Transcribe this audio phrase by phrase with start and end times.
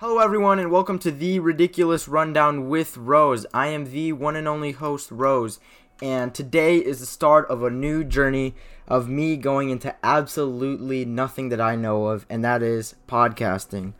[0.00, 3.44] Hello, everyone, and welcome to the Ridiculous Rundown with Rose.
[3.52, 5.60] I am the one and only host, Rose,
[6.00, 8.54] and today is the start of a new journey
[8.88, 13.92] of me going into absolutely nothing that I know of, and that is podcasting.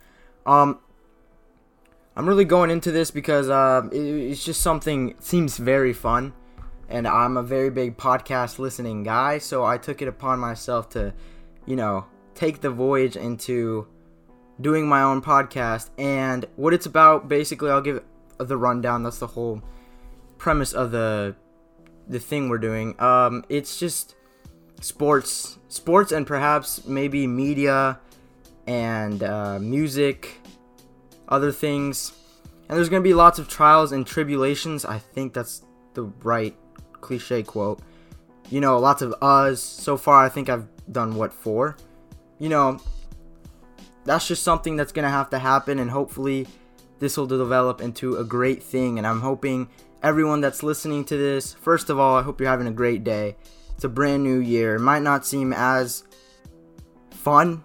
[0.46, 0.78] Um,
[2.16, 6.32] I'm really going into this because uh, it, it's just something seems very fun,
[6.88, 11.12] and I'm a very big podcast listening guy, so I took it upon myself to,
[11.66, 13.86] you know, take the voyage into
[14.60, 18.02] doing my own podcast and what it's about basically I'll give
[18.38, 19.02] the rundown.
[19.02, 19.62] That's the whole
[20.38, 21.34] premise of the
[22.08, 23.00] the thing we're doing.
[23.00, 24.14] Um it's just
[24.80, 27.98] sports sports and perhaps maybe media
[28.66, 30.40] and uh, music
[31.28, 32.12] other things.
[32.68, 34.84] And there's gonna be lots of trials and tribulations.
[34.84, 35.62] I think that's
[35.94, 36.56] the right
[37.00, 37.80] cliche quote.
[38.50, 41.76] You know lots of us so far i think i've done what four?
[42.38, 42.80] You know
[44.04, 46.46] that's just something that's going to have to happen and hopefully
[46.98, 48.98] this will develop into a great thing.
[48.98, 49.68] And i'm hoping
[50.02, 53.36] everyone that's listening to this first of all i hope you're having a great day.
[53.74, 54.76] It's a brand new year.
[54.76, 56.04] It might not seem as
[57.10, 57.62] fun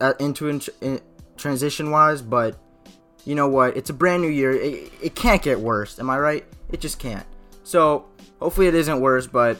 [0.00, 1.00] uh, into in, in,
[1.36, 2.58] transition wise but
[3.24, 3.76] you know what?
[3.76, 4.52] It's a brand new year.
[4.52, 5.98] It, it can't get worse.
[5.98, 6.44] Am i right?
[6.70, 7.26] It just can't.
[7.62, 8.06] So
[8.38, 9.58] hopefully it isn't worse but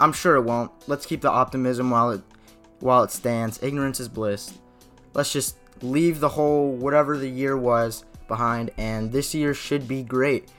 [0.00, 0.70] i'm sure it won't.
[0.86, 2.22] Let's keep the optimism while it
[2.80, 3.62] while it stands.
[3.62, 4.52] Ignorance is bliss
[5.16, 10.02] let's just leave the whole whatever the year was behind, and this year should be
[10.02, 10.50] great.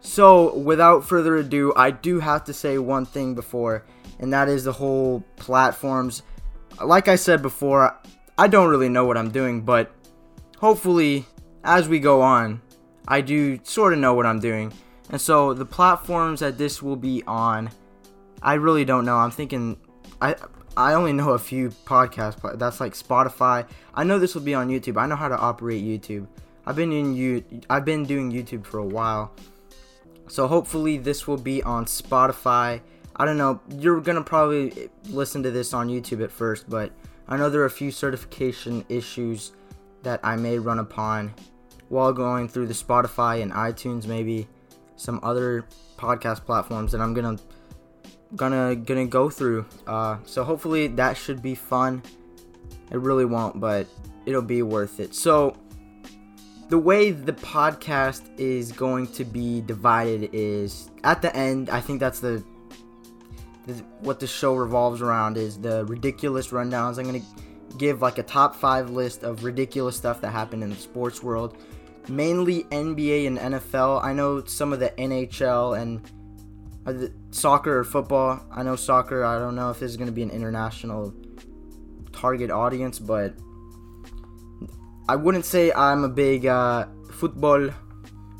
[0.00, 3.84] So, without further ado, I do have to say one thing before,
[4.20, 6.22] and that is the whole platforms.
[6.82, 7.98] Like I said before,
[8.38, 9.90] I don't really know what I'm doing, but
[10.58, 11.24] hopefully,
[11.64, 12.62] as we go on,
[13.08, 14.72] I do sort of know what I'm doing.
[15.10, 17.70] And so, the platforms that this will be on,
[18.40, 19.16] I really don't know.
[19.16, 19.76] I'm thinking,
[20.20, 20.36] I
[20.76, 22.58] I only know a few podcasts.
[22.58, 23.66] That's like Spotify.
[23.94, 25.00] I know this will be on YouTube.
[25.00, 26.26] I know how to operate YouTube.
[26.66, 27.44] I've been in you.
[27.70, 29.32] I've been doing YouTube for a while.
[30.28, 32.80] So hopefully this will be on Spotify.
[33.14, 33.60] I don't know.
[33.78, 36.92] You're gonna probably listen to this on YouTube at first, but
[37.28, 39.52] I know there are a few certification issues
[40.02, 41.34] that I may run upon
[41.88, 44.46] while going through the Spotify and iTunes, maybe
[44.96, 45.64] some other
[45.96, 47.38] podcast platforms that I'm gonna
[48.34, 49.66] gonna gonna go through.
[49.86, 52.02] Uh, so hopefully that should be fun.
[52.90, 53.86] It really won't, but
[54.24, 55.14] it'll be worth it.
[55.14, 55.56] So
[56.68, 61.70] the way the podcast is going to be divided is at the end.
[61.70, 62.42] I think that's the,
[63.66, 66.98] the what the show revolves around is the ridiculous rundowns.
[66.98, 67.20] I'm gonna
[67.78, 71.56] give like a top five list of ridiculous stuff that happened in the sports world
[72.08, 74.02] mainly NBA and NFL.
[74.02, 76.00] I know some of the NHL and
[77.30, 78.40] soccer or football.
[78.50, 79.24] I know soccer.
[79.24, 81.12] I don't know if this is going to be an international
[82.12, 83.34] target audience, but
[85.08, 87.70] I wouldn't say I'm a big uh, football,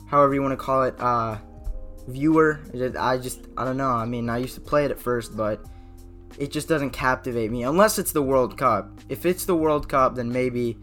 [0.08, 1.38] however you want to call it, uh,
[2.08, 2.60] viewer.
[2.98, 3.90] I just I don't know.
[3.90, 5.64] I mean, I used to play it at first, but
[6.38, 9.00] it just doesn't captivate me unless it's the World Cup.
[9.08, 10.76] If it's the World Cup, then maybe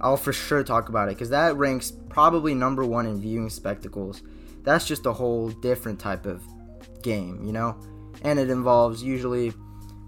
[0.00, 4.22] I'll for sure talk about it because that ranks probably number one in viewing spectacles.
[4.62, 6.42] That's just a whole different type of
[7.06, 7.76] game, you know?
[8.22, 9.52] And it involves usually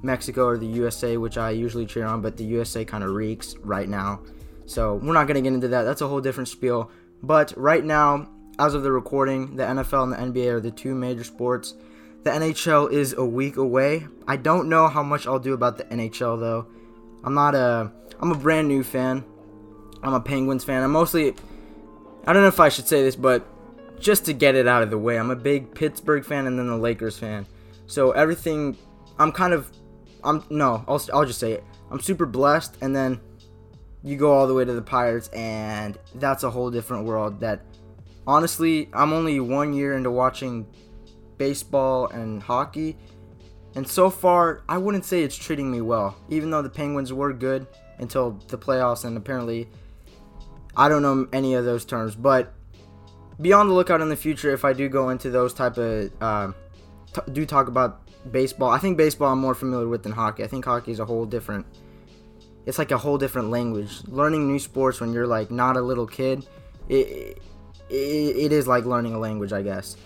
[0.02, 3.56] Mexico or the USA, which I usually cheer on, but the USA kind of reeks
[3.62, 4.20] right now.
[4.66, 5.84] So we're not going to get into that.
[5.84, 6.90] That's a whole different spiel.
[7.22, 8.28] But right now,
[8.58, 11.74] as of the recording, the NFL and the NBA are the two major sports.
[12.24, 14.06] The NHL is a week away.
[14.26, 16.66] I don't know how much I'll do about the NHL though.
[17.24, 19.24] I'm not a I'm a brand new fan.
[20.02, 20.82] I'm a Penguins fan.
[20.82, 21.34] I'm mostly
[22.26, 23.46] I don't know if I should say this, but
[24.00, 26.68] just to get it out of the way, I'm a big Pittsburgh fan and then
[26.68, 27.46] the Lakers fan.
[27.86, 28.76] So everything,
[29.18, 29.70] I'm kind of,
[30.24, 31.64] I'm no, I'll I'll just say it.
[31.90, 33.20] I'm super blessed, and then
[34.02, 37.40] you go all the way to the Pirates, and that's a whole different world.
[37.40, 37.62] That
[38.26, 40.66] honestly, I'm only one year into watching
[41.38, 42.96] baseball and hockey,
[43.74, 46.16] and so far, I wouldn't say it's treating me well.
[46.28, 47.66] Even though the Penguins were good
[47.98, 49.68] until the playoffs, and apparently,
[50.76, 52.54] I don't know any of those terms, but
[53.40, 56.10] be on the lookout in the future if I do go into those type of
[56.20, 56.52] uh,
[57.12, 58.70] t- do talk about baseball.
[58.70, 60.44] I think baseball I'm more familiar with than hockey.
[60.44, 61.66] I think hockey is a whole different.
[62.66, 64.02] It's like a whole different language.
[64.06, 66.46] Learning new sports when you're like not a little kid,
[66.88, 67.40] it,
[67.88, 67.94] it,
[68.36, 69.96] it is like learning a language, I guess.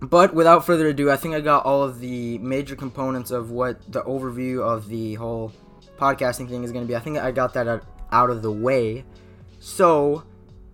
[0.00, 3.80] But without further ado, I think I got all of the major components of what
[3.90, 5.52] the overview of the whole
[5.96, 6.96] podcasting thing is going to be.
[6.96, 9.04] I think I got that out of the way.
[9.60, 10.24] So,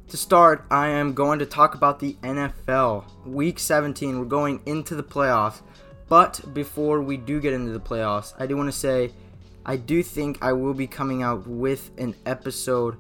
[0.08, 3.04] to start, I am going to talk about the NFL.
[3.26, 5.60] Week 17, we're going into the playoffs.
[6.08, 9.12] But before we do get into the playoffs, I do want to say
[9.66, 12.96] I do think I will be coming out with an episode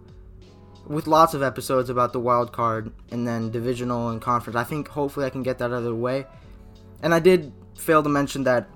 [0.86, 4.56] with lots of episodes about the wild card and then divisional and conference.
[4.56, 6.26] I think hopefully I can get that out of the way.
[7.02, 8.68] And I did fail to mention that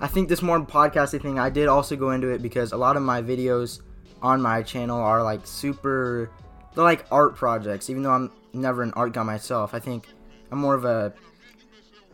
[0.00, 2.96] I think this more podcasting thing, I did also go into it because a lot
[2.96, 3.80] of my videos
[4.22, 6.30] on my channel are like super
[6.74, 9.74] they're like art projects, even though I'm never an art guy myself.
[9.74, 10.08] I think
[10.50, 11.12] I'm more of a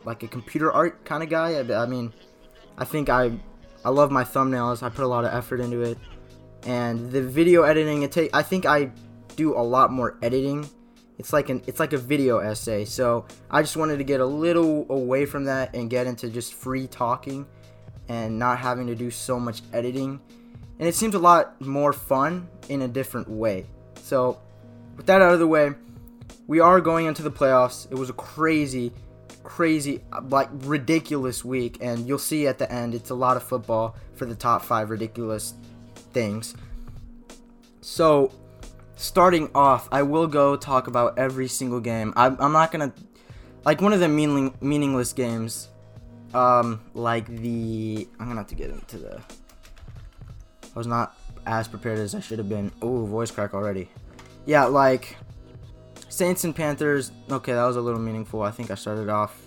[0.05, 1.55] like a computer art kind of guy.
[1.55, 2.13] I, I mean,
[2.77, 3.33] I think I
[3.85, 4.83] I love my thumbnails.
[4.83, 5.99] I put a lot of effort into it.
[6.65, 8.91] And the video editing, it take I think I
[9.37, 10.69] do a lot more editing.
[11.19, 12.85] It's like an it's like a video essay.
[12.85, 16.55] So I just wanted to get a little away from that and get into just
[16.55, 17.47] free talking
[18.09, 20.21] and not having to do so much editing.
[20.79, 23.67] And it seems a lot more fun in a different way.
[24.03, 24.41] So
[24.97, 25.73] with that out of the way,
[26.47, 27.91] we are going into the playoffs.
[27.91, 28.93] It was a crazy,
[29.43, 33.97] crazy, like ridiculous week, and you'll see at the end it's a lot of football
[34.15, 35.55] for the top five ridiculous
[36.13, 36.55] things.
[37.81, 38.33] So,
[38.97, 42.13] starting off, I will go talk about every single game.
[42.17, 42.93] I'm, I'm not gonna
[43.65, 45.69] like one of the meaning, meaningless games,
[46.35, 49.21] um, like the I'm gonna have to get into the.
[50.75, 52.73] I was not as prepared as I should have been.
[52.83, 53.89] Oh, voice crack already.
[54.47, 55.17] Yeah, like
[56.09, 57.13] Saints and Panthers.
[57.31, 58.43] Okay, that was a little meaningful.
[58.43, 59.41] I think I started off.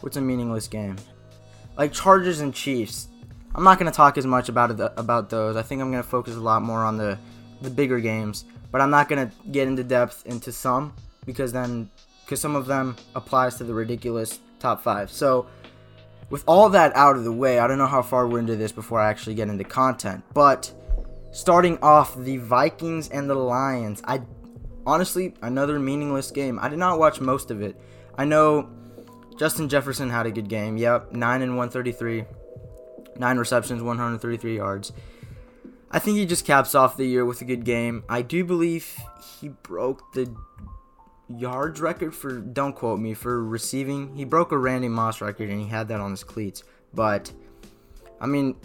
[0.00, 0.96] What's a meaningless game?
[1.76, 3.08] Like Chargers and Chiefs.
[3.54, 5.56] I'm not gonna talk as much about it about those.
[5.56, 7.18] I think I'm gonna focus a lot more on the
[7.62, 8.44] the bigger games.
[8.70, 10.94] But I'm not gonna get into depth into some
[11.26, 11.90] because then
[12.24, 15.10] because some of them applies to the ridiculous top five.
[15.10, 15.46] So
[16.30, 18.72] with all that out of the way, I don't know how far we're into this
[18.72, 20.72] before I actually get into content, but
[21.32, 24.00] starting off the Vikings and the Lions.
[24.04, 24.22] I
[24.86, 26.58] honestly another meaningless game.
[26.60, 27.76] I did not watch most of it.
[28.16, 28.70] I know
[29.38, 30.76] Justin Jefferson had a good game.
[30.76, 32.24] Yep, 9 and 133.
[33.16, 34.92] 9 receptions, 133 yards.
[35.90, 38.04] I think he just caps off the year with a good game.
[38.08, 38.96] I do believe
[39.40, 40.34] he broke the
[41.28, 44.16] yards record for don't quote me for receiving.
[44.16, 46.62] He broke a Randy Moss record and he had that on his cleats.
[46.94, 47.32] But
[48.20, 48.56] I mean,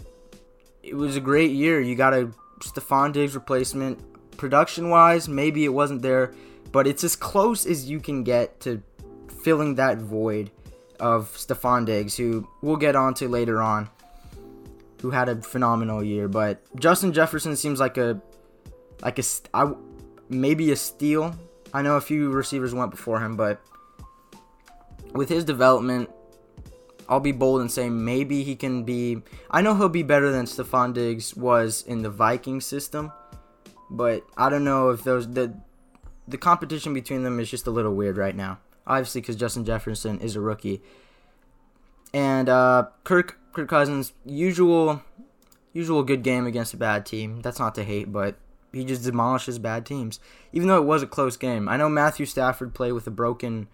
[0.82, 1.80] it was a great year.
[1.80, 2.30] You got a
[2.60, 3.98] Stefon Diggs replacement.
[4.36, 6.32] Production wise, maybe it wasn't there,
[6.70, 8.82] but it's as close as you can get to
[9.42, 10.50] filling that void
[11.00, 13.88] of Stefon Diggs, who we'll get on to later on,
[15.00, 16.28] who had a phenomenal year.
[16.28, 18.20] But Justin Jefferson seems like a
[19.02, 19.22] like a
[19.54, 19.72] I,
[20.28, 21.34] maybe a steal.
[21.72, 23.60] I know a few receivers went before him, but
[25.12, 26.10] with his development,
[27.08, 29.22] I'll be bold and say maybe he can be.
[29.50, 33.12] I know he'll be better than Stefon Diggs was in the Viking system,
[33.90, 35.54] but I don't know if those the
[36.26, 38.58] the competition between them is just a little weird right now.
[38.86, 40.82] Obviously, because Justin Jefferson is a rookie,
[42.12, 45.02] and uh, Kirk Kirk Cousins usual
[45.72, 47.40] usual good game against a bad team.
[47.40, 48.36] That's not to hate, but
[48.72, 50.20] he just demolishes bad teams.
[50.52, 53.68] Even though it was a close game, I know Matthew Stafford played with a broken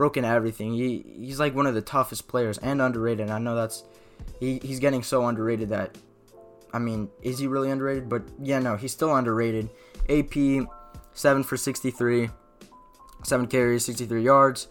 [0.00, 0.72] broken everything.
[0.72, 3.20] He he's like one of the toughest players and underrated.
[3.20, 3.84] And I know that's
[4.40, 5.94] he, he's getting so underrated that
[6.72, 8.08] I mean, is he really underrated?
[8.08, 9.68] But yeah, no, he's still underrated.
[10.08, 10.66] AP
[11.12, 12.30] seven for sixty three,
[13.24, 14.68] seven carries, sixty three yards.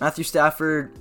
[0.00, 0.92] Matthew Stafford.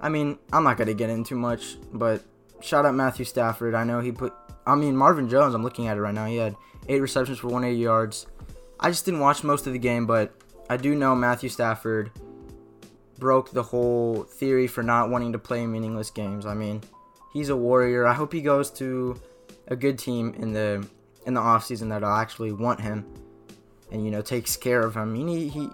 [0.00, 2.24] I mean, I'm not gonna get into much, but
[2.62, 3.74] shout out Matthew Stafford.
[3.74, 4.32] I know he put.
[4.66, 5.54] I mean, Marvin Jones.
[5.54, 6.24] I'm looking at it right now.
[6.24, 6.56] He had
[6.88, 8.26] eight receptions for 180 yards.
[8.80, 10.32] I just didn't watch most of the game, but
[10.70, 12.12] I do know Matthew Stafford
[13.18, 16.46] broke the whole theory for not wanting to play meaningless games.
[16.46, 16.82] I mean,
[17.32, 18.06] he's a warrior.
[18.06, 19.20] I hope he goes to
[19.66, 20.86] a good team in the
[21.26, 23.04] in the offseason that'll actually want him
[23.90, 25.14] and you know takes care of him.
[25.14, 25.68] He, he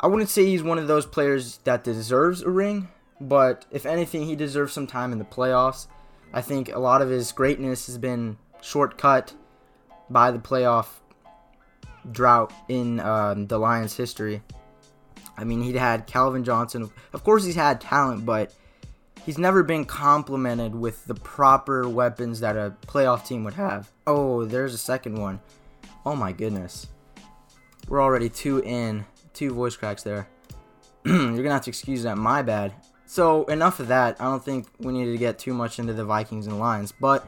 [0.00, 2.88] I wouldn't say he's one of those players that deserves a ring,
[3.20, 5.86] but if anything, he deserves some time in the playoffs.
[6.32, 9.32] I think a lot of his greatness has been shortcut
[10.10, 10.86] by the playoff
[12.10, 14.42] drought in um, the Lions' history.
[15.36, 16.90] I mean, he'd had Calvin Johnson.
[17.12, 18.54] Of course, he's had talent, but
[19.24, 23.90] he's never been complemented with the proper weapons that a playoff team would have.
[24.06, 25.40] Oh, there's a second one.
[26.04, 26.86] Oh my goodness.
[27.88, 29.04] We're already two in.
[29.34, 30.28] Two voice cracks there.
[31.04, 32.16] You're to have to excuse that.
[32.16, 32.72] My bad.
[33.04, 34.16] So, enough of that.
[34.20, 36.92] I don't think we need to get too much into the Vikings and Lions.
[36.92, 37.26] But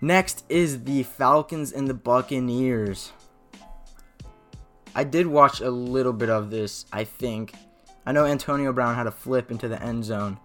[0.00, 3.12] next is the Falcons and the Buccaneers.
[4.96, 7.52] I did watch a little bit of this, I think.
[8.06, 10.38] I know Antonio Brown had a flip into the end zone.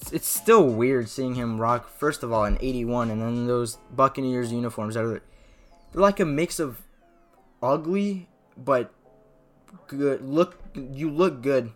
[0.00, 3.76] It's, it's still weird seeing him rock, first of all, an 81, and then those
[3.94, 5.22] Buccaneers uniforms that are
[5.92, 6.82] they're like a mix of
[7.62, 8.92] ugly but
[9.86, 10.22] good.
[10.22, 11.70] Look, you look good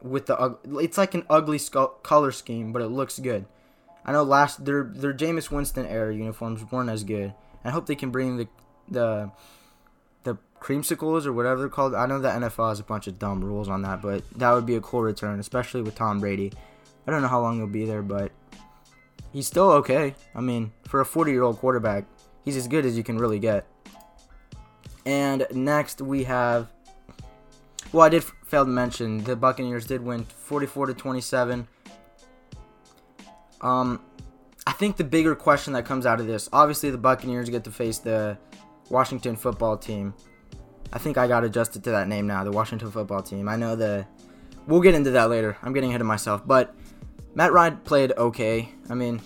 [0.00, 0.56] with the.
[0.80, 1.60] It's like an ugly
[2.02, 3.44] color scheme, but it looks good.
[4.02, 7.34] I know last their their Jameis Winston era uniforms weren't as good.
[7.64, 8.48] I hope they can bring the
[8.88, 9.30] the
[10.60, 11.94] creamsicles or whatever they're called.
[11.94, 14.66] I know the NFL has a bunch of dumb rules on that, but that would
[14.66, 16.52] be a cool return, especially with Tom Brady.
[17.06, 18.32] I don't know how long he'll be there, but
[19.32, 20.14] he's still okay.
[20.34, 22.04] I mean, for a 40 year old quarterback,
[22.44, 23.66] he's as good as you can really get.
[25.06, 26.68] And next we have,
[27.92, 31.66] well, I did fail to mention the Buccaneers did win 44 to 27.
[33.60, 34.00] Um,
[34.66, 37.70] I think the bigger question that comes out of this, obviously, the Buccaneers get to
[37.70, 38.36] face the
[38.90, 40.14] Washington football team.
[40.92, 43.48] I think I got adjusted to that name now, the Washington football team.
[43.48, 44.06] I know the.
[44.66, 45.56] We'll get into that later.
[45.62, 46.74] I'm getting ahead of myself, but
[47.34, 48.70] Matt Ryan played okay.
[48.90, 49.20] I mean,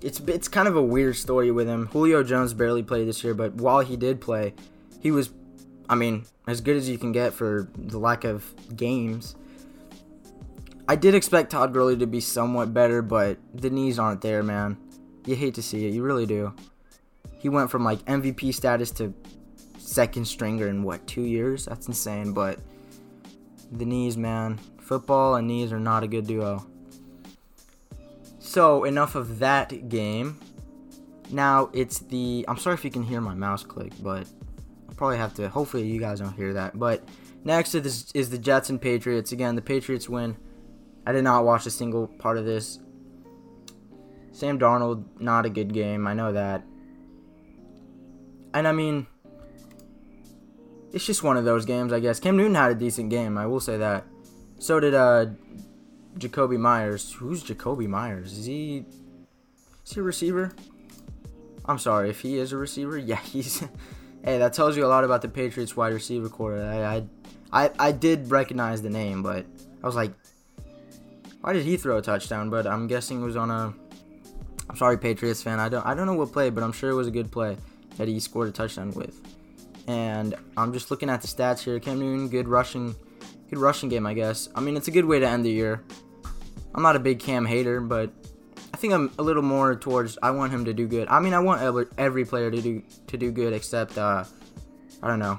[0.00, 1.86] it's it's kind of a weird story with him.
[1.86, 4.54] Julio Jones barely played this year, but while he did play,
[5.00, 5.30] he was,
[5.88, 9.36] I mean, as good as you can get for the lack of games.
[10.86, 14.76] I did expect Todd Gurley to be somewhat better, but the knees aren't there, man.
[15.24, 16.52] You hate to see it, you really do.
[17.38, 19.14] He went from like MVP status to
[19.84, 21.66] second stringer in what two years?
[21.66, 22.32] That's insane.
[22.32, 22.58] But
[23.70, 26.66] the knees, man, football and knees are not a good duo.
[28.38, 30.38] So, enough of that game.
[31.30, 32.44] Now it's the.
[32.48, 34.26] I'm sorry if you can hear my mouse click, but
[34.88, 35.48] I'll probably have to.
[35.48, 36.78] Hopefully, you guys don't hear that.
[36.78, 37.02] But
[37.44, 39.32] next is, is the Jets and Patriots.
[39.32, 40.36] Again, the Patriots win.
[41.06, 42.78] I did not watch a single part of this.
[44.32, 46.06] Sam Darnold, not a good game.
[46.06, 46.64] I know that.
[48.52, 49.06] And I mean,
[50.94, 52.20] it's just one of those games, I guess.
[52.20, 53.36] Cam Newton had a decent game.
[53.36, 54.04] I will say that.
[54.60, 55.26] So did uh,
[56.16, 57.12] Jakobi Meyers.
[57.14, 58.38] Who's Jakobi Meyers?
[58.38, 58.84] Is he
[59.84, 60.52] is he a receiver?
[61.64, 62.96] I'm sorry if he is a receiver.
[63.04, 63.58] Yeah, he's.
[64.24, 66.62] hey, that tells you a lot about the Patriots wide receiver core.
[66.62, 67.04] I, I
[67.52, 69.44] I I did recognize the name, but
[69.82, 70.12] I was like,
[71.40, 72.50] why did he throw a touchdown?
[72.50, 73.74] But I'm guessing it was on a.
[74.70, 75.58] I'm sorry, Patriots fan.
[75.58, 77.56] I don't I don't know what play, but I'm sure it was a good play
[77.96, 79.20] that he scored a touchdown with.
[79.86, 81.78] And I'm just looking at the stats here.
[81.78, 82.94] Cam Newton, good rushing,
[83.50, 84.48] good rushing game, I guess.
[84.54, 85.84] I mean, it's a good way to end the year.
[86.74, 88.10] I'm not a big Cam hater, but
[88.72, 91.06] I think I'm a little more towards I want him to do good.
[91.08, 91.62] I mean, I want
[91.96, 94.24] every, player to do to do good except uh,
[95.02, 95.38] I don't know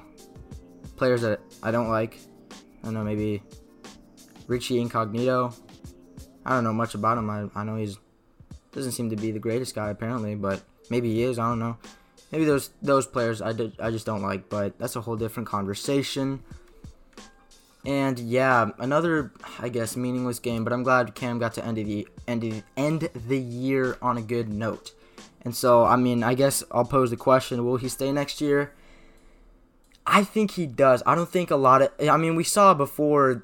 [0.95, 2.17] players that I don't like.
[2.51, 3.43] I don't know maybe
[4.47, 5.53] Richie Incognito.
[6.45, 7.29] I don't know much about him.
[7.29, 7.97] I, I know he's
[8.71, 11.39] doesn't seem to be the greatest guy apparently, but maybe he is.
[11.39, 11.77] I don't know.
[12.35, 15.47] Maybe those those players I, did, I just don't like, but that's a whole different
[15.47, 16.43] conversation.
[17.85, 22.05] And yeah, another I guess meaningless game, but I'm glad Cam got to end the
[22.27, 24.91] end the, end the year on a good note.
[25.43, 28.73] And so, I mean, I guess I'll pose the question: Will he stay next year?
[30.05, 31.01] I think he does.
[31.05, 31.91] I don't think a lot of.
[32.09, 33.43] I mean, we saw before,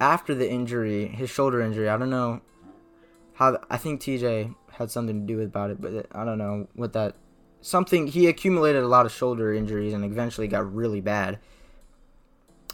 [0.00, 1.90] after the injury, his shoulder injury.
[1.90, 2.40] I don't know
[3.34, 3.58] how.
[3.68, 6.94] I think TJ had something to do with about it, but I don't know what
[6.94, 7.14] that.
[7.62, 11.38] Something he accumulated a lot of shoulder injuries and eventually got really bad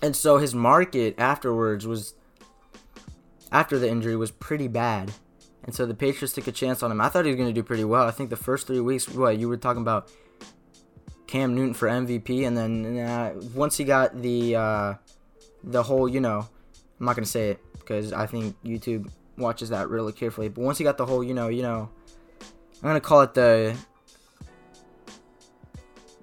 [0.03, 2.15] and so his market afterwards was
[3.51, 5.13] after the injury was pretty bad.
[5.65, 7.01] And so the Patriots took a chance on him.
[7.01, 8.07] I thought he was going to do pretty well.
[8.07, 10.11] I think the first three weeks, what you were talking about,
[11.27, 14.95] Cam Newton for MVP, and then uh, once he got the uh,
[15.63, 16.49] the whole, you know,
[16.99, 20.49] I'm not going to say it because I think YouTube watches that really carefully.
[20.49, 21.91] But once he got the whole, you know, you know,
[22.41, 23.77] I'm going to call it the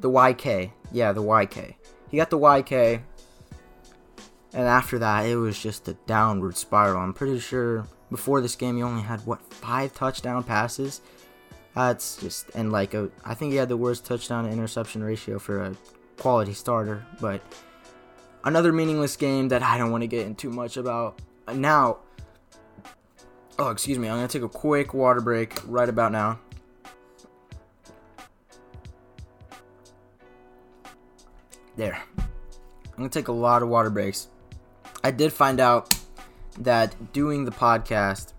[0.06, 0.70] the YK.
[0.92, 1.74] Yeah, the YK.
[2.12, 3.02] He got the YK
[4.54, 7.02] and after that, it was just a downward spiral.
[7.02, 11.02] I'm pretty sure before this game, he only had what five touchdown passes.
[11.74, 15.40] That's just and like a, I think he had the worst touchdown to interception ratio
[15.40, 15.76] for a
[16.18, 17.04] quality starter.
[17.20, 17.42] But
[18.46, 21.20] another meaningless game that I don't want to get into much about.
[21.54, 21.98] Now,
[23.60, 26.40] oh excuse me, I'm gonna take a quick water break right about now.
[31.76, 32.02] There.
[32.18, 32.28] I'm
[32.98, 34.30] gonna take a lot of water breaks.
[35.04, 35.94] I did find out
[36.60, 38.34] that doing the podcast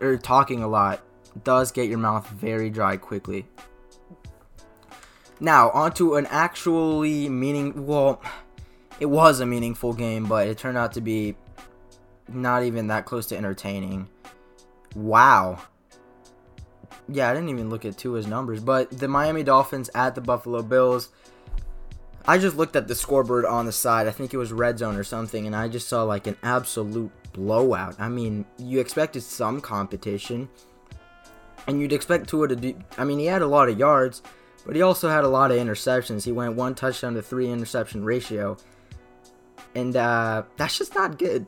[0.00, 1.00] or talking a lot
[1.44, 3.46] does get your mouth very dry quickly.
[5.40, 8.22] Now, onto an actually meaning well,
[8.98, 11.36] it was a meaningful game, but it turned out to be
[12.28, 14.08] not even that close to entertaining.
[14.94, 15.62] Wow.
[17.08, 20.62] Yeah, I didn't even look at Tua's numbers, but the Miami Dolphins at the Buffalo
[20.62, 21.10] Bills
[22.28, 24.06] I just looked at the scoreboard on the side.
[24.06, 27.10] I think it was red zone or something, and I just saw like an absolute
[27.32, 27.96] blowout.
[27.98, 30.46] I mean, you expected some competition,
[31.66, 32.78] and you'd expect Tua to do.
[32.98, 34.20] I mean, he had a lot of yards,
[34.66, 36.22] but he also had a lot of interceptions.
[36.22, 38.58] He went one touchdown to three interception ratio,
[39.74, 41.46] and uh, that's just not good.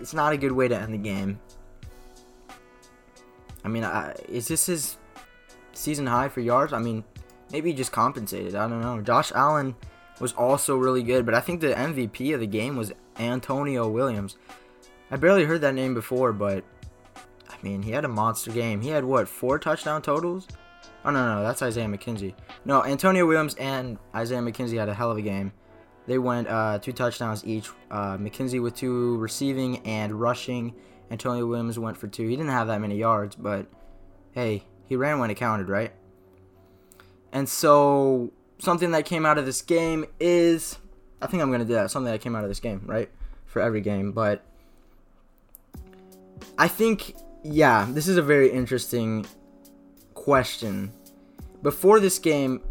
[0.00, 1.38] It's not a good way to end the game.
[3.64, 3.84] I mean,
[4.28, 4.96] is this his
[5.74, 6.72] season high for yards?
[6.72, 7.04] I mean,
[7.52, 8.54] maybe just compensated.
[8.54, 9.00] I don't know.
[9.00, 9.74] Josh Allen
[10.20, 14.36] was also really good, but I think the MVP of the game was Antonio Williams.
[15.10, 16.64] I barely heard that name before, but
[17.48, 18.80] I mean, he had a monster game.
[18.80, 20.48] He had what, four touchdown totals?
[21.04, 22.34] Oh no, no, that's Isaiah McKenzie.
[22.64, 25.52] No, Antonio Williams and Isaiah McKenzie had a hell of a game.
[26.06, 27.68] They went uh, two touchdowns each.
[27.90, 30.74] Uh, McKenzie with two receiving and rushing.
[31.10, 32.26] Antonio Williams went for two.
[32.26, 33.66] He didn't have that many yards, but
[34.32, 35.92] hey, he ran when it counted, right?
[37.32, 40.78] And so something that came out of this game is
[41.20, 41.90] I think I'm gonna do that.
[41.90, 43.10] Something that came out of this game, right?
[43.46, 44.42] For every game, but
[46.58, 49.26] I think yeah, this is a very interesting
[50.14, 50.92] question.
[51.62, 52.62] Before this game,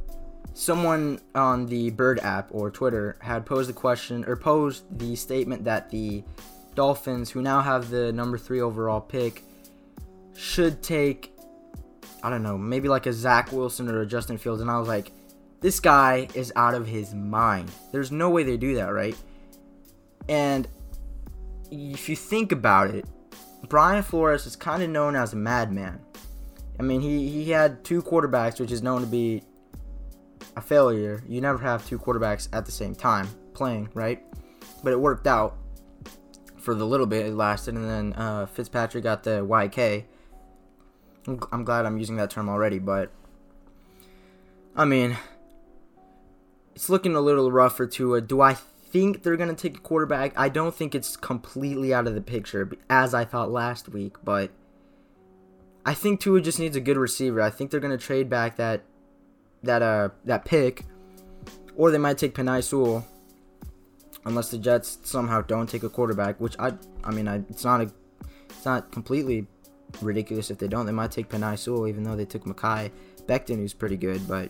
[0.54, 5.64] someone on the Bird app or Twitter had posed the question or posed the statement
[5.66, 6.24] that the
[6.76, 9.44] Dolphins, who now have the number three overall pick,
[10.36, 11.32] should take
[12.26, 14.88] I don't know, maybe like a Zach Wilson or a Justin Fields, and I was
[14.88, 15.12] like,
[15.62, 17.70] this guy is out of his mind.
[17.92, 19.16] There's no way they do that, right?
[20.28, 20.68] And
[21.70, 23.06] if you think about it,
[23.70, 26.00] Brian Flores is kind of known as a madman.
[26.80, 29.44] I mean, he, he had two quarterbacks, which is known to be
[30.56, 31.24] a failure.
[31.30, 34.24] You never have two quarterbacks at the same time playing, right?
[34.84, 35.58] But it worked out
[36.58, 40.06] for the little bit it lasted, and then uh, Fitzpatrick got the YK.
[41.28, 43.12] I'm glad I'm using that term already, but
[44.76, 45.18] I mean,
[46.76, 48.22] it's looking a little rough for Tua.
[48.22, 50.38] Do I think they're going to take a quarterback?
[50.38, 54.52] I don't think it's completely out of the picture, as I thought last week, but
[55.86, 57.42] I think Tua just needs a good receiver.
[57.42, 58.84] I think they're going to trade back that
[59.64, 60.86] that uh that pick,
[61.76, 63.06] or they might take Penei Sewell,
[64.26, 66.40] unless the Jets somehow don't take a quarterback.
[66.40, 67.92] Which I I mean I, it's not a
[68.50, 69.48] it's not completely
[70.02, 70.86] ridiculous if they don't.
[70.86, 72.92] They might take Penei Sewell, even though they took Mekhi
[73.26, 74.50] Becton, who's pretty good, but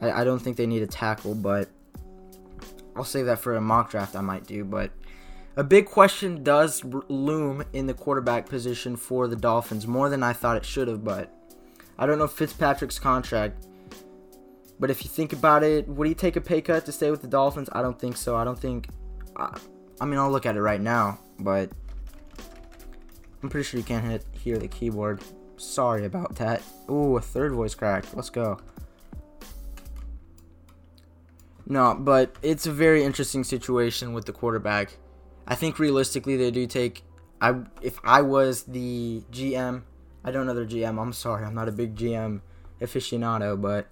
[0.00, 1.34] I, I don't think they need a tackle.
[1.34, 1.68] But
[2.94, 4.64] I'll save that for a mock draft I might do.
[4.64, 4.90] But
[5.56, 10.32] a big question does loom in the quarterback position for the Dolphins, more than I
[10.32, 11.04] thought it should have.
[11.04, 11.32] But
[11.98, 13.66] I don't know Fitzpatrick's contract.
[14.78, 17.22] But if you think about it, would he take a pay cut to stay with
[17.22, 17.70] the Dolphins?
[17.72, 18.36] I don't think so.
[18.36, 18.88] I don't think.
[19.34, 19.58] I,
[20.00, 21.70] I mean, I'll look at it right now, but
[23.46, 25.22] I'm pretty sure you can't hit, hear the keyboard.
[25.56, 26.62] Sorry about that.
[26.90, 28.04] Ooh, a third voice crack.
[28.12, 28.58] Let's go.
[31.64, 34.98] No, but it's a very interesting situation with the quarterback.
[35.46, 37.04] I think realistically they do take
[37.40, 39.82] I if I was the GM,
[40.24, 41.00] I don't know their GM.
[41.00, 41.44] I'm sorry.
[41.44, 42.40] I'm not a big GM
[42.80, 43.86] aficionado, but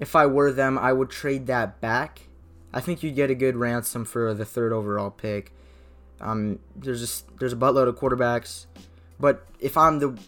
[0.00, 2.22] if I were them, I would trade that back.
[2.72, 5.53] I think you'd get a good ransom for the third overall pick.
[6.24, 8.66] Um, there's just there's a buttload of quarterbacks,
[9.20, 10.18] but if I'm the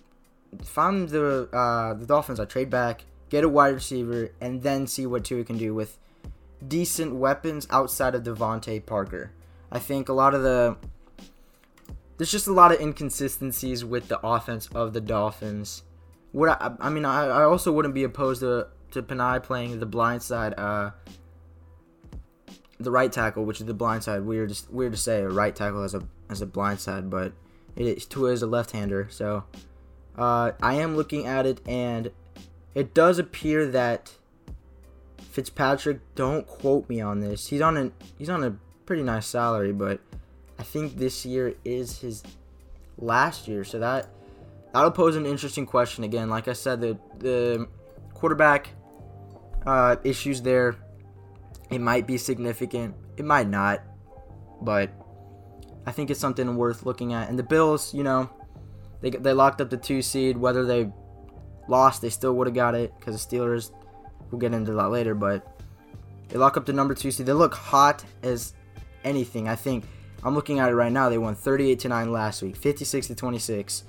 [0.61, 4.87] if I'm the uh, the Dolphins, I trade back, get a wide receiver, and then
[4.87, 5.99] see what Tua can do with
[6.67, 9.33] decent weapons outside of DeVante Parker.
[9.73, 10.77] I think a lot of the
[12.19, 15.83] there's just a lot of inconsistencies with the offense of the Dolphins.
[16.33, 19.87] What I, I mean, I, I also wouldn't be opposed to to Penei playing the
[19.87, 20.91] blind side, uh,
[22.79, 24.23] the right tackle, which is the blind side.
[24.25, 27.33] Weird, weird to say a right tackle as a as a blind side, but
[27.75, 29.45] it is Tua is a left-hander, so
[30.17, 32.11] uh, I am looking at it, and
[32.75, 34.13] it does appear that
[35.31, 36.01] Fitzpatrick.
[36.15, 37.49] Don't quote me on this.
[37.49, 40.01] He's on a he's on a pretty nice salary, but
[40.59, 42.23] I think this year is his
[42.99, 44.09] last year, so that
[44.73, 46.31] that'll pose an interesting question again.
[46.31, 47.69] Like I said, the the
[48.15, 48.71] quarterback
[49.67, 50.77] uh, issues there.
[51.71, 52.95] It might be significant.
[53.17, 53.83] It might not,
[54.63, 54.91] but
[55.87, 57.29] I think it's something worth looking at.
[57.29, 58.31] And the Bills, you know,
[59.01, 60.37] they they locked up the two seed.
[60.37, 60.93] Whether they
[61.69, 63.73] lost, they still would have got it because the Steelers
[64.31, 65.61] We'll get into that later, but
[66.29, 67.27] they lock up the number two seed.
[67.27, 68.55] They look hot as
[69.05, 69.49] anything.
[69.49, 69.85] I think
[70.25, 71.09] I'm looking at it right now.
[71.09, 73.85] They won 38 to 9 last week, 56 to 26.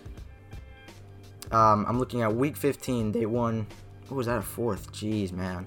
[1.51, 3.11] Um, I'm looking at week 15.
[3.11, 3.65] They won.
[4.09, 4.37] What was that?
[4.37, 4.91] A fourth?
[4.91, 5.65] Jeez, man.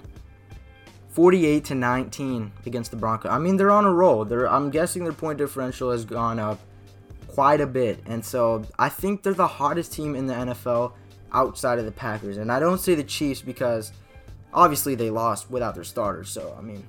[1.11, 3.31] 48 to 19 against the Broncos.
[3.31, 4.25] I mean, they're on a roll.
[4.25, 4.49] They're.
[4.49, 6.59] I'm guessing their point differential has gone up
[7.27, 10.93] quite a bit, and so I think they're the hottest team in the NFL
[11.33, 12.37] outside of the Packers.
[12.37, 13.91] And I don't say the Chiefs because
[14.53, 16.83] Obviously, they lost without their starters, so I mean,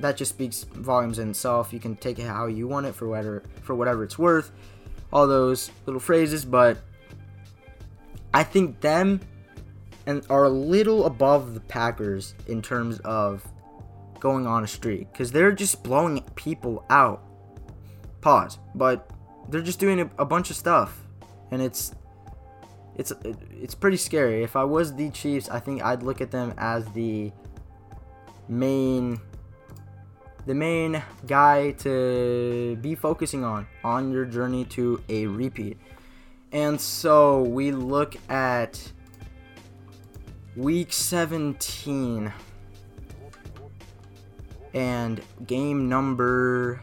[0.00, 1.72] that just speaks volumes in itself.
[1.72, 4.50] You can take it how you want it for whatever for whatever it's worth.
[5.12, 6.78] All those little phrases, but
[8.32, 9.20] I think them
[10.06, 13.46] and are a little above the Packers in terms of
[14.20, 17.22] going on a streak because they're just blowing people out.
[18.20, 19.10] Pause, but
[19.48, 20.98] they're just doing a, a bunch of stuff,
[21.50, 21.94] and it's
[22.96, 23.12] it's
[23.52, 24.42] it's pretty scary.
[24.42, 27.32] If I was the Chiefs, I think I'd look at them as the
[28.48, 29.20] main
[30.46, 35.78] the main guy to be focusing on on your journey to a repeat.
[36.52, 38.92] And so we look at
[40.56, 42.32] week 17
[44.72, 46.80] and game number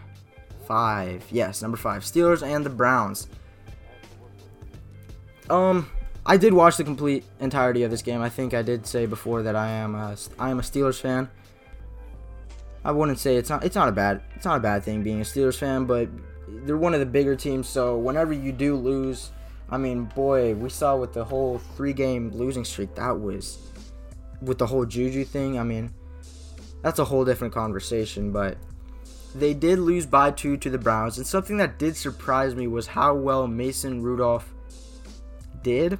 [0.67, 1.25] 5.
[1.31, 2.03] Yes, number 5.
[2.03, 3.27] Steelers and the Browns.
[5.49, 5.89] Um
[6.25, 8.21] I did watch the complete entirety of this game.
[8.21, 11.29] I think I did say before that I am a, I am a Steelers fan.
[12.85, 15.21] I wouldn't say it's not it's not a bad it's not a bad thing being
[15.21, 16.09] a Steelers fan, but
[16.47, 17.67] they're one of the bigger teams.
[17.67, 19.31] So whenever you do lose,
[19.71, 23.57] I mean, boy, we saw with the whole three game losing streak that was
[24.41, 25.57] with the whole Juju thing.
[25.57, 25.93] I mean,
[26.81, 28.57] that's a whole different conversation, but
[29.33, 32.87] they did lose by two to the Browns, and something that did surprise me was
[32.87, 34.53] how well Mason Rudolph
[35.63, 35.97] did.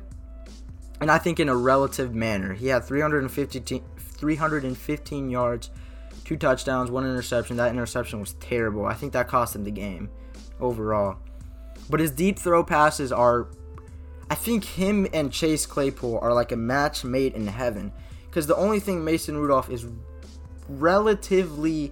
[1.00, 2.54] And I think in a relative manner.
[2.54, 5.70] He had 350, 315 yards,
[6.26, 7.58] two touchdowns, one interception.
[7.58, 8.86] That interception was terrible.
[8.86, 10.10] I think that cost him the game
[10.60, 11.18] overall.
[11.90, 13.48] But his deep throw passes are.
[14.32, 17.92] I think him and Chase Claypool are like a match made in heaven.
[18.28, 19.86] Because the only thing Mason Rudolph is
[20.70, 21.92] relatively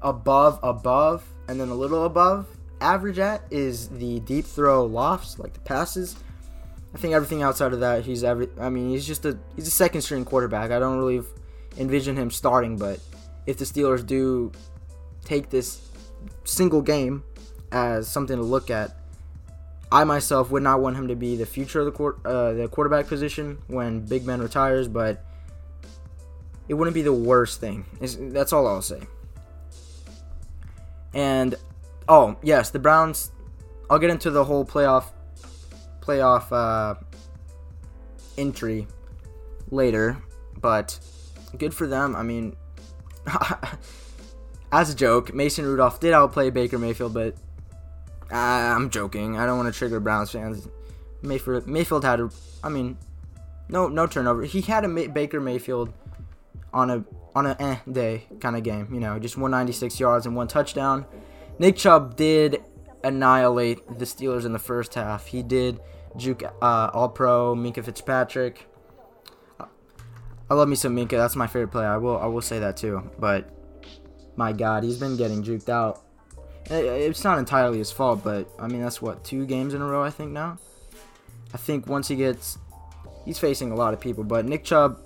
[0.00, 2.46] above, above, and then a little above
[2.80, 6.16] average at is the deep throw lofts, like the passes.
[6.94, 8.48] I think everything outside of that, he's every.
[8.58, 10.70] I mean, he's just a he's a second string quarterback.
[10.70, 11.22] I don't really
[11.76, 12.98] envision him starting, but
[13.44, 14.52] if the Steelers do
[15.22, 15.86] take this
[16.44, 17.24] single game
[17.72, 18.96] as something to look at,
[19.90, 22.68] I myself would not want him to be the future of the court, uh, the
[22.68, 25.24] quarterback position when Big Ben retires, but
[26.68, 27.86] it wouldn't be the worst thing.
[28.00, 29.00] It's, that's all I'll say.
[31.14, 31.54] And
[32.08, 33.32] oh yes, the Browns.
[33.90, 35.06] I'll get into the whole playoff
[36.00, 37.00] playoff uh,
[38.36, 38.86] entry
[39.70, 40.18] later,
[40.60, 40.98] but
[41.56, 42.14] good for them.
[42.14, 42.54] I mean,
[44.72, 47.34] as a joke, Mason Rudolph did outplay Baker Mayfield, but
[48.30, 49.38] uh, I'm joking.
[49.38, 50.68] I don't want to trigger Browns fans.
[51.22, 52.30] Mayfield, Mayfield had a,
[52.62, 52.96] I mean,
[53.68, 54.42] no no turnover.
[54.42, 55.92] He had a May, Baker Mayfield
[56.72, 58.88] on a on a eh day kind of game.
[58.92, 61.06] You know, just 196 yards and one touchdown.
[61.58, 62.62] Nick Chubb did
[63.04, 65.26] annihilate the Steelers in the first half.
[65.26, 65.80] He did
[66.16, 68.66] juke uh, All Pro Minkah Fitzpatrick.
[70.50, 71.10] I love me some Minkah.
[71.10, 71.88] That's my favorite player.
[71.88, 73.10] I will I will say that too.
[73.18, 73.50] But
[74.36, 76.02] my God, he's been getting juked out.
[76.70, 80.02] It's not entirely his fault, but I mean that's what two games in a row
[80.02, 80.58] I think now.
[81.54, 82.58] I think once he gets,
[83.24, 84.24] he's facing a lot of people.
[84.24, 85.00] But Nick Chubb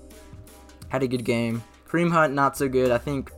[0.89, 1.63] had a good game.
[1.89, 2.91] Kareem Hunt not so good.
[2.91, 3.31] I think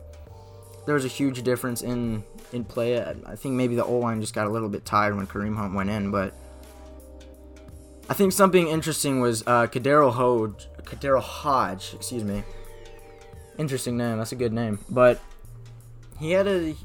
[0.85, 2.99] there was a huge difference in in play.
[3.01, 5.73] I think maybe the O line just got a little bit tired when Kareem Hunt
[5.73, 6.33] went in, but
[8.07, 12.43] I think something interesting was uh, KhaDarel Hodge, KhaDarel Hodge, excuse me.
[13.57, 14.17] Interesting name.
[14.17, 14.79] That's a good name.
[14.89, 15.19] But
[16.19, 16.75] he had a,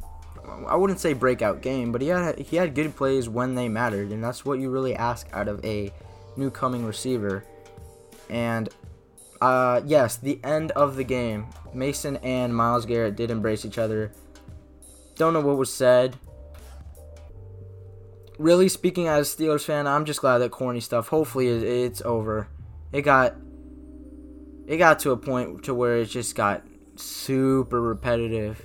[0.67, 4.11] I wouldn't say breakout game, but he had he had good plays when they mattered,
[4.11, 5.93] and that's what you really ask out of a
[6.37, 7.45] new coming receiver.
[8.29, 8.69] And
[9.41, 14.13] uh, yes, the end of the game, Mason and Myles Garrett did embrace each other.
[15.17, 16.17] Don't know what was said
[18.41, 21.09] really speaking as a Steelers fan, I'm just glad that corny stuff.
[21.09, 22.49] Hopefully, it's over.
[22.91, 23.37] It got
[24.67, 26.65] it got to a point to where it just got
[26.97, 28.65] super repetitive,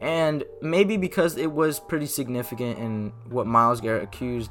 [0.00, 4.50] and maybe because it was pretty significant in what Myles Garrett accused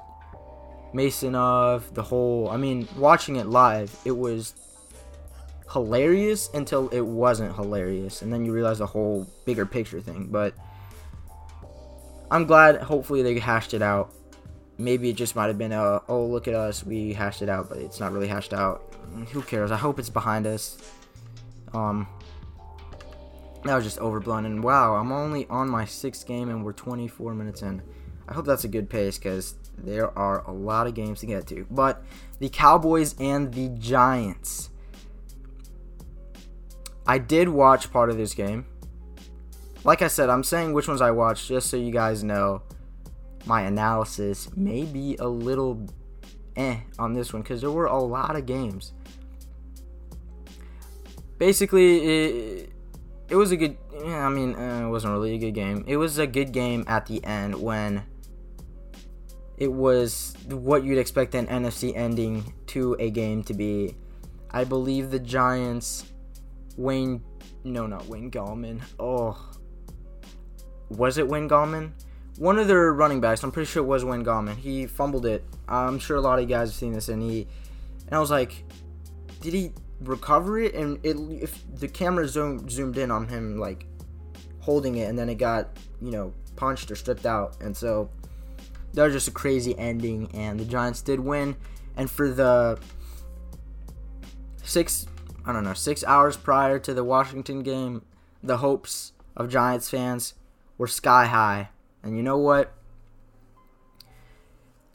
[0.93, 2.49] Mason of the whole.
[2.49, 4.53] I mean, watching it live, it was
[5.71, 10.27] hilarious until it wasn't hilarious, and then you realize the whole bigger picture thing.
[10.31, 10.53] But
[12.31, 12.81] I'm glad.
[12.81, 14.13] Hopefully, they hashed it out
[14.79, 17.67] maybe it just might have been a oh look at us we hashed it out
[17.69, 18.81] but it's not really hashed out
[19.31, 20.77] who cares i hope it's behind us
[21.73, 22.07] um
[23.63, 27.33] that was just overblown and wow i'm only on my sixth game and we're 24
[27.35, 27.81] minutes in.
[28.29, 31.47] I hope that's a good pace because there are a lot of games to get
[31.47, 31.65] to.
[31.71, 32.03] But
[32.37, 34.69] the cowboys and the giants.
[37.07, 38.65] I did watch part of this game.
[39.83, 42.61] Like i said i'm saying which ones i watched just so you guys know.
[43.45, 45.87] My analysis may be a little
[46.55, 48.93] eh on this one because there were a lot of games.
[51.39, 52.69] Basically, it,
[53.29, 53.77] it was a good.
[53.93, 55.83] Yeah, I mean, uh, it wasn't really a good game.
[55.87, 58.03] It was a good game at the end when
[59.57, 63.95] it was what you'd expect an NFC ending to a game to be.
[64.51, 66.05] I believe the Giants,
[66.75, 67.21] Wayne,
[67.63, 68.81] no, not Wayne Gallman.
[68.99, 69.37] Oh,
[70.89, 71.91] was it Wayne Gallman?
[72.39, 74.55] one of their running backs, I'm pretty sure it was Wayne Gallman.
[74.55, 75.43] He fumbled it.
[75.67, 77.47] I'm sure a lot of you guys have seen this, and he
[78.07, 78.63] and I was like,
[79.41, 80.73] did he recover it?
[80.75, 83.85] And it if the camera zoomed zoomed in on him like
[84.59, 88.09] holding it, and then it got you know punched or stripped out, and so
[88.93, 90.29] that was just a crazy ending.
[90.33, 91.55] And the Giants did win,
[91.95, 92.79] and for the
[94.63, 95.07] six
[95.45, 98.03] I don't know six hours prior to the Washington game,
[98.43, 100.33] the hopes of Giants fans
[100.77, 101.69] were sky high.
[102.03, 102.73] And you know what?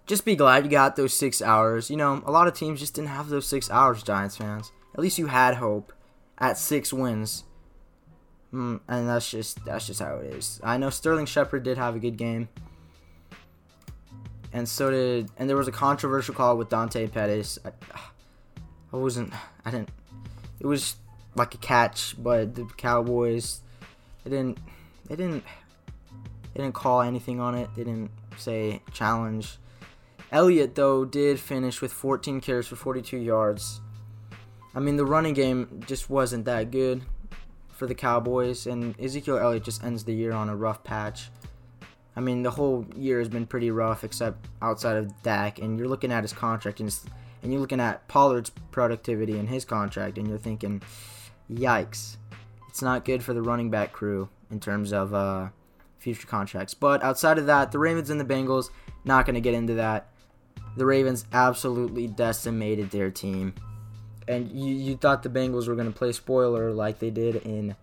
[0.07, 1.91] Just be glad you got those six hours.
[1.91, 4.71] You know, a lot of teams just didn't have those six hours, Giants fans.
[4.95, 5.93] At least you had hope
[6.39, 7.45] at six wins.
[8.53, 10.61] Mm, and that's just that's just how it is.
[10.63, 12.49] I know Sterling Shepard did have a good game.
[14.53, 17.59] And so did and there was a controversial call with Dante Pettis.
[17.65, 17.71] I,
[18.93, 19.33] I wasn't
[19.65, 19.89] I didn't
[20.61, 20.95] it was
[21.35, 23.61] like a catch, but the Cowboys
[24.23, 24.59] they didn't
[25.09, 25.43] they didn't
[26.55, 27.69] they didn't call anything on it.
[27.75, 29.59] They didn't say challenge.
[30.31, 33.81] Elliott though did finish with 14 carries for 42 yards.
[34.75, 37.03] I mean the running game just wasn't that good
[37.69, 41.31] for the Cowboys, and Ezekiel Elliott just ends the year on a rough patch.
[42.17, 45.89] I mean the whole year has been pretty rough, except outside of Dak, and you're
[45.89, 46.95] looking at his contract and
[47.43, 50.83] and you're looking at Pollard's productivity and his contract, and you're thinking,
[51.51, 52.17] yikes,
[52.69, 55.49] it's not good for the running back crew in terms of uh,
[55.99, 56.73] future contracts.
[56.73, 58.71] But outside of that, the Ravens and the Bengals,
[59.05, 60.09] not going to get into that.
[60.77, 63.55] The Ravens absolutely decimated their team.
[64.27, 67.77] And you, you thought the Bengals were going to play spoiler like they did in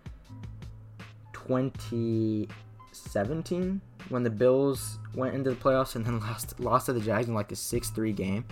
[1.32, 7.28] 2017 when the Bills went into the playoffs and then lost lost to the Jags
[7.28, 8.44] in like a 6-3 game.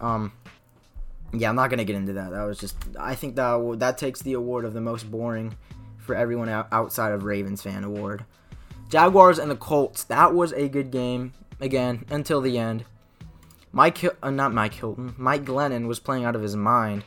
[0.00, 0.32] Um
[1.32, 2.30] yeah, I'm not going to get into that.
[2.30, 5.54] That was just I think that that takes the award of the most boring
[5.98, 8.24] for everyone outside of Ravens fan award.
[8.88, 10.04] Jaguars and the Colts.
[10.04, 12.84] That was a good game again until the end.
[13.72, 17.04] Mike, uh, not Mike Hilton, Mike Glennon was playing out of his mind.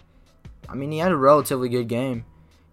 [0.69, 2.25] I mean, he had a relatively good game.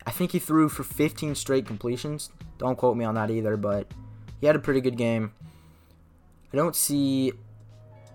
[0.06, 2.30] I think he threw for 15 straight completions.
[2.58, 3.86] Don't quote me on that either, but
[4.40, 5.32] he had a pretty good game.
[6.52, 7.32] I don't see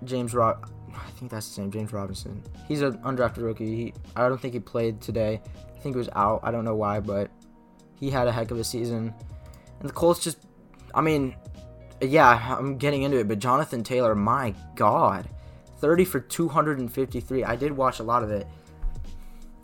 [0.03, 0.69] James Rob.
[0.93, 2.41] I think that's the same James Robinson.
[2.67, 3.75] He's an undrafted rookie.
[3.75, 5.41] He, I don't think he played today.
[5.75, 6.39] I think he was out.
[6.43, 7.29] I don't know why, but
[7.99, 9.13] he had a heck of a season.
[9.79, 10.37] And the Colts just,
[10.95, 11.35] I mean,
[12.01, 15.27] yeah, I'm getting into it, but Jonathan Taylor, my God,
[15.83, 17.43] 30 for 253.
[17.43, 18.47] I did watch a lot of it,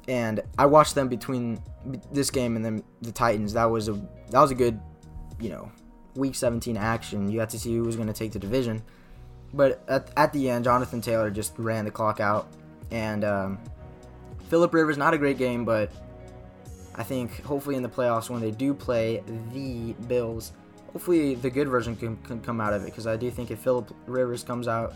[0.09, 1.63] and I watched them between
[2.11, 3.53] this game and then the Titans.
[3.53, 3.93] That was a
[4.29, 4.81] that was a good,
[5.39, 5.71] you know,
[6.15, 7.31] week 17 action.
[7.31, 8.83] You got to see who was going to take the division,
[9.53, 12.49] but at, at the end, Jonathan Taylor just ran the clock out,
[12.91, 13.57] and um,
[14.49, 15.89] Philip Rivers not a great game, but
[16.95, 20.51] I think hopefully in the playoffs when they do play the Bills,
[20.91, 23.59] hopefully the good version can, can come out of it because I do think if
[23.59, 24.93] Philip Rivers comes out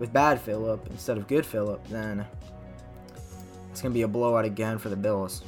[0.00, 2.26] with bad Philip instead of good Philip, then
[3.70, 5.42] it's going to be a blowout again for the Bills.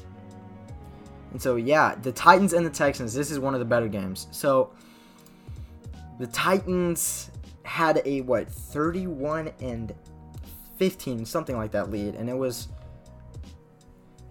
[1.33, 4.29] And so, yeah, the Titans and the Texans, this is one of the better games.
[4.31, 4.71] So,
[6.21, 7.31] the Titans
[7.65, 9.95] had a, what, 31 and
[10.77, 12.15] 15, something like that lead.
[12.15, 12.69] And it was.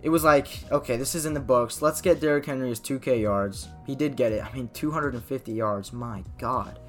[0.04, 1.80] It was like, okay, this is in the books.
[1.80, 3.68] Let's get Derrick Henry's 2K yards.
[3.86, 4.44] He did get it.
[4.44, 5.94] I mean, 250 yards.
[5.94, 6.80] My God.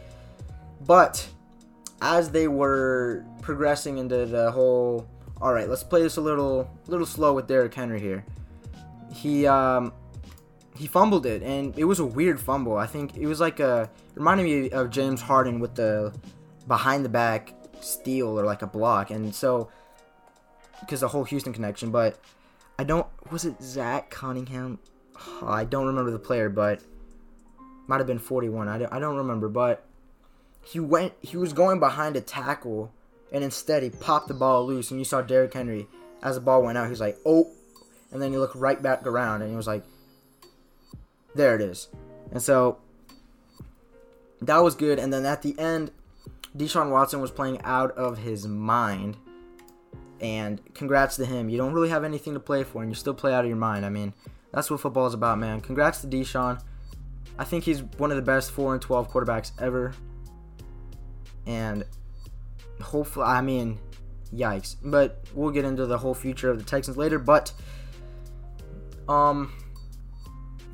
[0.87, 1.29] But
[2.02, 5.08] as they were progressing into the whole,
[5.40, 8.24] all right, let's play this a little, little slow with Derrick Henry here.
[9.14, 9.92] He um,
[10.76, 12.76] he fumbled it, and it was a weird fumble.
[12.76, 16.12] I think it was like a reminded me of James Harden with the
[16.66, 19.70] behind the back steal or like a block, and so
[20.80, 21.90] because the whole Houston connection.
[21.92, 22.18] But
[22.78, 24.80] I don't was it Zach Cunningham?
[25.16, 26.80] Oh, I don't remember the player, but
[27.86, 28.66] might have been 41.
[28.66, 29.86] I don't, I don't remember, but
[30.64, 32.92] he went he was going behind a tackle
[33.33, 35.87] and instead he popped the ball loose and you saw Derrick Henry
[36.22, 37.51] as the ball went out he was like oh
[38.12, 39.83] and then he looked right back around and he was like
[41.35, 41.88] there it is.
[42.31, 42.79] And so
[44.40, 45.90] that was good and then at the end
[46.57, 49.16] Deshaun Watson was playing out of his mind
[50.20, 51.48] and congrats to him.
[51.48, 53.57] You don't really have anything to play for and you still play out of your
[53.57, 54.14] mind I mean
[54.53, 55.61] that's what football is about man.
[55.61, 56.62] Congrats to Deshaun.
[57.38, 59.94] I think he's one of the best 4 and 12 quarterbacks ever
[61.46, 61.85] and
[62.81, 63.78] hopefully, I mean,
[64.35, 64.76] yikes.
[64.83, 67.18] But we'll get into the whole future of the Texans later.
[67.18, 67.52] But,
[69.09, 69.52] um,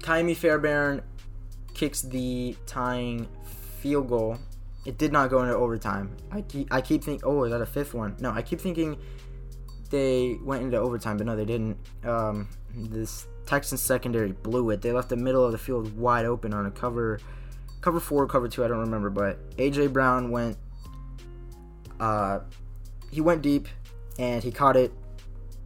[0.02, 1.02] Ka'imi Fairbairn
[1.74, 3.28] kicks the tying
[3.80, 4.38] field goal.
[4.84, 6.16] It did not go into overtime.
[6.30, 8.16] I keep, I keep thinking, oh, is that a fifth one?
[8.20, 8.96] No, I keep thinking
[9.90, 11.76] they went into overtime, but no, they didn't.
[12.04, 14.82] Um, this Texans secondary blew it.
[14.82, 17.18] They left the middle of the field wide open on a cover
[17.80, 20.56] cover four, cover two, I don't remember, but AJ Brown went
[22.00, 22.40] uh
[23.10, 23.66] he went deep
[24.18, 24.92] and he caught it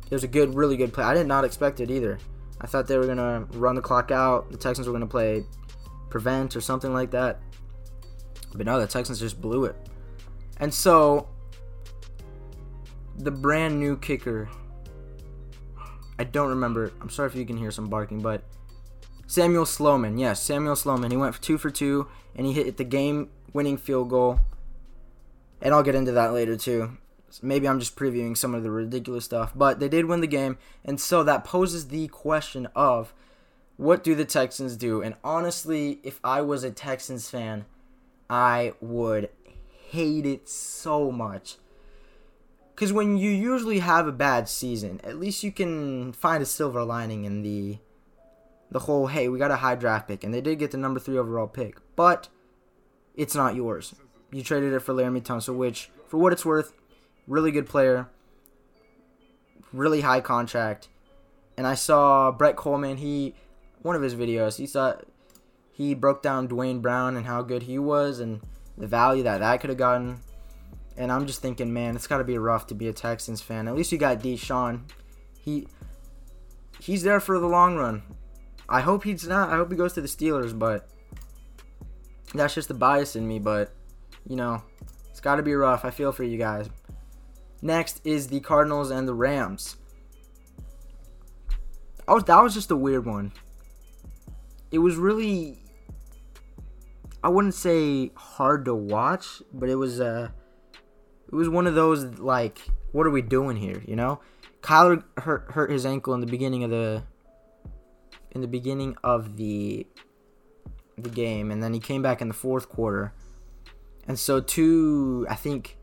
[0.06, 1.04] It was a good, really good play.
[1.04, 2.18] I did not expect it either.
[2.60, 4.50] I thought they were gonna run the clock out.
[4.50, 5.44] The Texans were gonna play
[6.10, 7.40] prevent or something like that.
[8.54, 9.76] But no, the Texans just blew it.
[10.58, 11.28] And so
[13.18, 14.48] the brand new kicker.
[16.18, 16.92] I don't remember.
[17.00, 18.44] I'm sorry if you can hear some barking, but
[19.32, 20.18] Samuel Sloman.
[20.18, 21.10] Yes, Samuel Sloman.
[21.10, 24.40] He went for two for two, and he hit the game-winning field goal.
[25.62, 26.98] And I'll get into that later too.
[27.40, 30.58] Maybe I'm just previewing some of the ridiculous stuff, but they did win the game,
[30.84, 33.14] and so that poses the question of
[33.78, 35.00] what do the Texans do?
[35.00, 37.64] And honestly, if I was a Texans fan,
[38.28, 39.30] I would
[39.88, 41.56] hate it so much.
[42.74, 46.84] Because when you usually have a bad season, at least you can find a silver
[46.84, 47.78] lining in the
[48.72, 50.98] the whole hey, we got a high draft pick, and they did get the number
[50.98, 52.28] three overall pick, but
[53.14, 53.94] it's not yours.
[54.30, 56.72] You traded it for Laremy Tunsil, which, for what it's worth,
[57.28, 58.08] really good player,
[59.72, 60.88] really high contract.
[61.56, 63.34] And I saw Brett Kollmann He
[63.82, 64.56] one of his videos.
[64.56, 64.94] He saw
[65.70, 68.40] he broke down Duane Brown and how good he was and
[68.78, 70.20] the value that that could have gotten.
[70.96, 73.68] And I'm just thinking, man, it's got to be rough to be a Texans fan.
[73.68, 74.82] At least you got Deshaun.
[75.38, 75.66] He
[76.80, 78.02] he's there for the long run.
[78.72, 79.50] I hope he's not.
[79.50, 80.88] I hope he goes to the Steelers, but
[82.32, 83.38] that's just the bias in me.
[83.38, 83.74] But
[84.26, 84.62] you know,
[85.10, 85.84] it's got to be rough.
[85.84, 86.70] I feel for you guys.
[87.60, 89.76] Next is the Cardinals and the Rams.
[92.08, 93.32] Oh, that was just a weird one.
[94.70, 95.62] It was really
[97.22, 100.30] I wouldn't say hard to watch, but it was uh
[101.30, 102.58] it was one of those like
[102.92, 104.20] what are we doing here, you know?
[104.62, 107.04] Kyler hurt hurt his ankle in the beginning of the
[108.34, 109.86] in the beginning of the
[110.98, 113.12] the game and then he came back in the fourth quarter.
[114.06, 115.76] And so two I think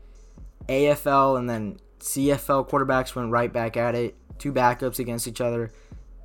[0.68, 4.16] AFL and then CFL quarterbacks went right back at it.
[4.38, 5.70] Two backups against each other.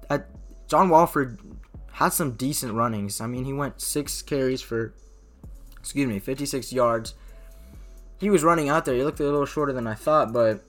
[0.09, 0.19] Uh,
[0.67, 1.39] John Wolford
[1.91, 3.21] had some decent runnings.
[3.21, 4.93] I mean, he went six carries for
[5.79, 7.13] excuse me, 56 yards.
[8.19, 8.95] He was running out there.
[8.95, 10.63] He looked a little shorter than I thought, but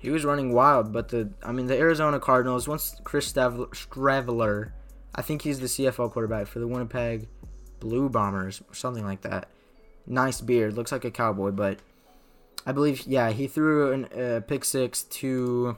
[0.00, 0.92] he was running wild.
[0.92, 2.66] But the, I mean, the Arizona Cardinals.
[2.66, 4.72] Once Chris Streveler,
[5.14, 7.28] I think he's the CFL quarterback for the Winnipeg
[7.78, 9.48] Blue Bombers or something like that.
[10.06, 11.78] Nice beard, looks like a cowboy, but
[12.66, 15.76] I believe, yeah, he threw a uh, pick six to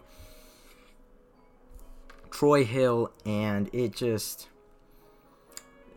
[2.31, 4.49] Troy Hill, and it just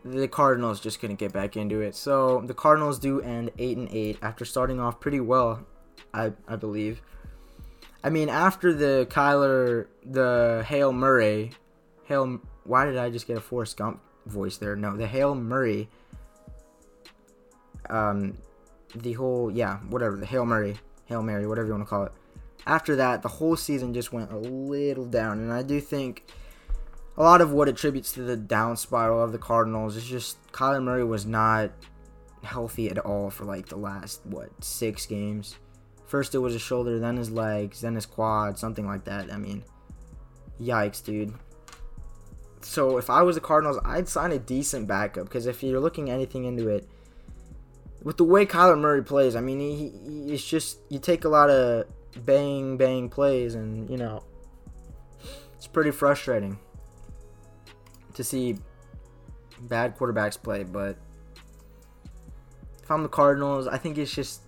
[0.04, 1.94] the Cardinals just couldn't get back into it.
[1.94, 5.66] So the Cardinals do end eight and eight after starting off pretty well,
[6.12, 7.00] I I believe.
[8.02, 11.52] I mean, after the Kyler, the Hale Murray,
[12.04, 12.40] Hale.
[12.64, 14.76] Why did I just get a Forrest Gump voice there?
[14.76, 15.88] No, the Hale Murray.
[17.88, 18.36] Um,
[18.94, 22.12] the whole yeah, whatever the Hale Murray, Hail Mary, whatever you want to call it.
[22.66, 26.24] After that, the whole season just went a little down, and I do think
[27.16, 30.82] a lot of what attributes to the down spiral of the Cardinals is just Kyler
[30.82, 31.70] Murray was not
[32.42, 35.56] healthy at all for like the last what six games.
[36.06, 39.32] First it was his shoulder, then his legs, then his quad, something like that.
[39.32, 39.64] I mean,
[40.60, 41.34] yikes, dude.
[42.60, 46.10] So if I was the Cardinals, I'd sign a decent backup because if you're looking
[46.10, 46.88] anything into it,
[48.02, 51.28] with the way Kyler Murray plays, I mean, he, he it's just you take a
[51.28, 51.86] lot of
[52.24, 54.22] bang bang plays, and you know,
[55.56, 56.58] it's pretty frustrating
[58.14, 58.58] to see
[59.62, 60.96] bad quarterbacks play, but
[62.82, 64.42] if I'm the Cardinals, I think it's just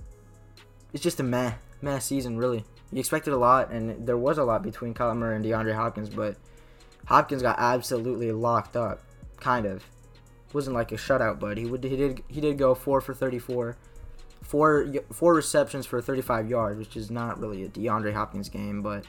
[0.98, 2.64] it's just a meh meh season really.
[2.90, 6.08] You expected a lot, and there was a lot between Kyler Murray and DeAndre Hopkins,
[6.08, 6.36] but
[7.06, 9.00] Hopkins got absolutely locked up,
[9.38, 9.84] kind of.
[10.52, 13.76] Wasn't like a shutout, but he would he did he did go four for 34,
[14.42, 19.04] four four receptions for 35 yards, which is not really a DeAndre Hopkins game, but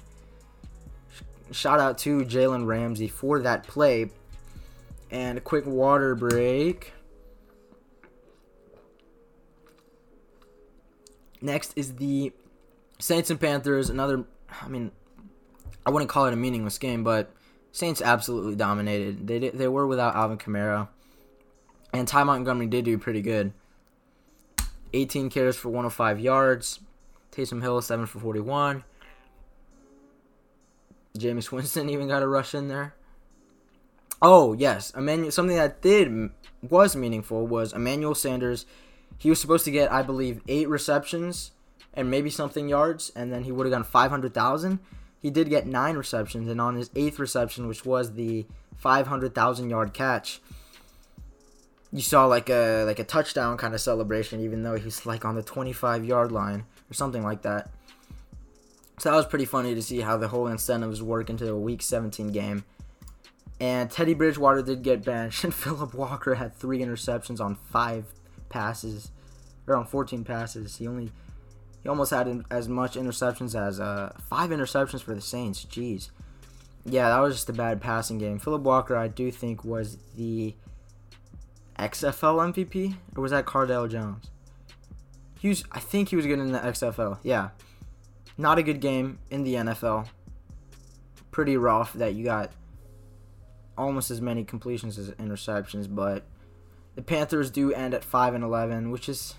[1.49, 4.11] shout out to Jalen Ramsey for that play
[5.09, 6.93] and a quick water break.
[11.41, 12.33] Next is the
[12.99, 13.89] Saints and Panthers.
[13.89, 14.25] Another,
[14.61, 14.91] I mean,
[15.85, 17.31] I wouldn't call it a meaningless game, but
[17.71, 19.27] Saints absolutely dominated.
[19.27, 20.89] They did, they were without Alvin Kamara,
[21.93, 23.53] and Ty Montgomery did do pretty good.
[24.93, 26.79] 18 carries for 105 yards.
[27.31, 28.83] Taysom Hill 7 for 41.
[31.17, 32.95] Jameis Winston even got a rush in there.
[34.21, 35.31] Oh yes, Emmanuel.
[35.31, 36.31] Something that did
[36.61, 38.65] was meaningful was Emmanuel Sanders.
[39.19, 41.51] He was supposed to get, I believe, eight receptions
[41.93, 44.79] and maybe something yards, and then he would have hundred thousand.
[45.21, 48.45] He did get nine receptions, and on his eighth reception, which was the
[48.77, 50.39] five hundred thousand yard catch,
[51.91, 55.35] you saw like a like a touchdown kind of celebration, even though he's like on
[55.35, 57.69] the twenty five yard line or something like that.
[58.99, 61.81] So that was pretty funny to see how the whole incentives work into a Week
[61.81, 62.65] 17 game.
[63.61, 68.13] And Teddy Bridgewater did get benched, and Philip Walker had three interceptions on five
[68.49, 69.11] passes,
[69.67, 70.77] or on 14 passes.
[70.77, 71.11] He only
[71.81, 75.65] he almost had as much interceptions as uh, five interceptions for the Saints.
[75.65, 76.09] Jeez.
[76.85, 78.39] Yeah, that was just a bad passing game.
[78.39, 80.55] Philip Walker, I do think, was the
[81.77, 84.29] XFL MVP, or was that Cardale Jones?
[85.39, 87.19] He was, I think he was good in the XFL.
[87.23, 87.49] Yeah,
[88.37, 90.07] not a good game in the NFL.
[91.31, 92.51] Pretty rough that you got
[93.77, 96.25] almost as many completions as interceptions, but
[96.99, 99.35] the Panthers do end at five and eleven, which is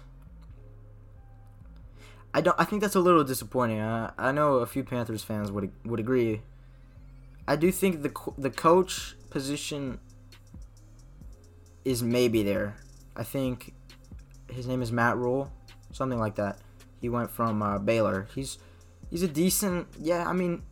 [2.32, 2.58] I don't.
[2.58, 3.82] I think that's a little disappointing.
[3.82, 6.40] I, I know a few Panthers fans would would agree.
[7.46, 10.00] I do think the the coach position
[11.84, 12.76] is maybe there.
[13.14, 13.74] I think
[14.50, 15.52] his name is Matt Rhule,
[15.92, 16.61] something like that.
[16.98, 18.26] He went from uh, Baylor.
[18.34, 18.56] He's
[19.11, 19.86] he's a decent.
[19.98, 20.62] Yeah, I mean,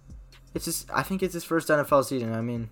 [0.54, 0.90] it's just.
[0.90, 2.32] I think it's his first NFL season.
[2.32, 2.70] I mean,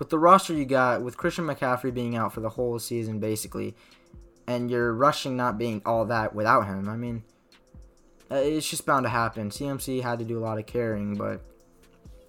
[0.00, 3.76] with the roster you got, with Christian McCaffrey being out for the whole season basically,
[4.48, 6.88] and you're rushing not being all that without him.
[6.88, 7.22] I mean
[8.32, 9.50] uh, it's just bound to happen.
[9.50, 11.42] CMC had to do a lot of carrying, but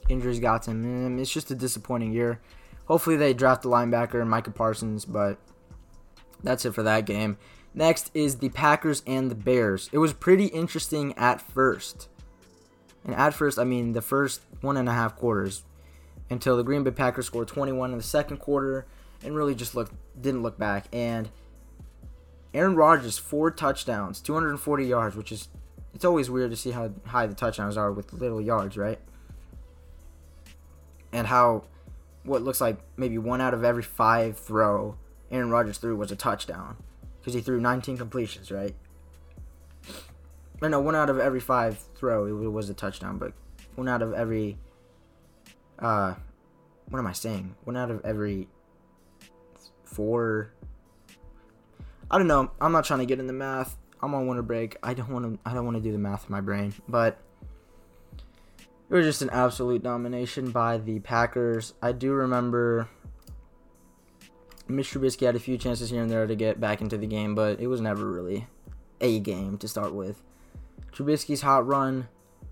[0.09, 1.17] injuries got to him.
[1.17, 2.41] It's just a disappointing year.
[2.85, 5.37] Hopefully they draft the linebacker Micah Parsons, but
[6.43, 7.37] that's it for that game.
[7.73, 9.89] Next is the Packers and the Bears.
[9.93, 12.09] It was pretty interesting at first.
[13.05, 15.63] And at first, I mean the first one and a half quarters
[16.31, 18.85] until the Green Bay Packers scored 21 in the second quarter
[19.21, 20.87] and really just looked didn't look back.
[20.91, 21.29] And
[22.53, 25.49] Aaron Rodgers four touchdowns, 240 yards, which is
[25.93, 28.99] it's always weird to see how high the touchdowns are with little yards, right?
[31.11, 31.65] And how
[32.23, 34.95] what looks like maybe one out of every five throw
[35.31, 36.77] Aaron Rodgers threw was a touchdown
[37.19, 38.73] because he threw 19 completions, right?
[40.61, 43.33] No, one out of every five throw it was a touchdown, but
[43.75, 44.57] one out of every
[45.81, 46.15] uh,
[46.89, 47.55] what am I saying?
[47.63, 48.47] One out of every
[49.83, 50.53] four.
[52.09, 52.51] I don't know.
[52.59, 53.77] I'm not trying to get into math.
[54.01, 54.77] I'm on winter break.
[54.83, 55.49] I don't want to.
[55.49, 57.19] I don't want to do the math in my brain, but
[58.89, 61.73] it was just an absolute domination by the Packers.
[61.81, 62.89] I do remember
[64.67, 67.35] Mitch Trubisky had a few chances here and there to get back into the game,
[67.35, 68.47] but it was never really
[68.99, 70.21] a game to start with.
[70.91, 72.09] Trubisky's hot run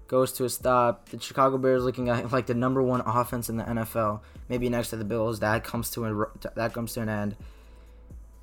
[0.09, 1.07] goes to a stop.
[1.09, 4.89] The Chicago Bears looking at like the number one offense in the NFL, maybe next
[4.89, 5.39] to the Bills.
[5.39, 7.37] That comes to a, that comes to an end.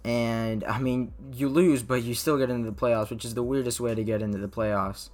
[0.04, 3.42] And I mean, you lose, but you still get into the playoffs, which is the
[3.42, 5.10] weirdest way to get into the playoffs.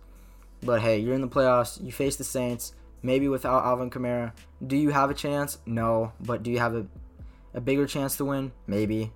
[0.63, 1.83] But hey, you're in the playoffs.
[1.83, 4.33] You face the Saints, maybe without Alvin Kamara.
[4.65, 5.59] Do you have a chance?
[5.65, 6.13] No.
[6.21, 6.87] But do you have a,
[7.55, 8.53] a bigger chance to win?
[8.67, 9.11] Maybe.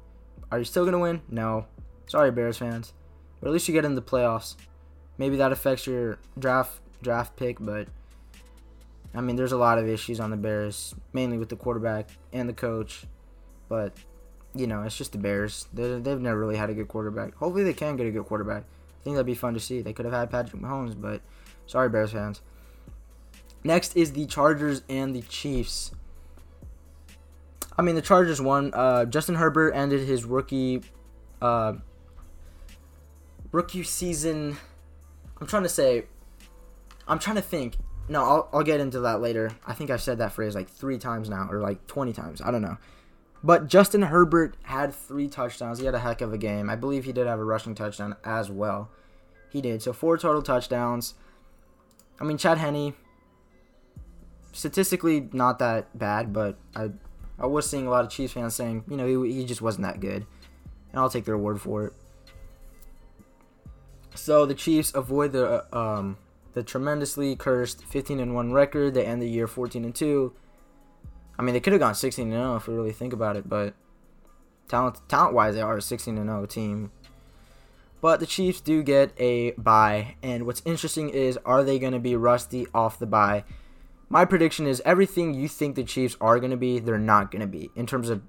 [0.50, 1.20] Are you still going to win?
[1.28, 1.66] No.
[2.06, 2.94] Sorry, Bears fans.
[3.40, 4.56] But at least you get in the playoffs.
[5.18, 7.88] Maybe that affects your draft draft pick, but
[9.14, 12.48] I mean, there's a lot of issues on the Bears, mainly with the quarterback and
[12.48, 13.04] the coach.
[13.68, 13.94] But
[14.54, 15.66] you know, it's just the Bears.
[15.72, 17.34] they they've never really had a good quarterback.
[17.36, 18.62] Hopefully, they can get a good quarterback.
[18.62, 19.80] I think that'd be fun to see.
[19.80, 21.22] They could have had Patrick Mahomes, but
[21.66, 22.42] sorry, Bears fans.
[23.64, 25.92] Next is the Chargers and the Chiefs.
[27.78, 28.72] I mean, the Chargers won.
[28.72, 30.82] Uh, Justin Herbert ended his rookie,
[31.42, 31.74] uh,
[33.52, 34.56] rookie season.
[35.40, 36.04] I'm trying to say.
[37.06, 37.76] I'm trying to think.
[38.08, 39.50] No, I'll, I'll get into that later.
[39.66, 42.40] I think I've said that phrase like three times now, or like 20 times.
[42.40, 42.78] I don't know.
[43.42, 45.78] But Justin Herbert had three touchdowns.
[45.78, 46.70] He had a heck of a game.
[46.70, 48.90] I believe he did have a rushing touchdown as well.
[49.50, 49.82] He did.
[49.82, 51.14] So four total touchdowns.
[52.20, 52.94] I mean, Chad Henne,
[54.52, 56.90] statistically not that bad, but I
[57.38, 59.86] I was seeing a lot of Chiefs fans saying, you know, he, he just wasn't
[59.86, 60.26] that good.
[60.90, 61.92] And I'll take their word for it.
[64.14, 66.16] So the Chiefs avoid the uh, um,
[66.56, 68.94] the tremendously cursed 15 and 1 record.
[68.94, 70.32] They end the year 14 and 2.
[71.38, 73.46] I mean, they could have gone 16 and 0 if we really think about it,
[73.46, 73.74] but
[74.66, 76.92] talent talent wise, they are a 16 and 0 team.
[78.00, 81.98] But the Chiefs do get a bye, and what's interesting is, are they going to
[81.98, 83.44] be rusty off the bye?
[84.08, 87.42] My prediction is everything you think the Chiefs are going to be, they're not going
[87.42, 88.22] to be in terms of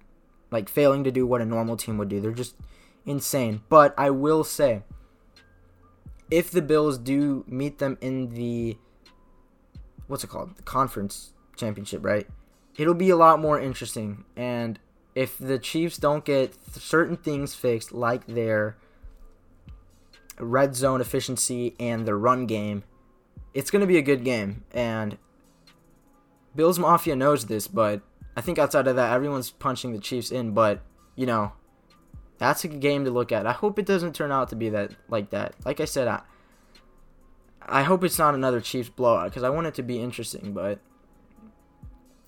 [0.51, 2.19] like failing to do what a normal team would do.
[2.19, 2.55] They're just
[3.05, 3.61] insane.
[3.69, 4.84] But I will say,
[6.30, 8.78] if the Bills do meet them in the
[10.07, 12.28] what's it called, the conference championship, right?
[12.78, 14.23] it'll be a lot more interesting.
[14.36, 14.80] And
[15.15, 18.78] if the Chiefs don't get certain things fixed, like their
[20.39, 22.84] red zone efficiency and their run game,
[23.53, 24.63] it's going to be a good game.
[24.71, 25.17] And
[26.55, 28.01] Bills Mafia knows this, but
[28.36, 30.51] I think outside of that, everyone's punching the Chiefs in.
[30.51, 30.82] But,
[31.15, 31.53] you know,
[32.38, 33.47] that's a game to look at.
[33.47, 35.55] I hope it doesn't turn out to be that like that.
[35.65, 36.21] Like I said, I,
[37.65, 40.53] I hope it's not another Chiefs blowout because I want it to be interesting.
[40.53, 40.79] But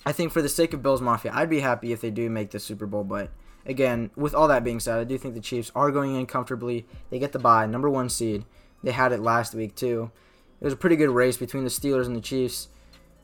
[0.05, 2.51] I think for the sake of Bills Mafia, I'd be happy if they do make
[2.51, 3.03] the Super Bowl.
[3.03, 3.31] But
[3.65, 6.85] again, with all that being said, I do think the Chiefs are going in comfortably.
[7.09, 8.45] They get the bye, number one seed.
[8.83, 10.11] They had it last week too.
[10.59, 12.69] It was a pretty good race between the Steelers and the Chiefs.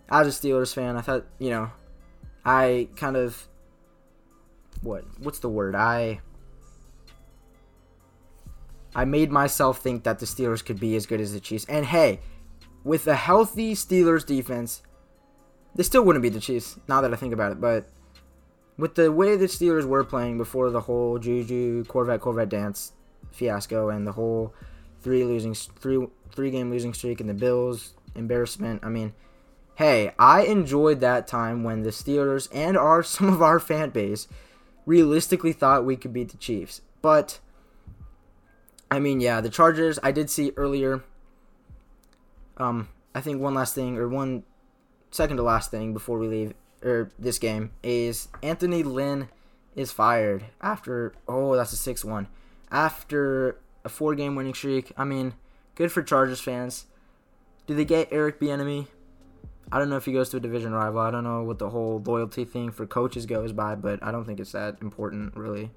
[0.10, 1.72] As a Steelers fan, I thought you know,
[2.46, 3.48] I kind of
[4.82, 6.22] what what's the word I
[8.96, 11.66] I made myself think that the Steelers could be as good as the Chiefs.
[11.68, 12.22] And hey,
[12.84, 14.82] with a healthy Steelers defense,
[15.76, 16.80] they still wouldn't be the Chiefs.
[16.88, 17.90] Now that I think about it, but
[18.78, 22.94] with the way the Steelers were playing before the whole Juju Corvette Corvette dance
[23.32, 24.54] fiasco and the whole
[25.02, 28.84] three losing three three game losing streak and the Bills embarrassment.
[28.84, 29.14] I mean,
[29.76, 34.28] hey, I enjoyed that time when the Steelers and our some of our fan base
[34.86, 36.82] realistically thought we could beat the Chiefs.
[37.02, 37.40] But
[38.96, 40.00] I mean, yeah, the Chargers.
[40.02, 41.04] I did see earlier.
[42.56, 44.44] Um, I think one last thing, or one
[45.12, 49.28] second to last thing before we leave, or this game is Anthony Lynn
[49.76, 51.14] is fired after.
[51.28, 52.30] Oh, that's a six-one
[52.72, 54.94] after a four-game winning streak.
[54.96, 55.34] I mean,
[55.76, 56.86] good for Chargers fans.
[57.68, 58.88] Do they get Eric Bieniemy?
[59.74, 61.02] I don't know if he goes to a division rival.
[61.02, 64.24] I don't know what the whole loyalty thing for coaches goes by, but I don't
[64.24, 65.72] think it's that important, really.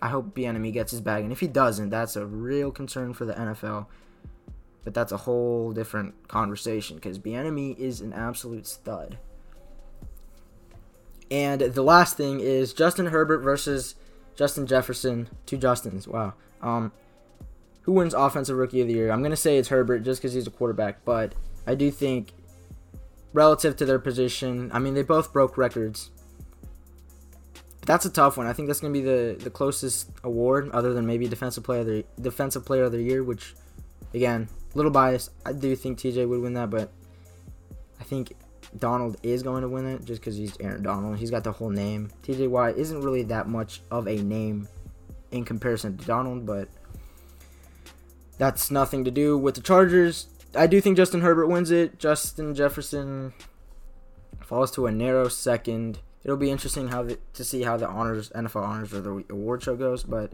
[0.00, 3.24] I hope Bieniemy gets his bag, and if he doesn't, that's a real concern for
[3.24, 3.86] the NFL.
[4.84, 9.18] But that's a whole different conversation because Bieniemy is an absolute stud.
[11.30, 13.96] And the last thing is Justin Herbert versus
[14.34, 15.28] Justin Jefferson.
[15.46, 16.06] Two Justins.
[16.06, 16.34] Wow.
[16.62, 16.92] Um,
[17.82, 19.10] who wins Offensive Rookie of the Year?
[19.10, 21.34] I'm gonna say it's Herbert just because he's a quarterback, but
[21.66, 22.32] I do think
[23.32, 26.10] relative to their position, I mean they both broke records
[27.86, 28.46] that's a tough one.
[28.46, 31.80] I think that's going to be the, the closest award, other than maybe defensive player
[31.80, 33.22] of the defensive player of the year.
[33.24, 33.54] Which,
[34.14, 35.30] again, a little biased.
[35.46, 36.90] I do think TJ would win that, but
[38.00, 38.34] I think
[38.76, 41.18] Donald is going to win it just because he's Aaron Donald.
[41.18, 42.10] He's got the whole name.
[42.22, 44.68] TJ Watt isn't really that much of a name
[45.30, 46.68] in comparison to Donald, but
[48.38, 50.28] that's nothing to do with the Chargers.
[50.54, 51.98] I do think Justin Herbert wins it.
[51.98, 53.32] Justin Jefferson
[54.40, 58.30] falls to a narrow second it'll be interesting how the, to see how the honors
[58.30, 60.02] NFL honors or the award show goes.
[60.02, 60.32] But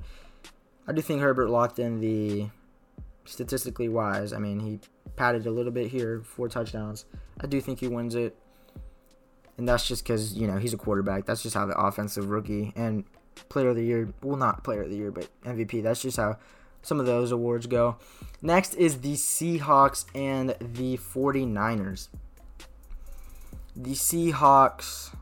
[0.87, 2.49] I do think Herbert locked in the
[3.25, 4.33] statistically wise.
[4.33, 4.81] I mean, he
[5.17, 7.05] padded a little bit here, four touchdowns.
[7.41, 8.37] I do think he wins it,
[9.57, 11.27] and that's just because you know he's a quarterback.
[11.27, 13.05] That's just how the offensive rookie and
[13.49, 15.83] player of the year, well, not player of the year, but MVP.
[15.83, 16.39] That's just how
[16.83, 17.97] some of those awards go.
[18.43, 22.09] Next is the Seahawks and the 49ers.
[23.75, 25.15] The Seahawks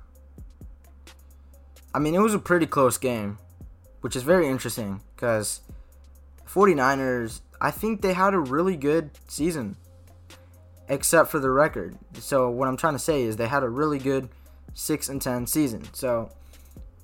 [1.95, 3.39] I mean, it was a pretty close game,
[4.01, 5.61] which is very interesting because
[6.49, 9.77] 49ers, I think they had a really good season,
[10.89, 11.97] except for the record.
[12.15, 14.29] So, what I'm trying to say is they had a really good
[14.75, 15.85] 6 and 10 season.
[15.93, 16.31] So,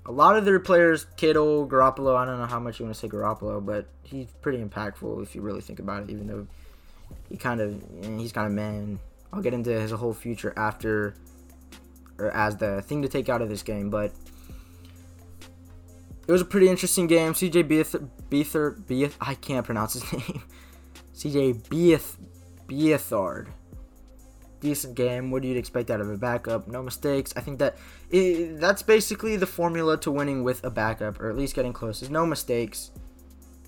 [0.06, 3.00] a lot of their players, Kittle, Garoppolo, I don't know how much you want to
[3.00, 6.46] say Garoppolo, but he's pretty impactful if you really think about it, even though
[7.28, 8.98] he kind of, eh, he's kind of man.
[9.34, 11.14] I'll get into his whole future after,
[12.16, 14.12] or as the thing to take out of this game, but
[16.28, 17.32] it was a pretty interesting game.
[17.32, 17.96] CJ Beath,
[18.30, 20.42] Beathard, Beath, I can't pronounce his name.
[21.14, 22.18] CJ Beath,
[22.68, 23.48] Beathard.
[24.60, 25.30] Decent game.
[25.30, 26.68] What do you expect out of a backup?
[26.68, 27.32] No mistakes.
[27.34, 27.76] I think that
[28.10, 32.02] it, that's basically the formula to winning with a backup, or at least getting close.
[32.02, 32.90] Is no mistakes.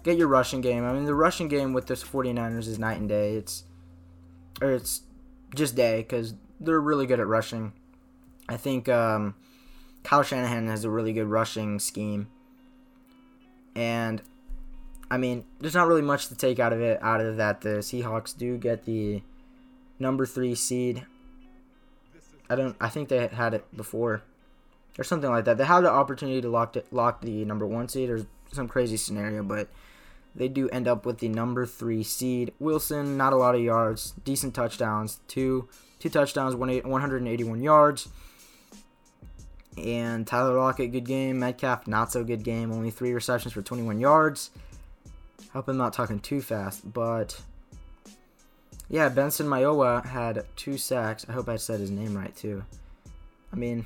[0.03, 0.85] Get your rushing game.
[0.85, 3.37] I mean, the rushing game with this 49ers is night and day.
[3.37, 3.65] It's
[4.61, 5.03] or it's
[5.55, 7.73] just day because they're really good at rushing.
[8.49, 9.35] I think um,
[10.03, 12.29] Kyle Shanahan has a really good rushing scheme.
[13.75, 14.23] And
[15.11, 17.03] I mean, there's not really much to take out of it.
[17.03, 19.23] Out of that, the Seahawks do get the
[19.99, 21.05] number three seed.
[22.49, 22.77] I don't.
[22.81, 24.23] I think they had it before,
[24.99, 25.59] or something like that.
[25.59, 28.97] They had the opportunity to lock it, lock the number one seed, or some crazy
[28.97, 29.69] scenario, but
[30.35, 32.53] they do end up with the number three seed.
[32.59, 35.69] Wilson, not a lot of yards, decent touchdowns, two
[35.99, 38.09] two touchdowns, 181 yards.
[39.77, 41.39] And Tyler Lockett, good game.
[41.39, 42.73] Metcalf, not so good game.
[42.73, 44.51] Only three receptions for 21 yards.
[45.53, 47.41] Hope I'm not talking too fast, but
[48.89, 51.25] yeah, Benson Mayowa had two sacks.
[51.29, 52.65] I hope I said his name right too.
[53.53, 53.85] I mean,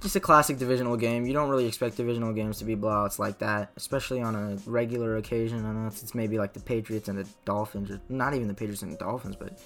[0.00, 1.26] just a classic divisional game.
[1.26, 5.16] You don't really expect divisional games to be blowouts like that, especially on a regular
[5.16, 5.64] occasion.
[5.64, 8.82] I know it's maybe like the Patriots and the Dolphins, or not even the Patriots
[8.82, 9.60] and the Dolphins, but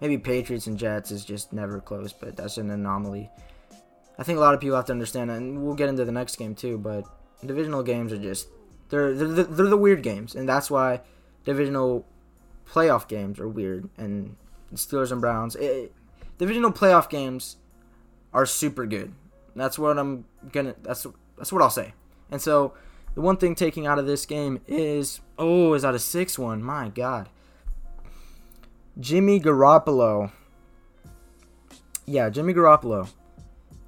[0.00, 2.12] maybe Patriots and Jets is just never close.
[2.12, 3.28] But that's an anomaly.
[4.22, 6.12] I think a lot of people have to understand that, and we'll get into the
[6.12, 6.78] next game too.
[6.78, 7.06] But
[7.44, 8.46] divisional games are just
[8.88, 11.00] they're they're the, they're the weird games, and that's why
[11.44, 12.06] divisional
[12.64, 14.36] playoff games are weird, and
[14.74, 15.56] Steelers and Browns.
[15.56, 15.92] It,
[16.38, 17.56] divisional playoff games
[18.32, 19.12] are super good.
[19.56, 20.76] That's what I'm gonna.
[20.84, 21.04] That's
[21.36, 21.92] that's what I'll say.
[22.30, 22.74] And so
[23.16, 26.62] the one thing taking out of this game is oh, is that a six one?
[26.62, 27.28] My God.
[29.00, 30.30] Jimmy Garoppolo.
[32.06, 33.08] Yeah, Jimmy Garoppolo.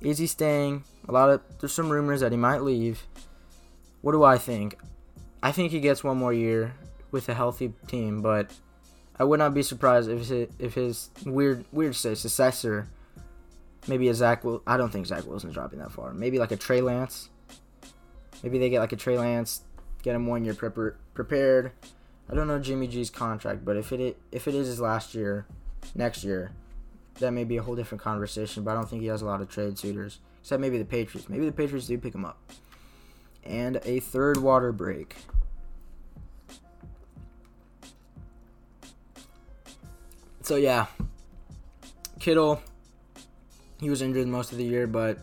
[0.01, 0.85] Is he staying?
[1.09, 3.07] A lot of there's some rumors that he might leave.
[4.03, 4.79] What do I think?
[5.43, 6.75] I think he gets one more year
[7.11, 8.51] with a healthy team, but
[9.19, 12.89] I would not be surprised if his, if his weird weird say successor,
[13.87, 14.45] maybe a Zach.
[14.45, 16.13] Will I don't think Zach Wilson's dropping that far.
[16.13, 17.29] Maybe like a Trey Lance.
[18.43, 19.63] Maybe they get like a Trey Lance,
[20.03, 21.73] get him one year prepar- prepared.
[22.29, 25.47] I don't know Jimmy G's contract, but if it if it is his last year,
[25.95, 26.53] next year,
[27.21, 28.65] that may be a whole different conversation.
[28.65, 31.29] But I don't think he has a lot of trade suitors, except maybe the Patriots.
[31.29, 32.39] Maybe the Patriots do pick him up.
[33.45, 35.17] And a third water break.
[40.43, 40.87] So yeah,
[42.21, 42.61] Kittle,
[43.81, 45.19] he was injured most of the year, but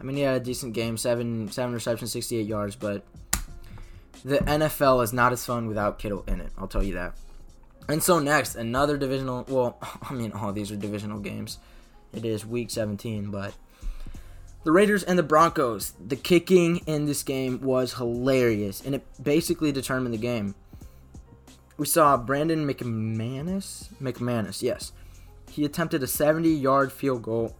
[0.00, 2.76] I mean he had a decent game, seven seven receptions, sixty eight yards.
[2.76, 3.04] But
[4.24, 6.52] the NFL is not as fun without Kittle in it.
[6.56, 7.14] I'll tell you that.
[7.88, 9.44] And so next, another divisional.
[9.48, 9.78] Well,
[10.10, 11.58] I mean all these are divisional games.
[12.12, 13.54] It is week seventeen, but
[14.64, 15.92] the Raiders and the Broncos.
[16.04, 20.54] The kicking in this game was hilarious, and it basically determined the game
[21.82, 23.88] we saw Brandon McManus.
[24.00, 24.92] McManus, yes.
[25.50, 27.56] He attempted a 70 yard field goal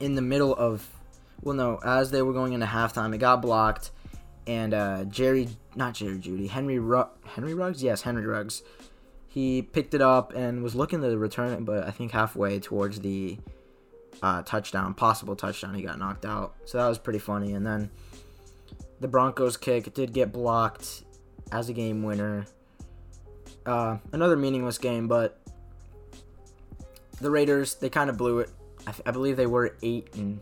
[0.00, 0.88] in the middle of,
[1.40, 3.14] well, no, as they were going into halftime.
[3.14, 3.90] It got blocked.
[4.48, 7.82] And uh, Jerry, not Jerry Jeudy, Henry, Ru- Henry Ruggs?
[7.84, 8.62] Yes, Henry Ruggs.
[9.34, 13.00] He picked it up and was looking to return it, but I think halfway towards
[13.00, 13.36] the
[14.22, 16.54] uh, touchdown, possible touchdown, he got knocked out.
[16.66, 17.54] So that was pretty funny.
[17.54, 17.90] And then
[19.00, 21.02] the Broncos kick did get blocked
[21.50, 22.46] as a game winner.
[23.66, 25.40] Uh, another meaningless game, but
[27.20, 28.50] the Raiders they kind of blew it.
[28.86, 30.40] I, I, believe they were eight and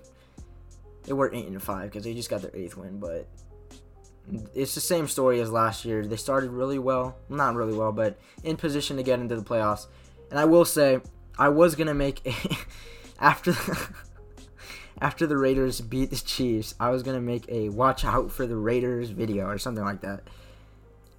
[1.05, 2.99] they were eight and five because they just got their eighth win.
[2.99, 3.27] But
[4.55, 6.07] it's the same story as last year.
[6.07, 9.87] They started really well, not really well, but in position to get into the playoffs.
[10.31, 11.01] And I will say,
[11.39, 12.35] I was gonna make a
[13.21, 13.53] after.
[13.53, 13.89] The,
[15.01, 18.57] after the Raiders beat the Chiefs, I was gonna make a watch out for the
[18.57, 20.23] Raiders video or something like that.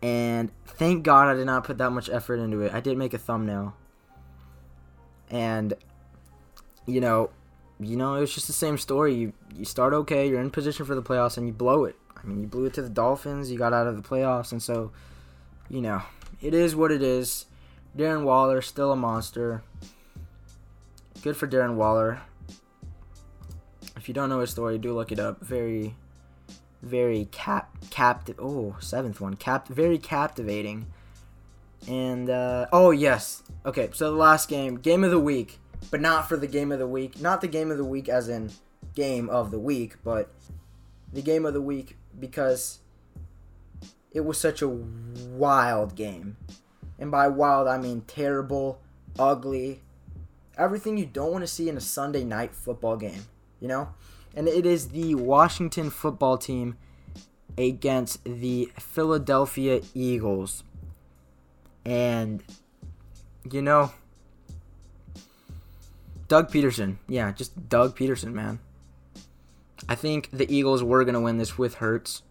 [0.02, 2.74] And thank God I did not put that much effort into it.
[2.74, 3.76] I did make a thumbnail.
[5.30, 5.74] And
[6.86, 7.30] you know,
[7.80, 9.14] you know, it was just the same story.
[9.14, 11.96] You you start okay, you're in position for the playoffs and you blow it.
[12.24, 14.62] I mean, you blew it to the Dolphins, you got out of the playoffs and
[14.62, 14.92] so,
[15.70, 16.02] you know,
[16.42, 17.46] it is what it is.
[17.98, 19.64] Darren Waller still a monster.
[21.22, 22.22] Good for Darren Waller.
[23.96, 25.42] If you don't know his story, do look it up.
[25.42, 25.96] Very
[26.82, 28.36] very cap captive.
[28.40, 30.88] Oh, seventh one, cap very captivating.
[31.88, 33.90] And uh, oh yes, okay.
[33.94, 35.60] So the last game, game of the week,
[35.90, 38.30] but not for the game of the week, not the game of the week as
[38.30, 38.52] in
[38.96, 40.34] game of the week, but
[41.12, 42.80] the game of the week because
[44.12, 46.38] it was such a wild game.
[47.00, 48.80] And by wild, I mean terrible,
[49.18, 49.82] ugly,
[50.58, 53.26] everything you don't want to see in a Sunday night football game,
[53.60, 53.90] you know?
[54.36, 56.78] and it is the Washington football team
[57.58, 60.64] against the Philadelphia Eagles.
[61.86, 62.44] And,
[63.50, 63.92] you know,
[66.28, 66.98] Doug Pederson.
[67.08, 68.60] Yeah, just Doug Pederson, man.
[69.88, 72.24] I think the Eagles were going to win this with Hurts.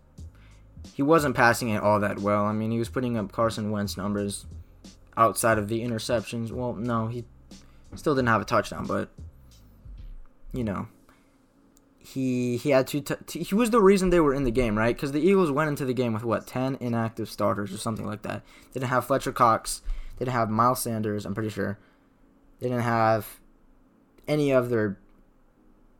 [0.95, 2.45] He wasn't passing it all that well.
[2.45, 4.47] I mean, he was putting up Carson Wentz numbers
[5.17, 6.51] outside of the interceptions.
[6.51, 7.25] Well, no, he
[7.95, 9.11] still didn't have a touchdown, but,
[10.53, 10.89] you know,
[11.99, 14.95] he he had to t- he was the reason they were in the game, right?
[14.95, 18.23] Because the Eagles went into the game with what ten inactive starters or something like
[18.23, 18.43] that.
[18.73, 19.83] They didn't have Fletcher Cox,
[20.19, 21.25] they didn't have Miles Sanders.
[21.25, 21.79] I'm pretty sure
[22.59, 23.41] they didn't have
[24.27, 24.99] any of their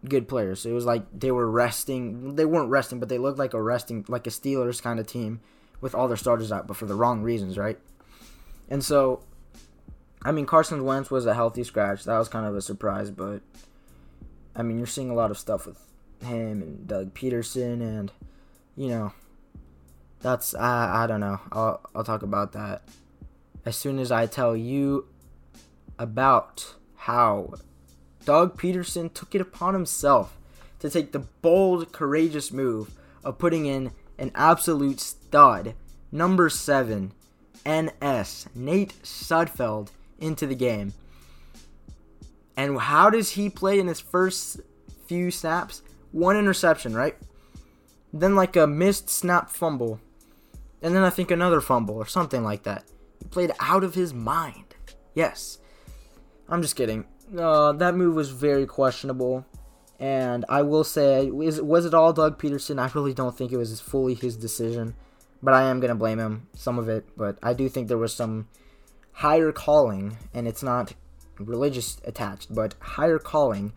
[0.09, 0.67] good players.
[0.67, 2.37] It was like they were resting.
[2.37, 5.41] They weren't resting, but they looked like a resting, like a Steelers kind of team
[5.81, 7.79] with all their starters out, but for the wrong reasons, right?
[8.69, 9.25] And so,
[10.23, 12.05] I mean, Carson Wentz was a healthy scratch.
[12.05, 13.41] That was kind of a surprise, but
[14.55, 15.79] I mean, you're seeing a lot of stuff with
[16.23, 18.13] him and Doug Pederson, and
[18.77, 19.13] you know,
[20.21, 21.41] that's I I don't know.
[21.51, 22.83] I'll I'll talk about that
[23.65, 25.07] as soon as I tell you
[25.99, 27.55] about how
[28.25, 30.37] Doug Pederson took it upon himself
[30.81, 32.91] to take the bold, courageous move
[33.25, 35.75] of putting in an absolute stud,
[36.11, 37.13] number seven,
[37.67, 40.93] NS Nate Sudfeld into the game.
[42.57, 44.61] And how does he play in his first
[45.07, 45.83] few snaps?
[46.13, 47.17] one interception, right?
[48.13, 50.01] Then like a missed snap fumble.
[50.83, 52.85] And then I think another fumble or something like that.
[53.19, 54.75] He played out of his mind.
[55.15, 55.59] Yes.
[56.49, 57.07] I'm just kidding.
[57.37, 59.47] Uh, that move was very questionable.
[59.99, 62.81] And I will say, was, was it all Doug Pederson?
[62.81, 64.95] I really don't think it was fully his decision.
[65.43, 67.07] But I am going to blame him, some of it.
[67.17, 68.49] But I do think there was some
[69.13, 70.95] higher calling, and it's not
[71.39, 73.73] religious attached, but higher calling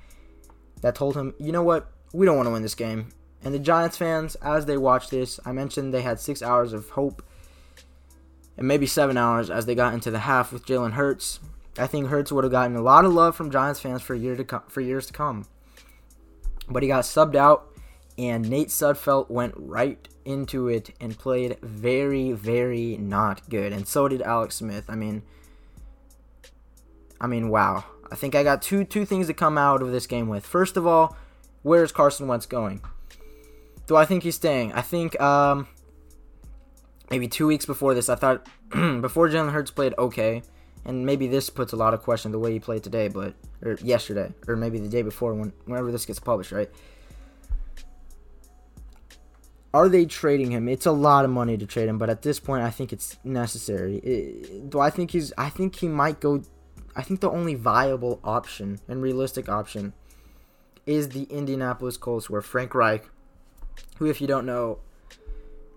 [0.81, 3.09] that told him, you know what, we don't want to win this game.
[3.43, 6.89] And the Giants fans, as they watched this, I mentioned they had six hours of
[6.91, 7.23] hope,
[8.57, 11.39] and maybe seven hours as they got into the half with Jalen Hurts.
[11.77, 14.35] I think Hurts would have gotten a lot of love from Giants fans for year
[14.35, 15.45] to come, for years to come.
[16.69, 17.67] But he got subbed out,
[18.17, 23.73] and Nate Sudfeld went right into it and played very, very not good.
[23.73, 24.85] And so did Alex Smith.
[24.89, 25.21] I mean,
[27.19, 27.83] I mean, wow.
[28.11, 30.45] I think I got two two things to come out of this game with.
[30.45, 31.17] First of all,
[31.63, 32.81] where is Carson Wentz going?
[33.87, 34.73] Do I think he's staying?
[34.73, 35.67] I think um,
[37.09, 40.43] maybe two weeks before this, I thought before Jalen Hurts played okay,
[40.85, 43.33] and maybe this puts a lot of question the way he played today, but
[43.63, 46.69] or yesterday, or maybe the day before when whenever this gets published, right?
[49.73, 50.69] Are they trading him?
[50.69, 53.17] It's a lot of money to trade him, but at this point, I think it's
[53.25, 53.97] necessary.
[53.97, 55.33] It, do I think he's?
[55.37, 56.43] I think he might go.
[56.95, 59.93] I think the only viable option and realistic option
[60.85, 63.09] is the Indianapolis Colts, where Frank Reich,
[63.97, 64.79] who, if you don't know,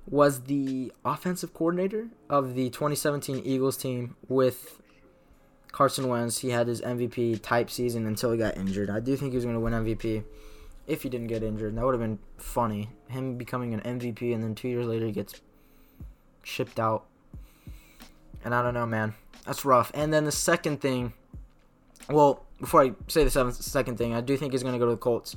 [0.06, 4.80] was the offensive coordinator of the 2017 Eagles team with
[5.72, 6.38] Carson Wentz.
[6.38, 8.90] He had his MVP type season until he got injured.
[8.90, 10.24] I do think he was going to win MVP
[10.86, 11.76] if he didn't get injured.
[11.76, 12.90] That would have been funny.
[13.08, 15.40] Him becoming an MVP and then two years later he gets
[16.42, 17.04] shipped out.
[18.44, 19.14] And I don't know, man.
[19.44, 19.90] That's rough.
[19.94, 21.12] And then the second thing,
[22.08, 24.92] well, before I say the second thing, I do think he's going to go to
[24.92, 25.36] the Colts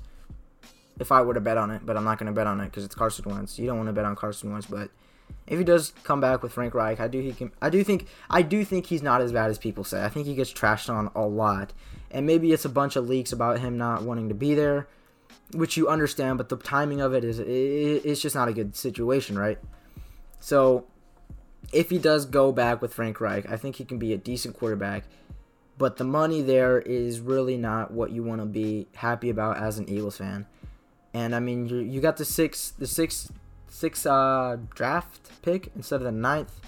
[1.00, 2.66] if I were to bet on it, but I'm not going to bet on it
[2.66, 3.58] because it's Carson Wentz.
[3.58, 4.90] You don't want to bet on Carson Wentz, but
[5.48, 7.52] if he does come back with Frank Reich, I do he can.
[7.62, 10.04] I do think I do think he's not as bad as people say.
[10.04, 11.74] I think he gets trashed on a lot,
[12.10, 14.88] and maybe it's a bunch of leaks about him not wanting to be there,
[15.54, 16.38] which you understand.
[16.38, 19.60] But the timing of it is it, it's just not a good situation, right?
[20.40, 20.86] So
[21.74, 24.58] if he does go back with Frank Reich, I think he can be a decent
[24.58, 25.04] quarterback.
[25.78, 29.80] But the money there is really not what you want to be happy about as
[29.80, 30.46] an Eagles fan.
[31.14, 33.32] And I mean, you you got the six the six
[33.72, 36.60] six uh, draft pick instead of the ninth.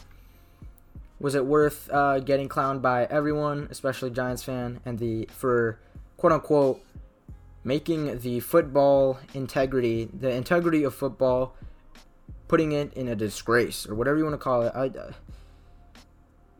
[1.20, 5.80] Was it worth uh, getting clowned by everyone, especially Giants fan, and the for
[6.18, 6.84] quote unquote
[7.64, 11.56] making the football integrity, the integrity of football,
[12.47, 14.72] putting it in a disgrace or whatever you want to call it.
[14.76, 15.12] I, uh,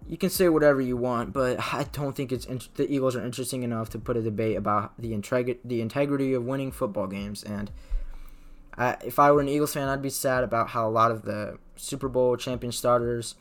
[0.08, 3.64] you can say whatever you want, but I don't think it's the Eagles are interesting
[3.64, 7.44] enough to put a debate about the integrity the integrity of winning football games.
[7.44, 7.72] And
[8.78, 11.24] I, if I were an Eagles fan, I'd be sad about how a lot of
[11.24, 13.36] the Super Bowl champion starters.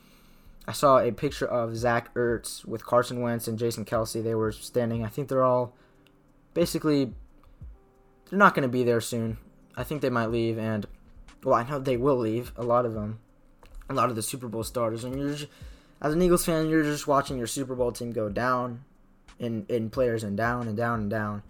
[0.66, 4.22] I saw a picture of Zach Ertz with Carson Wentz and Jason Kelce.
[4.22, 5.04] They were standing.
[5.04, 5.74] I think they're all
[6.54, 7.12] basically
[8.28, 9.38] they're not going to be there soon.
[9.76, 10.86] I think they might leave, and
[11.42, 12.52] well, I know they will leave.
[12.56, 13.20] A lot of them,
[13.88, 15.50] a lot of the Super Bowl starters, and you're just,
[16.00, 18.84] as an Eagles fan, you're just watching your Super Bowl team go down
[19.38, 21.42] in in players and down and down and down.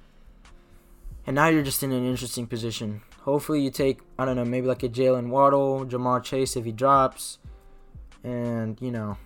[1.27, 3.03] And now you're just in an interesting position.
[3.23, 6.73] Hopefully, you take I don't know maybe like a Jaylen Waddle, Ja'Marr Chase if he
[6.73, 7.39] drops,
[8.25, 9.17] and you know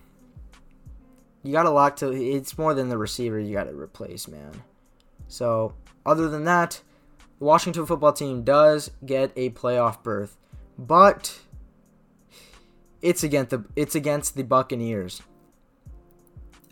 [1.43, 2.11] you got a lot to.
[2.11, 4.63] It's more than the receiver you got to replace, man.
[5.27, 5.73] So
[6.05, 6.81] other than that,
[7.39, 10.37] the Washington football team does get a playoff berth,
[10.77, 11.39] but
[13.01, 15.21] it's against the it's against the Buccaneers.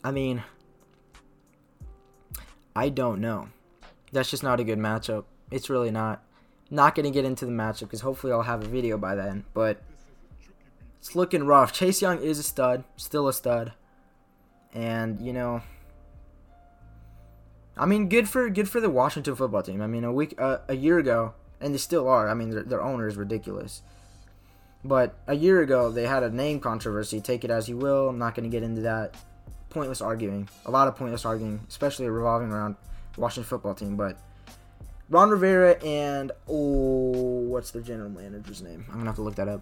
[0.03, 0.43] I mean,
[2.75, 3.49] I don't know.
[4.11, 5.25] That's just not a good matchup.
[5.51, 6.23] It's really not.
[6.69, 9.45] Not going to get into the matchup because hopefully I'll have a video by then.
[9.53, 9.81] But
[10.99, 11.71] it's looking rough.
[11.71, 13.73] Chase Young is a stud, still a stud,
[14.73, 15.61] and you know,
[17.77, 19.81] I mean, good for good for the Washington football team.
[19.81, 22.29] I mean, a week, uh, a year ago, and they still are.
[22.29, 23.83] I mean, their, their owner is ridiculous.
[24.83, 27.19] But a year ago, they had a name controversy.
[27.19, 28.09] Take it as you will.
[28.09, 29.15] I'm not going to get into that.
[29.69, 30.47] Pointless arguing.
[30.65, 32.75] A lot of pointless arguing, especially revolving around
[33.17, 33.95] Washington football team.
[33.97, 34.17] But
[35.09, 38.85] Ron Rivera and oh, what's the general manager's name?
[38.89, 39.61] I'm gonna have to look that up.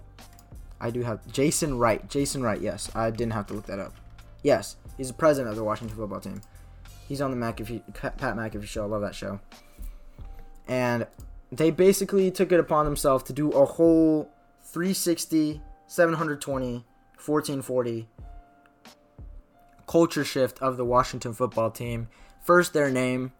[0.79, 2.07] I do have Jason Wright.
[2.09, 2.61] Jason Wright.
[2.61, 3.93] Yes, I didn't have to look that up.
[4.41, 6.41] Yes, he's the president of the Washington football team.
[7.07, 8.83] He's on the McAfee, Pat McAfee show.
[8.83, 9.39] I love that show.
[10.67, 11.07] And
[11.51, 14.29] they basically took it upon themselves to do a whole
[14.63, 18.07] 360, 720, 1440
[19.85, 22.07] culture shift of the Washington football team.
[22.43, 23.31] First their name,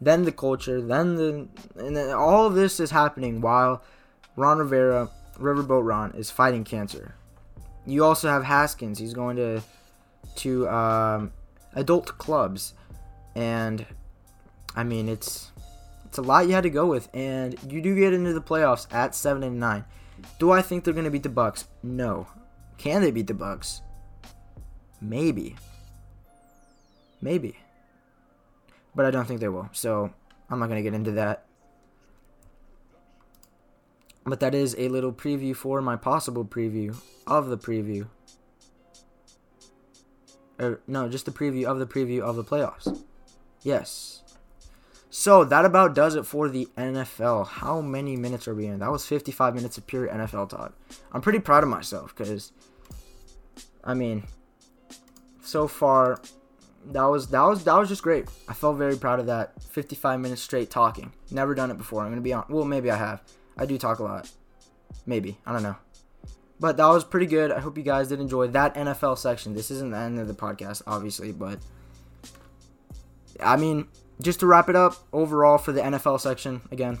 [0.00, 3.82] then the culture, then the and then all of this is happening while
[4.36, 7.14] Ron Rivera, Riverboat Ron, is fighting cancer.
[7.86, 8.98] You also have Haskins.
[8.98, 9.62] He's going to
[10.36, 11.32] to um,
[11.74, 12.74] adult clubs,
[13.34, 13.84] and
[14.76, 15.50] I mean it's
[16.04, 18.92] it's a lot you had to go with, and you do get into the playoffs
[18.92, 19.84] at seven and nine.
[20.38, 21.66] Do I think they're going to beat the Bucks?
[21.82, 22.26] No.
[22.76, 23.82] Can they beat the Bucks?
[25.00, 25.56] Maybe.
[27.20, 27.56] Maybe.
[28.98, 29.68] But I don't think they will.
[29.70, 30.12] So
[30.50, 31.44] I'm not going to get into that.
[34.24, 38.08] But that is a little preview for my possible preview of the preview.
[40.58, 43.04] Or, no, just the preview of the preview of the playoffs.
[43.62, 44.24] Yes.
[45.10, 47.46] So that about does it for the NFL.
[47.46, 48.80] How many minutes are we in?
[48.80, 50.74] That was 55 minutes of pure NFL talk.
[51.12, 52.50] I'm pretty proud of myself because,
[53.84, 54.24] I mean,
[55.40, 56.20] so far,
[56.92, 58.26] that was that was that was just great.
[58.48, 59.62] I felt very proud of that.
[59.62, 61.12] 55 minutes straight talking.
[61.30, 62.02] Never done it before.
[62.02, 62.44] I'm gonna be on.
[62.48, 63.22] Well, maybe I have.
[63.56, 64.30] I do talk a lot.
[65.06, 65.76] Maybe I don't know.
[66.60, 67.52] But that was pretty good.
[67.52, 69.54] I hope you guys did enjoy that NFL section.
[69.54, 71.60] This isn't the end of the podcast, obviously, but
[73.40, 73.86] I mean,
[74.20, 76.98] just to wrap it up, overall for the NFL section again,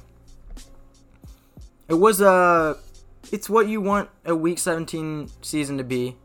[1.88, 2.76] it was a,
[3.32, 6.16] it's what you want a Week 17 season to be.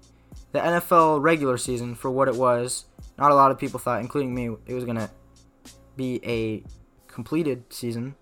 [0.52, 2.86] The NFL regular season for what it was.
[3.18, 5.10] Not a lot of people thought, including me, it was gonna
[5.96, 6.64] be a
[7.08, 8.16] completed season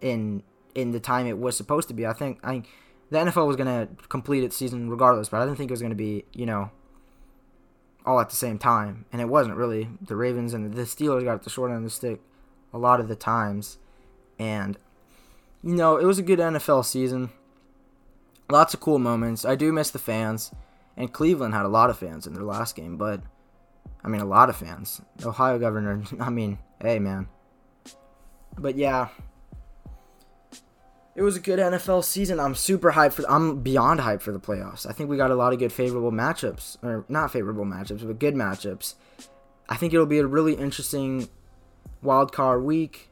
[0.00, 0.42] in
[0.74, 2.06] in the time it was supposed to be.
[2.06, 2.62] I think I
[3.10, 5.94] the NFL was gonna complete its season regardless, but I didn't think it was gonna
[5.94, 6.70] be you know
[8.06, 9.88] all at the same time, and it wasn't really.
[10.00, 12.20] The Ravens and the Steelers got the short end of the stick
[12.72, 13.78] a lot of the times,
[14.38, 14.78] and
[15.62, 17.30] you know it was a good NFL season.
[18.48, 19.44] Lots of cool moments.
[19.44, 20.52] I do miss the fans,
[20.96, 23.20] and Cleveland had a lot of fans in their last game, but
[24.02, 25.00] I mean a lot of fans.
[25.24, 27.28] Ohio governor, I mean, hey man.
[28.58, 29.08] But yeah,
[31.14, 32.40] it was a good NFL season.
[32.40, 33.30] I'm super hyped for.
[33.30, 34.88] I'm beyond hyped for the playoffs.
[34.88, 38.18] I think we got a lot of good favorable matchups, or not favorable matchups, but
[38.18, 38.94] good matchups.
[39.68, 41.28] I think it'll be a really interesting
[42.02, 43.10] wild card week.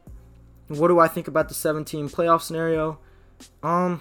[0.68, 2.98] What do I think about the 17 playoff scenario?
[3.62, 4.00] Um,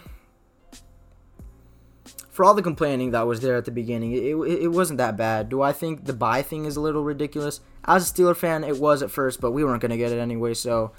[2.38, 5.49] for all the complaining that was there at the beginning, it, it, wasn't that bad.
[5.49, 7.61] Do I think the bye thing is a little ridiculous?
[7.83, 10.19] As a Steeler fan, it was at first, but we weren't going to get it
[10.19, 10.91] anyway, so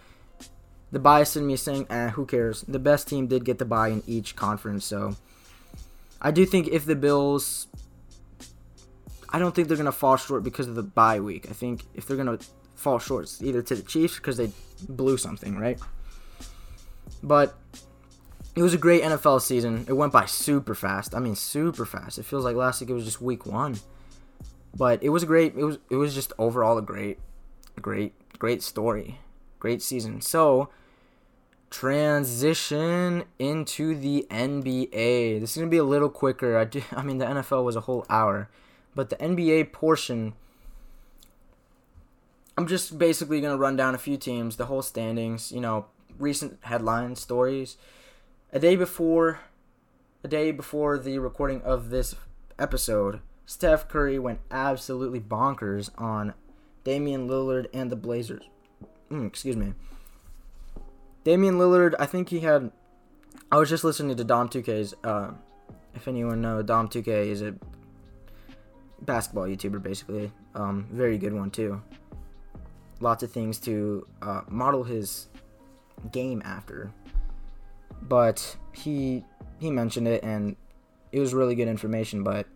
[0.90, 2.62] the bias in me saying, eh, who cares?
[2.62, 5.14] The best team did get the bye in each conference, so
[6.20, 7.68] I do think if the Bills,
[9.28, 11.46] I don't think they're gonna fall short because of the bye week.
[11.48, 12.40] I think if they're gonna
[12.74, 14.50] fall short, it's either to the Chiefs because they
[14.88, 15.78] blew something, right?
[17.22, 17.56] But
[18.58, 19.84] it was a great NFL season.
[19.88, 21.14] It went by super fast.
[21.14, 22.18] I mean, super fast.
[22.18, 23.78] It feels like last week it was just week one,
[24.76, 25.54] but it was a great.
[25.56, 27.18] It was it was just overall a great,
[27.80, 29.18] great, great story
[29.58, 30.20] great season.
[30.20, 30.68] So,
[31.70, 35.40] transition into the NBA.
[35.40, 36.56] This is to be a little quicker.
[36.56, 38.48] I, do, I mean, the NFL was a whole hour,
[38.94, 40.34] but the NBA portion,
[42.56, 45.86] I'm just basically to run down a few teams, the whole standings, you know,
[46.18, 47.76] recent headline stories.
[48.52, 49.40] A day before
[50.24, 52.14] a day before the recording of this
[52.58, 56.34] episode, Steph Curry went absolutely bonkers on
[56.82, 58.44] Damian Lillard and the Blazers
[59.10, 59.74] mm, excuse me.
[61.24, 62.70] Damian Lillard, I think he had.
[63.50, 64.94] I was just listening to Dom 2K's.
[65.02, 65.32] Uh,
[65.94, 67.54] if anyone know, Dom 2K is a
[69.02, 70.32] basketball YouTuber, basically.
[70.54, 71.82] Um, very good one too.
[73.00, 75.28] Lots of things to uh, model his
[76.12, 76.92] game after.
[78.02, 79.24] But he
[79.58, 80.56] he mentioned it, and
[81.12, 82.22] it was really good information.
[82.22, 82.46] But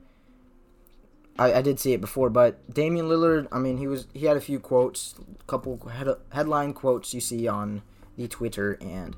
[1.39, 4.37] I, I did see it before, but Damian Lillard, I mean, he was he had
[4.37, 7.83] a few quotes, a couple head, headline quotes you see on
[8.17, 9.17] the Twitter, and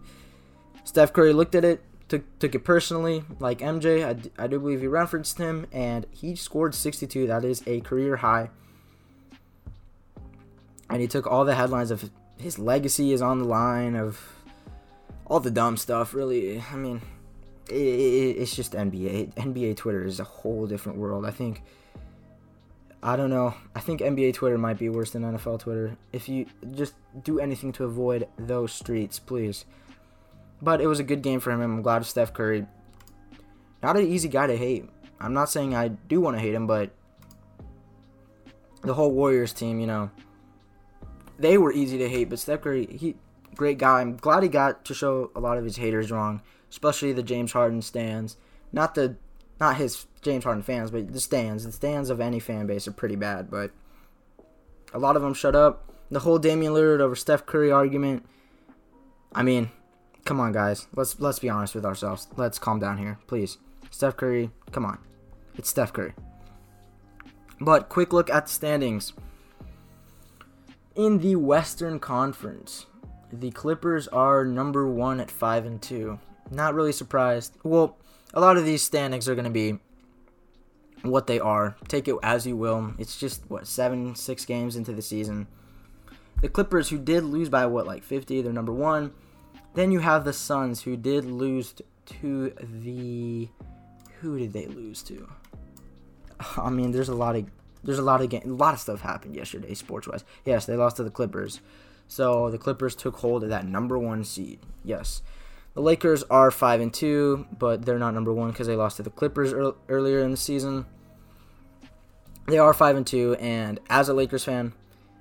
[0.85, 4.05] Steph Curry looked at it, took took it personally, like MJ.
[4.05, 7.27] I, I do believe he referenced him, and he scored 62.
[7.27, 8.51] That is a career high,
[10.89, 14.34] and he took all the headlines of his legacy is on the line of
[15.27, 16.15] all the dumb stuff.
[16.15, 17.01] Really, I mean,
[17.69, 19.35] it, it, it's just NBA.
[19.35, 21.25] NBA Twitter is a whole different world.
[21.25, 21.63] I think
[23.05, 23.55] I don't know.
[23.77, 25.95] I think NBA Twitter might be worse than NFL Twitter.
[26.11, 29.67] If you just do anything to avoid those streets, please.
[30.63, 31.61] But it was a good game for him.
[31.61, 32.67] I'm glad Steph Curry.
[33.83, 34.89] Not an easy guy to hate.
[35.21, 36.93] I'm not saying I do want to hate him, but
[38.81, 40.11] the whole Warriors team, you know,
[41.39, 42.31] they were easy to hate.
[42.31, 43.17] But Steph Curry, he
[43.55, 44.01] great guy.
[44.01, 47.53] I'm glad he got to show a lot of his haters wrong, especially the James
[47.53, 48.37] Harden stands.
[48.73, 49.17] Not the
[49.61, 51.65] not his James Harden fans, but the stands.
[51.65, 53.71] The stands of any fan base are pretty bad, but
[54.93, 55.93] a lot of them shut up.
[56.11, 58.27] The whole Damian Lillard over Steph Curry argument.
[59.35, 59.71] I mean,
[60.25, 60.87] come on, guys.
[60.95, 62.29] Let's let's be honest with ourselves.
[62.37, 63.59] Let's calm down here, please.
[63.91, 64.99] Steph Curry, come on.
[65.57, 66.15] It's Steph Curry.
[67.61, 69.13] But quick look at the standings.
[70.97, 72.87] In the Western Conference,
[73.41, 76.19] the Clippers are number one at five and two.
[76.51, 77.55] Not really surprised.
[77.63, 77.97] Well,
[78.33, 79.79] a lot of these standings are going to be
[81.03, 81.77] what they are.
[81.89, 82.95] Take it as you will.
[82.99, 85.47] It's just what seven, six games into the season.
[86.41, 89.13] The Clippers, who did lose by what like 50, they're number one.
[89.75, 91.75] Then you have the Suns, who did lose
[92.07, 93.49] to the.
[94.21, 95.29] Who did they lose to?
[96.57, 97.47] I mean, there's a lot of
[97.85, 100.25] there's a lot of game, a lot of stuff happened yesterday, sports wise.
[100.45, 101.61] Yes, they lost to the Clippers,
[102.07, 104.61] so the Clippers took hold of that number one seed.
[104.85, 105.23] Yes,
[105.75, 109.03] the Lakers are five and two, but they're not number one because they lost to
[109.03, 110.87] the Clippers er- earlier in the season.
[112.47, 114.73] They are five and two, and as a Lakers fan,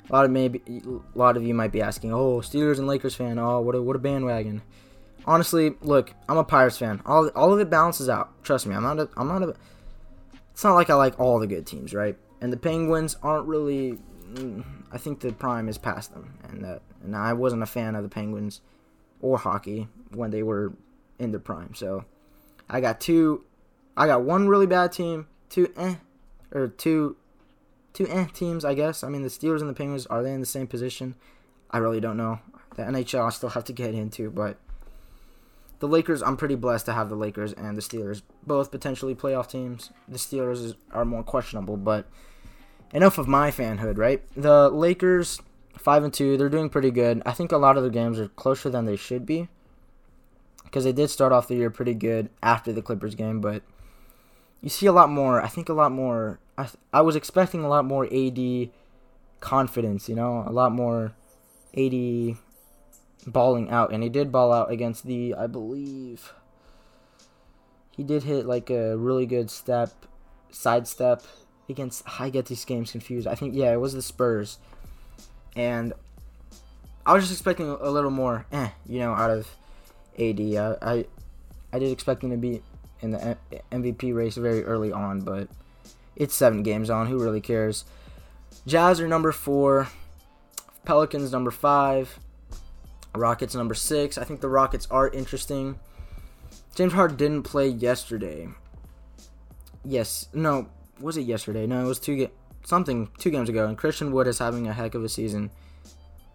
[0.09, 3.15] a lot of maybe a lot of you might be asking, "Oh, Steelers and Lakers
[3.15, 4.61] fan, oh, what a what a bandwagon."
[5.25, 7.01] Honestly, look, I'm a Pirates fan.
[7.05, 8.43] All all of it balances out.
[8.43, 9.55] Trust me, I'm not a I'm not a.
[10.51, 12.17] It's not like I like all the good teams, right?
[12.41, 13.99] And the Penguins aren't really.
[14.91, 18.03] I think the prime is past them, and that and I wasn't a fan of
[18.03, 18.61] the Penguins
[19.21, 20.73] or hockey when they were
[21.19, 21.73] in their prime.
[21.75, 22.05] So
[22.69, 23.43] I got two.
[23.95, 25.95] I got one really bad team, two eh,
[26.51, 27.15] or two
[27.93, 29.03] two eh teams, I guess.
[29.03, 31.15] I mean, the Steelers and the Penguins are they in the same position?
[31.71, 32.39] I really don't know.
[32.75, 34.57] The NHL I still have to get into, but
[35.79, 39.47] the Lakers, I'm pretty blessed to have the Lakers and the Steelers both potentially playoff
[39.47, 39.91] teams.
[40.07, 42.07] The Steelers is, are more questionable, but
[42.93, 44.21] enough of my fanhood, right?
[44.35, 45.41] The Lakers,
[45.77, 47.21] five and two, they're doing pretty good.
[47.25, 49.49] I think a lot of the games are closer than they should be
[50.63, 53.63] because they did start off the year pretty good after the Clippers game, but
[54.61, 55.41] you see a lot more.
[55.41, 58.69] I think a lot more I, I was expecting a lot more AD
[59.39, 61.13] confidence, you know, a lot more
[61.75, 62.37] AD
[63.25, 66.33] balling out, and he did ball out against the, I believe,
[67.91, 69.91] he did hit like a really good step,
[70.51, 71.23] side step
[71.69, 72.03] against.
[72.19, 73.27] I get these games confused.
[73.27, 74.57] I think yeah, it was the Spurs,
[75.55, 75.93] and
[77.05, 79.47] I was just expecting a little more, eh, you know, out of
[80.19, 80.39] AD.
[80.39, 81.05] I
[81.71, 82.61] I, did expect him to be
[83.01, 83.37] in the
[83.71, 85.49] MVP race very early on, but
[86.15, 87.07] it's seven games on.
[87.07, 87.85] Who really cares?
[88.65, 89.89] Jazz are number four.
[90.85, 92.19] Pelicans number five.
[93.15, 94.17] Rockets number six.
[94.17, 95.79] I think the Rockets are interesting.
[96.75, 98.47] James Harden didn't play yesterday.
[99.85, 100.69] Yes, no,
[100.99, 101.67] was it yesterday?
[101.67, 102.31] No, it was two ga-
[102.63, 103.67] something two games ago.
[103.67, 105.51] And Christian Wood is having a heck of a season.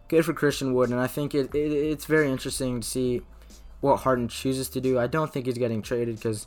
[0.08, 3.22] Good for Christian Wood, and I think it, it it's very interesting to see
[3.80, 4.98] what Harden chooses to do.
[4.98, 6.46] I don't think he's getting traded because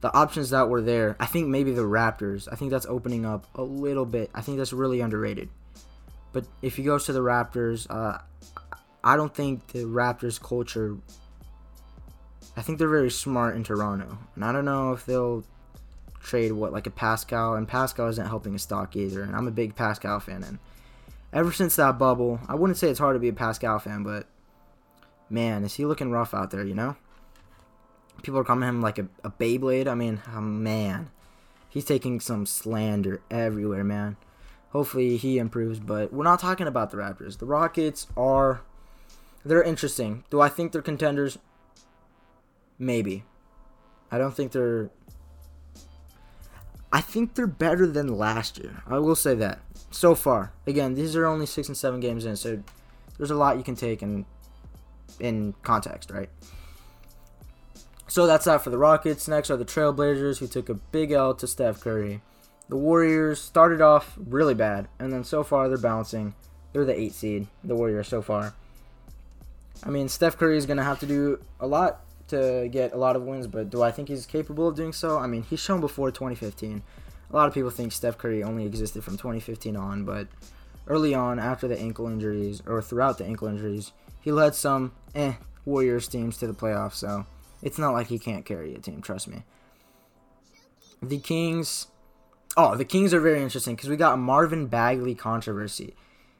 [0.00, 2.48] the options that were there, I think maybe the Raptors.
[2.50, 4.30] I think that's opening up a little bit.
[4.34, 5.48] I think that's really underrated.
[6.32, 8.18] But if he goes to the Raptors, uh,
[9.02, 10.96] I don't think the Raptors culture.
[12.56, 15.44] I think they're very smart in Toronto, and I don't know if they'll
[16.20, 19.22] trade what like a Pascal, and Pascal isn't helping his stock either.
[19.22, 20.58] And I'm a big Pascal fan, and
[21.32, 24.26] ever since that bubble, I wouldn't say it's hard to be a Pascal fan, but
[25.28, 26.64] man, is he looking rough out there?
[26.64, 26.96] You know
[28.22, 29.88] people are calling him like a, a Beyblade.
[29.88, 31.10] I mean, oh, man,
[31.68, 34.16] he's taking some slander everywhere, man.
[34.70, 37.38] Hopefully he improves, but we're not talking about the Raptors.
[37.38, 38.62] The Rockets are
[39.44, 40.24] they're interesting.
[40.30, 41.38] Do I think they're contenders?
[42.78, 43.24] Maybe.
[44.12, 44.90] I don't think they're
[46.92, 48.82] I think they're better than last year.
[48.86, 49.60] I will say that.
[49.90, 50.52] So far.
[50.66, 52.62] Again, these are only 6 and 7 games in, so
[53.16, 54.24] there's a lot you can take in
[55.18, 56.30] in context, right?
[58.08, 59.28] So that's that for the Rockets.
[59.28, 62.22] Next are the Trailblazers, who took a big L to Steph Curry.
[62.68, 66.34] The Warriors started off really bad, and then so far they're bouncing.
[66.72, 68.54] They're the eight seed, the Warriors so far.
[69.84, 72.00] I mean, Steph Curry is going to have to do a lot
[72.30, 75.18] to get a lot of wins, but do I think he's capable of doing so?
[75.18, 76.82] I mean, he's shown before 2015.
[77.30, 80.26] A lot of people think Steph Curry only existed from 2015 on, but
[80.86, 85.34] early on, after the ankle injuries, or throughout the ankle injuries, he led some eh
[85.64, 87.26] Warriors teams to the playoffs, so
[87.62, 89.44] it's not like he can't carry a team, trust me.
[91.02, 91.86] The Kings.
[92.56, 95.94] Oh, the Kings are very interesting because we got Marvin Bagley controversy.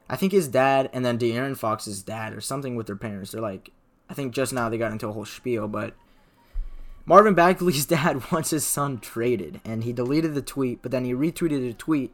[0.09, 3.31] I think his dad and then De'Aaron Fox's dad or something with their parents.
[3.31, 3.71] They're like,
[4.11, 5.95] I think just now they got into a whole spiel, but
[7.07, 11.15] Marvin Bagley's dad wants his son traded, and he deleted the tweet, but then he
[11.15, 12.13] retweeted a tweet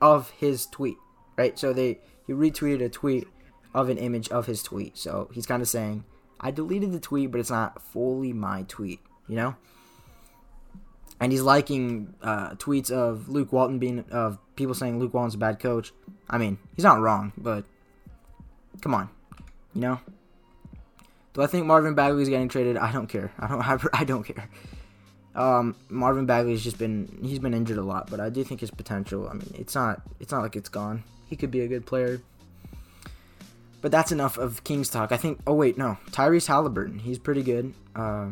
[0.00, 0.96] of his tweet,
[1.36, 1.58] right?
[1.58, 3.28] So they he retweeted a tweet
[3.74, 4.96] of an image of his tweet.
[4.96, 6.04] So he's kind of saying,
[6.40, 9.54] I deleted the tweet, but it's not fully my tweet, you know?
[11.20, 15.38] And he's liking uh, tweets of Luke Walton being, of people saying Luke Walton's a
[15.38, 15.92] bad coach.
[16.30, 17.64] I mean, he's not wrong, but
[18.80, 19.10] come on,
[19.74, 20.00] you know?
[21.32, 22.76] Do I think Marvin Bagley is getting traded?
[22.76, 23.32] I don't care.
[23.38, 23.86] I don't have.
[23.92, 24.48] I don't care.
[25.34, 28.70] Um, Marvin Bagley's just been he's been injured a lot, but I do think his
[28.70, 29.28] potential.
[29.28, 31.04] I mean, it's not it's not like it's gone.
[31.26, 32.20] He could be a good player.
[33.80, 35.12] But that's enough of Kings talk.
[35.12, 35.40] I think.
[35.46, 36.98] Oh wait, no, Tyrese Halliburton.
[36.98, 37.72] He's pretty good.
[37.94, 38.30] Uh,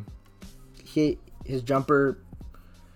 [0.85, 2.19] he his jumper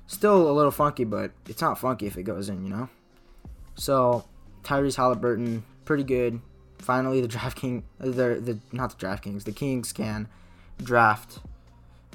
[0.07, 2.89] still a little funky, but it's not funky if it goes in, you know.
[3.77, 4.25] So
[4.65, 6.41] Tyrese Halliburton, pretty good.
[6.83, 10.29] Finally, the DraftKings, uh, the the not the DraftKings, the Kings can
[10.83, 11.39] draft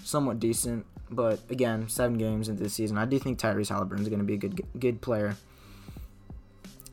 [0.04, 0.86] somewhat decent.
[1.10, 4.26] But again, seven games into the season, I do think Tyrese Halliburton is going to
[4.26, 5.38] be a good good player.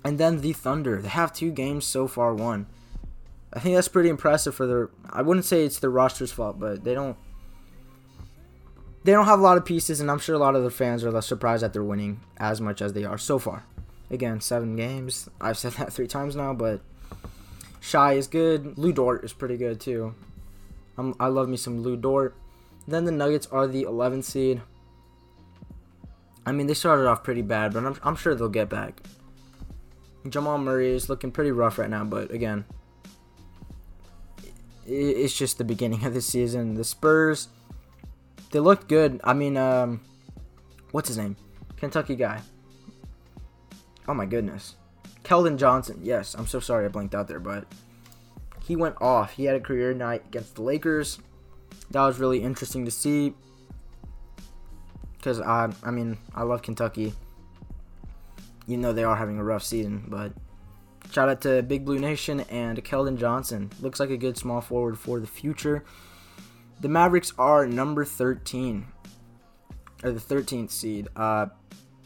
[0.05, 2.67] And then the Thunder, they have two games so far won.
[3.53, 4.91] I think that's pretty impressive for their.
[5.09, 7.17] I wouldn't say it's the roster's fault, but they don't.
[9.05, 11.05] They don't have a lot of pieces, and I'm sure a lot of the fans
[11.05, 13.65] are less surprised that they're winning as much as they are so far.
[14.11, 15.29] Again, seven games.
[15.41, 16.81] I've said that three times now, but
[17.85, 18.79] Shai is good.
[18.79, 20.15] Lu Dort is pretty good too.
[21.21, 22.35] I love me some Lu Dort.
[22.89, 24.63] Then the Nuggets are the 11th seed.
[26.47, 29.03] I mean, they started off pretty bad, but I'm, I'm sure they'll get back.
[30.27, 32.65] Jamal Murray is looking pretty rough right now, but again,
[34.87, 36.75] it's just the beginning of the season.
[36.75, 37.49] The Spurs,
[38.51, 39.21] they looked good.
[39.23, 40.01] I mean, um,
[40.93, 41.37] what's his name?
[41.77, 42.41] Kentucky guy.
[44.09, 44.77] Oh my goodness.
[45.25, 45.99] Keldon Johnson.
[46.03, 47.67] Yes, I'm so sorry I blanked out there, but
[48.63, 49.33] he went off.
[49.33, 51.19] He had a career night against the Lakers.
[51.91, 53.35] That was really interesting to see.
[55.17, 57.15] Because I, I mean, I love Kentucky.
[58.67, 60.33] You know they are having a rough season, but
[61.11, 63.71] shout out to Big Blue Nation and Keldon Johnson.
[63.81, 65.85] Looks like a good small forward for the future.
[66.81, 68.87] The Mavericks are number 13,
[70.03, 71.09] or the 13th seed.
[71.17, 71.47] Uh,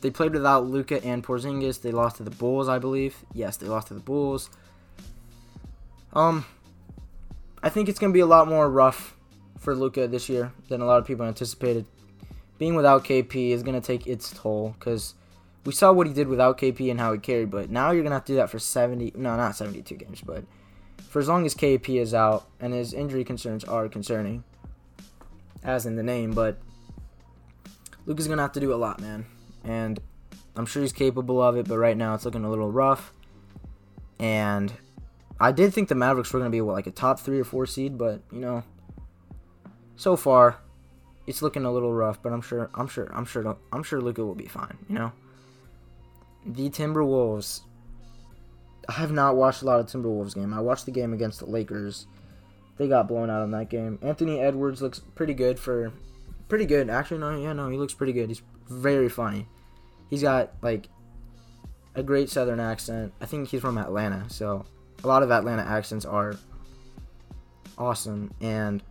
[0.01, 1.81] they played without Luka and Porzingis.
[1.81, 3.25] They lost to the Bulls, I believe.
[3.33, 4.51] Yes, they lost to the Bulls.
[6.13, 6.47] Um,
[7.63, 9.17] I think it's gonna be a lot more rough
[9.59, 11.85] for Luka this year than a lot of people anticipated.
[12.59, 15.15] Being without KP is gonna take its toll because
[15.65, 17.51] we saw what he did without KP and how he carried.
[17.51, 19.15] But now you're gonna have to do that for 70.
[19.17, 20.45] No, not 72 games, but
[21.09, 24.45] for as long as KP is out and his injury concerns are concerning,
[25.65, 26.33] as in the name.
[26.33, 26.59] But
[28.07, 29.27] Luka's gonna have to do a lot, man
[29.65, 30.01] and
[30.57, 33.13] I'm sure he's capable of it, but right now it's looking a little rough.
[34.19, 34.73] And
[35.39, 37.45] I did think the Mavericks were going to be what, like a top three or
[37.45, 38.65] four seed, but you know,
[39.97, 40.59] so far
[41.27, 42.21] it's looking a little rough.
[42.23, 44.79] But I'm sure, I'm sure, I'm sure, I'm sure Luka will be fine.
[44.89, 45.13] You know,
[46.45, 47.61] the Timberwolves.
[48.89, 50.55] I have not watched a lot of Timberwolves game.
[50.55, 52.07] I watched the game against the Lakers.
[52.79, 53.99] They got blown out in that game.
[54.01, 55.93] Anthony Edwards looks pretty good for,
[56.49, 57.19] pretty good actually.
[57.19, 58.31] No, yeah, no, he looks pretty good.
[58.31, 59.47] He's very funny.
[60.11, 60.89] He's got like
[61.95, 63.13] a great southern accent.
[63.21, 64.65] I think he's from Atlanta, so
[65.03, 66.35] a lot of Atlanta accents are
[67.77, 68.83] awesome and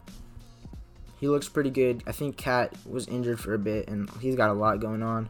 [1.19, 2.03] he looks pretty good.
[2.05, 5.30] I think KAT was injured for a bit and he's got a lot going on.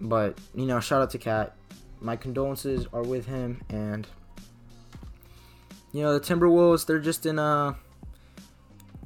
[0.00, 1.54] But, you know, shout out to KAT.
[2.00, 4.06] My condolences are with him and
[5.92, 7.76] you know, the Timberwolves, they're just in a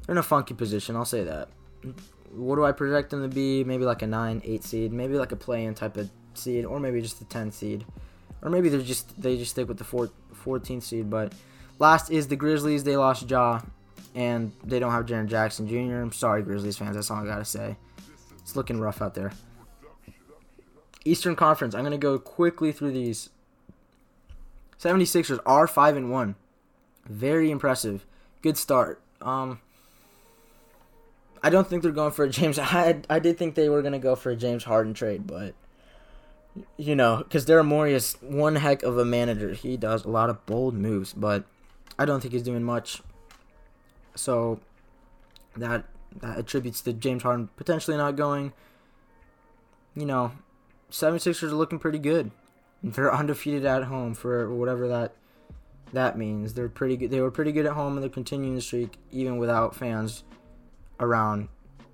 [0.07, 1.49] they're in a funky position, I'll say that
[2.37, 3.65] what do I project them to be?
[3.65, 7.01] Maybe like a 9, 8 seed, maybe like a play-in type of seed, or maybe
[7.01, 7.85] just a 10 seed.
[8.43, 10.11] Or maybe they're just they just stick with the four,
[10.45, 11.09] 14th seed.
[11.09, 11.33] But
[11.79, 12.85] last is the Grizzlies.
[12.85, 13.61] They lost Ja,
[14.15, 16.03] and they don't have Jaren Jackson Jr.
[16.03, 16.95] I'm sorry, Grizzlies fans.
[16.95, 17.77] That's all I gotta say.
[18.41, 19.33] It's looking rough out there.
[21.05, 21.75] Eastern Conference.
[21.75, 23.31] I'm gonna go quickly through these.
[24.79, 26.35] 76ers are five and one.
[27.07, 28.05] Very impressive.
[28.43, 29.01] Good start.
[29.23, 29.61] Um,
[31.45, 32.59] I don't think they're going for a James.
[32.59, 35.55] I I did think they were gonna go for a James Harden trade, but
[36.79, 39.53] you know, because Daryl Morey is one heck of a manager.
[39.53, 41.45] He does a lot of bold moves, but
[41.99, 43.03] I don't think he's doing much.
[44.15, 44.61] So
[45.55, 45.85] that
[46.23, 48.55] that attributes to James Harden potentially not going.
[49.95, 50.33] You know,
[50.91, 52.31] 76ers are looking pretty good.
[52.83, 55.15] They're undefeated at home for whatever that
[55.93, 56.55] that means.
[56.55, 57.11] They're pretty good.
[57.11, 60.25] They were pretty good at home, and they're continuing the streak even without fans
[61.01, 61.49] around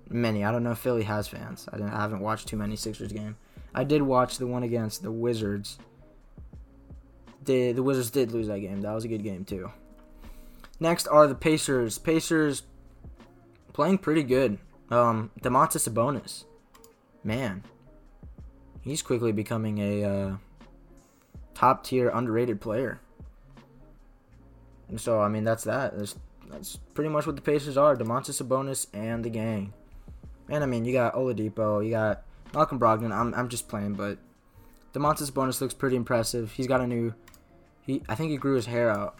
[0.09, 0.43] many.
[0.43, 1.67] I don't know if Philly has fans.
[1.71, 3.35] I, I haven't watched too many Sixers game.
[3.73, 5.77] I did watch the one against the Wizards.
[7.43, 8.81] The the Wizards did lose that game.
[8.81, 9.71] That was a good game too.
[10.79, 11.97] Next are the Pacers.
[11.97, 12.63] Pacers
[13.73, 14.57] playing pretty good.
[14.89, 16.43] Um, Domantas Sabonis,
[17.23, 17.63] man,
[18.81, 20.35] he's quickly becoming a uh,
[21.53, 22.99] top tier underrated player.
[24.89, 25.95] And so I mean that's that.
[25.95, 26.15] There's
[26.51, 27.95] that's pretty much what the Pacers are.
[27.95, 29.73] Domantas Sabonis and the gang.
[30.49, 32.23] And I mean, you got Oladipo, you got
[32.53, 33.11] Malcolm Brogdon.
[33.11, 34.17] I'm I'm just playing, but
[34.93, 36.51] Domantas Sabonis looks pretty impressive.
[36.51, 37.13] He's got a new.
[37.81, 39.17] He I think he grew his hair out.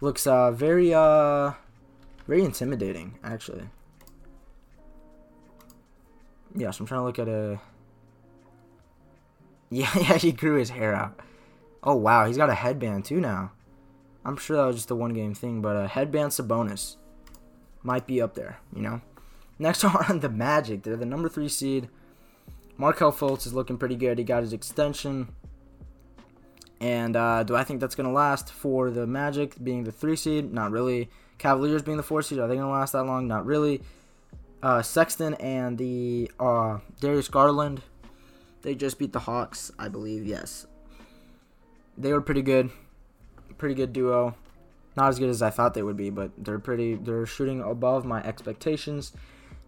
[0.00, 1.52] Looks uh very uh
[2.26, 3.68] very intimidating actually.
[6.54, 7.60] Yeah, so I'm trying to look at a.
[9.68, 11.18] Yeah, yeah, he grew his hair out.
[11.82, 13.50] Oh wow, he's got a headband too now.
[14.26, 16.96] I'm sure that was just a one game thing, but a headband Sabonis
[17.84, 19.00] might be up there, you know.
[19.56, 21.88] Next on the Magic, they're the number three seed.
[22.76, 24.18] Markelle Fultz is looking pretty good.
[24.18, 25.28] He got his extension.
[26.80, 30.16] And uh, do I think that's going to last for the Magic being the three
[30.16, 30.52] seed?
[30.52, 31.08] Not really.
[31.38, 33.28] Cavaliers being the four seed, are they going to last that long?
[33.28, 33.80] Not really.
[34.60, 37.82] Uh, Sexton and the uh, Darius Garland,
[38.62, 40.26] they just beat the Hawks, I believe.
[40.26, 40.66] Yes,
[41.96, 42.70] they were pretty good,
[43.58, 44.34] pretty good duo.
[44.96, 46.94] Not as good as I thought they would be, but they're pretty.
[46.94, 49.12] They're shooting above my expectations.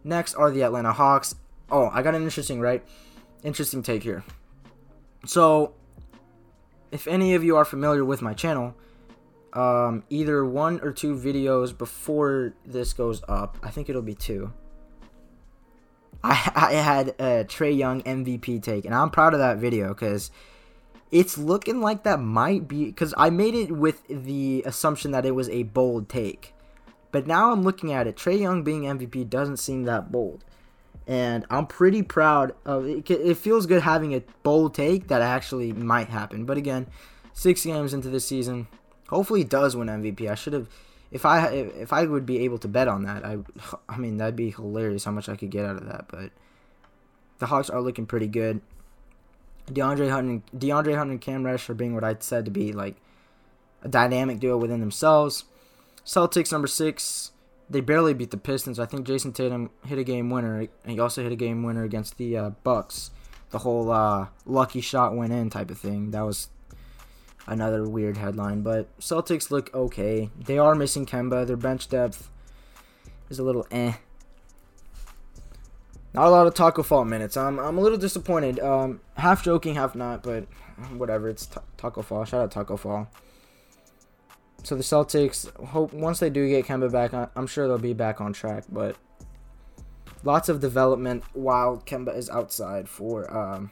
[0.03, 1.35] Next are the Atlanta Hawks.
[1.71, 2.83] Oh, I got an interesting right,
[3.43, 4.25] interesting take here.
[5.27, 5.75] So,
[6.91, 8.75] if any of you are familiar with my channel,
[9.53, 14.53] um, either one or two videos before this goes up, I think it'll be two.
[16.23, 20.31] I, I had a Trae Young MVP take, and I'm proud of that video because
[21.11, 25.35] it's looking like that might be because I made it with the assumption that it
[25.35, 26.55] was a bold take.
[27.11, 28.17] But now I'm looking at it.
[28.17, 30.45] Trae Young being MVP doesn't seem that bold.
[31.07, 33.11] And I'm pretty proud of it.
[33.11, 36.45] It feels good having a bold take that actually might happen.
[36.45, 36.87] But again,
[37.33, 38.69] six games into the season,
[39.09, 40.31] hopefully does win MVP.
[40.31, 40.69] I should have,
[41.11, 43.39] if I if I would be able to bet on that, I
[43.89, 46.09] I mean that'd be hilarious how much I could get out of that.
[46.09, 46.31] But
[47.39, 48.61] the Hawks are looking pretty good.
[49.73, 52.73] DeAndre Hunt and DeAndre Hunt and Cam Reddish are being what I'd said to be
[52.73, 52.97] like
[53.83, 55.45] a dynamic duo within themselves.
[56.05, 57.33] Celtics number six,
[57.69, 58.79] they barely beat the Pistons.
[58.79, 61.85] I think Jayson Tatum hit a game winner, and he also hit a game winner
[61.85, 63.11] against the uh, Bucks.
[63.51, 66.11] The whole uh, lucky shot went in type of thing.
[66.11, 66.49] That was
[67.47, 68.63] another weird headline.
[68.63, 70.31] But Celtics look okay.
[70.39, 71.47] They are missing Kemba.
[71.47, 72.31] Their bench depth
[73.29, 73.95] is a little eh.
[76.15, 77.37] Not a lot of Tacko Fall minutes.
[77.37, 78.59] I'm, I'm a little disappointed.
[78.61, 80.45] Um, half joking, half not, but
[80.97, 81.29] whatever.
[81.29, 82.25] It's t- Tacko Fall.
[82.25, 83.09] Shout out Tacko Fall.
[84.63, 88.21] So the Celtics hope once they do get Kemba back, I'm sure they'll be back
[88.21, 88.65] on track.
[88.69, 88.97] But
[90.25, 93.71] lots of development while Kemba is outside for um,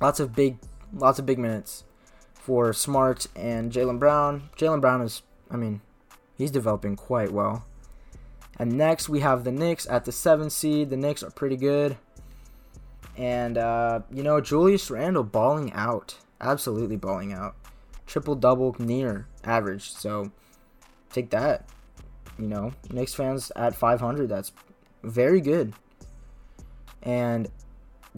[0.00, 0.58] lots of big,
[0.92, 1.84] lots of big minutes
[2.34, 4.50] for Smart and Jaylen Brown.
[4.56, 5.80] Jaylen Brown is, I mean,
[6.36, 7.64] he's developing quite well.
[8.58, 10.90] And next we have the Knicks at the seven seed.
[10.90, 11.96] The Knicks are pretty good.
[13.16, 17.56] And uh, you know Julius Randle balling out, absolutely balling out,
[18.06, 19.90] triple double near average.
[19.90, 20.32] So
[21.10, 21.68] take that.
[22.38, 24.28] You know Knicks fans at 500.
[24.28, 24.52] That's
[25.02, 25.74] very good.
[27.02, 27.48] And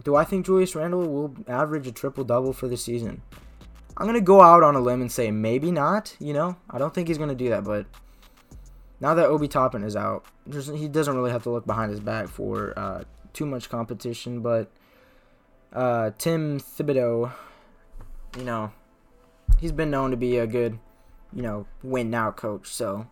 [0.03, 3.21] do I think Julius Randle will average a triple double for the season?
[3.97, 6.15] I'm gonna go out on a limb and say maybe not.
[6.19, 7.85] You know, I don't think he's gonna do that, but
[9.01, 12.27] now that Obi Toppin is out, he doesn't really have to look behind his back
[12.27, 13.03] for uh,
[13.33, 14.41] too much competition.
[14.41, 14.71] But
[15.73, 17.31] uh, Tim Thibodeau,
[18.37, 18.71] you know,
[19.59, 20.77] he's been known to be a good,
[21.33, 22.67] you know, win now coach.
[22.67, 23.07] So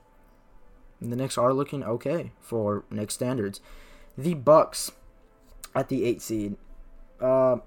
[1.02, 3.60] the Knicks are looking okay for Knicks standards.
[4.16, 4.92] The Bucks
[5.74, 6.56] at the eight seed.
[7.20, 7.58] Uh,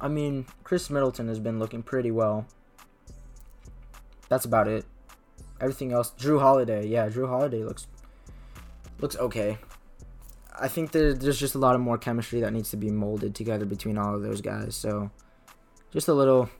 [0.00, 2.46] I mean, Khris Middleton has been looking pretty well.
[4.28, 4.84] That's about it.
[5.62, 7.86] Everything else, Jrue Holiday, yeah, Jrue Holiday looks
[9.00, 9.58] looks okay.
[10.58, 13.34] I think there, there's just a lot of more chemistry that needs to be molded
[13.34, 14.74] together between all of those guys.
[14.74, 15.10] So,
[15.92, 16.50] just a little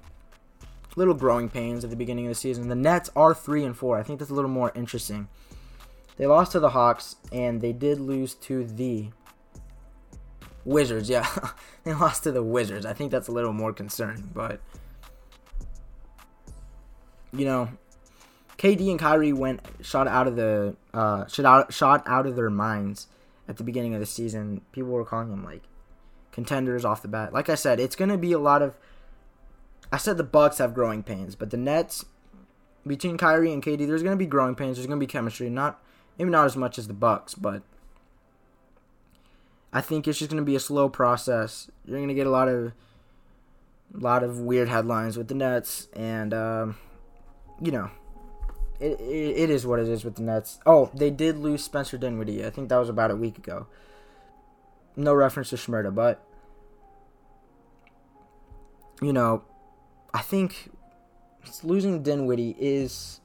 [0.95, 2.69] little growing pains at the beginning of the season.
[2.69, 3.99] The Nets are three and four.
[3.99, 5.27] I think that's a little more interesting.
[6.17, 9.09] They lost to the Hawks and they did lose to the
[10.65, 11.09] Wizards.
[11.09, 11.27] Yeah,
[11.85, 12.87] they lost to the Wizards.
[12.87, 14.61] I think that's a little more concerning, but
[17.33, 17.69] you know,
[18.63, 22.49] KD and Kyrie went shot out of the uh, shot out shot out of their
[22.49, 23.09] minds
[23.49, 24.61] at the beginning of the season.
[24.71, 25.63] People were calling them like
[26.31, 27.33] contenders off the bat.
[27.33, 28.79] Like I said, it's gonna be a lot of.
[29.91, 32.05] I said the Bucks have growing pains, but the Nets
[32.87, 34.77] between Kyrie and KD, there's gonna be growing pains.
[34.77, 35.51] There's gonna be chemistry.
[35.51, 35.83] Not
[36.17, 37.63] maybe not as much as the Bucks, but
[39.73, 41.69] I think it's just gonna be a slow process.
[41.85, 42.75] You're gonna get a lot of
[43.93, 46.77] a lot of weird headlines with the Nets, and um,
[47.61, 47.91] you know
[48.83, 50.59] it, it, is what it is with the Nets.
[50.67, 52.45] Oh, they did lose Spencer Dinwiddie.
[52.45, 53.67] I think that was about a week ago.
[54.97, 56.25] No reference to Shmurda, but
[59.01, 59.45] you know,
[60.13, 60.71] I think
[61.63, 63.21] losing Dinwiddie is,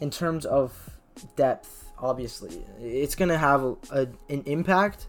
[0.00, 0.90] in terms of
[1.36, 5.06] depth, obviously, it's gonna have a, a, an impact,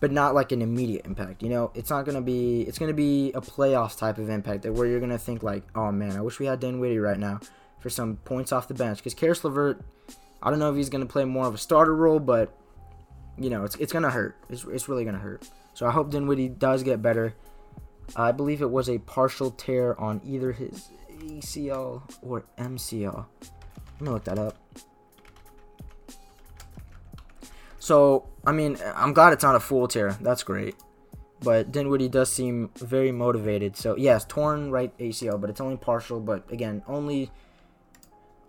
[0.00, 1.42] but not like an immediate impact.
[1.42, 2.62] You know, it's not gonna be.
[2.62, 6.16] It's gonna be a playoffs type of impact where you're gonna think like, oh man,
[6.16, 7.40] I wish we had Dinwiddie right now
[7.82, 8.98] for some points off the bench.
[8.98, 9.82] Because Caris LeVert,
[10.42, 12.56] I don't know if he's going to play more of a starter role, but
[13.38, 14.36] you know, it's it's gonna hurt.
[14.48, 15.48] It's it's really gonna hurt.
[15.74, 17.34] So I hope Dinwiddie does get better.
[18.14, 20.88] I believe it was a partial tear on either his
[21.18, 23.24] ACL or MCL.
[23.40, 24.56] Let me look that up.
[27.78, 30.16] So, I mean, I'm glad it's not a full tear.
[30.20, 30.76] That's great.
[31.40, 33.76] But Dinwiddie does seem very motivated.
[33.76, 36.20] So, yes, torn right ACL, but it's only partial.
[36.20, 37.30] But again, only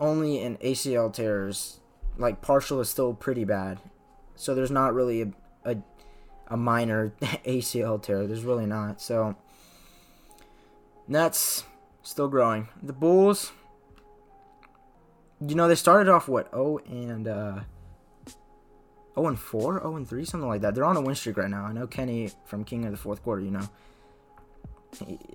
[0.03, 1.79] only in ACL tears,
[2.17, 3.79] like partial is still pretty bad.
[4.35, 5.31] So there's not really a,
[5.63, 5.77] a,
[6.47, 8.27] a minor ACL tear.
[8.27, 9.01] There's really not.
[9.01, 9.35] So
[11.07, 11.63] Nets
[12.01, 12.67] still growing.
[12.81, 13.53] The Bulls,
[15.39, 16.49] you know, they started off what?
[16.51, 17.61] Oh, and uh,
[19.15, 20.75] 0 and 4, 0 and 3, something like that.
[20.75, 21.63] They're on a win streak right now.
[21.63, 23.43] I know Kenny from King of the Fourth Quarter.
[23.43, 23.69] You know,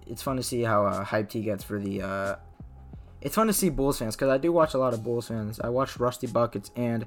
[0.06, 2.02] it's fun to see how uh, hyped he gets for the.
[2.02, 2.36] Uh,
[3.20, 5.58] it's fun to see Bulls fans because I do watch a lot of Bulls fans.
[5.60, 7.06] I watch Rusty Buckets and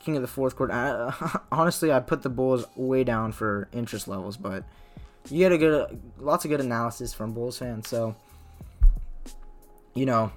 [0.00, 0.72] King of the Fourth Quarter.
[0.72, 4.64] I, honestly, I put the Bulls way down for interest levels, but
[5.28, 7.88] you get a good, lots of good analysis from Bulls fans.
[7.88, 8.16] So,
[9.94, 10.32] you know,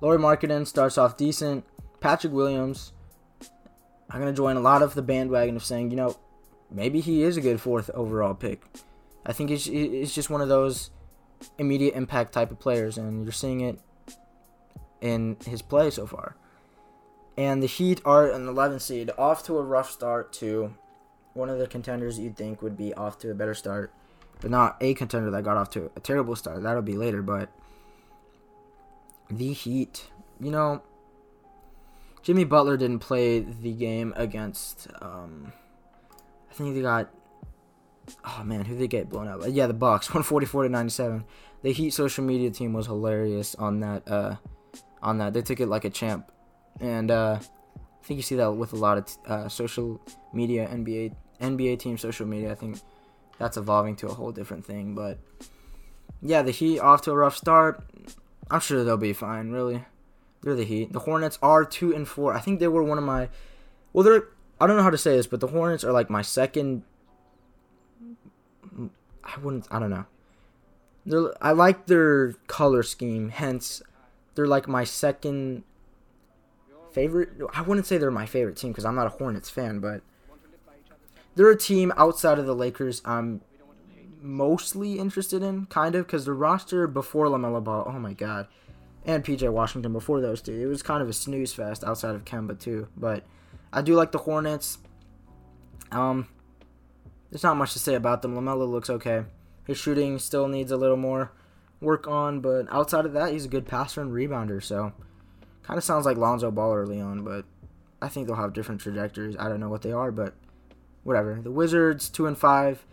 [0.00, 1.64] Lauri Markkanen starts off decent.
[2.00, 2.92] Patrick Williams,
[4.10, 6.16] I'm gonna join a lot of the bandwagon of saying, you know,
[6.70, 8.62] maybe he is a good fourth overall pick.
[9.24, 10.90] I think it's, he's just one of those
[11.58, 13.78] immediate impact type of players, and you're seeing it
[15.04, 16.34] in his play so far.
[17.36, 20.74] And the Heat are an 11 seed, off to a rough start to
[21.34, 23.92] one of the contenders you'd think would be off to a better start,
[24.40, 26.62] but not a contender that got off to a terrible start.
[26.62, 27.50] That'll be later, but
[29.28, 30.10] the Heat,
[30.40, 30.82] you know,
[32.22, 34.88] Jimmy Butler didn't play the game against.
[35.02, 35.52] Um,
[36.50, 37.10] I think they got.
[38.24, 39.50] Oh man, who did they get blown out?
[39.52, 41.24] Yeah, the Bucks, 144 to 97.
[41.62, 44.08] The Heat social media team was hilarious on that.
[44.08, 44.36] Uh,
[45.04, 46.32] on that, they took it like a champ,
[46.80, 47.38] and uh,
[48.04, 50.00] I think you see that with a lot of uh, social
[50.32, 52.50] media NBA NBA team social media.
[52.50, 52.78] I think
[53.38, 54.94] that's evolving to a whole different thing.
[54.94, 55.18] But
[56.22, 57.82] yeah, the Heat off to a rough start.
[58.50, 59.50] I'm sure they'll be fine.
[59.50, 59.84] Really,
[60.42, 60.92] they're the Heat.
[60.92, 62.34] The Hornets are two and four.
[62.34, 63.28] I think they were one of my.
[63.92, 64.28] Well, they're.
[64.60, 66.82] I don't know how to say this, but the Hornets are like my second.
[69.24, 69.66] I wouldn't.
[69.70, 70.06] I don't know.
[71.06, 71.32] They're.
[71.42, 73.30] I like their color scheme.
[73.30, 73.82] Hence,
[74.34, 75.64] they're like my second
[76.92, 77.30] favorite.
[77.52, 80.02] I wouldn't say they're my favorite team because I'm not a Hornets fan, but
[81.34, 83.40] they're a team outside of the Lakers I'm
[84.20, 88.46] mostly interested in, kind of, because the roster before LaMelo Ball, oh my god,
[89.04, 92.24] and PJ Washington before those two, it was kind of a snooze fest outside of
[92.24, 92.88] Kemba too.
[92.96, 93.24] But
[93.72, 94.78] I do like the Hornets.
[95.90, 96.28] Um,
[97.30, 98.34] there's not much to say about them.
[98.34, 99.24] LaMelo looks okay.
[99.66, 101.32] His shooting still needs a little more
[101.84, 104.62] work on, but outside of that, he's a good passer and rebounder.
[104.62, 104.92] So,
[105.62, 107.44] kind of sounds like Lonzo Ball early on, but
[108.02, 109.36] I think they'll have different trajectories.
[109.38, 110.34] I don't know what they are, but
[111.02, 111.40] whatever.
[111.42, 112.84] The Wizards two and five.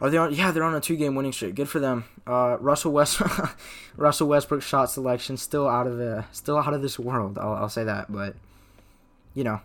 [0.00, 0.32] Are they on?
[0.32, 1.56] Yeah, they're on a two-game winning streak.
[1.56, 2.04] Good for them.
[2.26, 3.20] Uh, Russell West,
[3.96, 7.36] Russell Westbrook shot selection still out of the, still out of this world.
[7.36, 8.36] I'll, I'll say that, but
[9.34, 9.60] you know,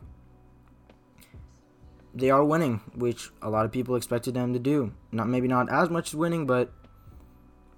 [2.15, 4.93] they are winning, which a lot of people expected them to do.
[5.11, 6.71] Not maybe not as much as winning, but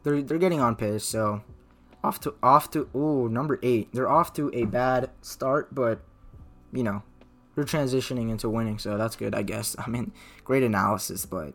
[0.05, 1.03] they're they're getting on pace.
[1.03, 1.41] So
[2.01, 3.89] off to off to oh number eight.
[3.91, 5.99] They're off to a bad start, but
[6.71, 7.03] you know
[7.55, 9.75] they're transitioning into winning, so that's good, I guess.
[9.85, 10.13] I mean,
[10.45, 11.53] great analysis, but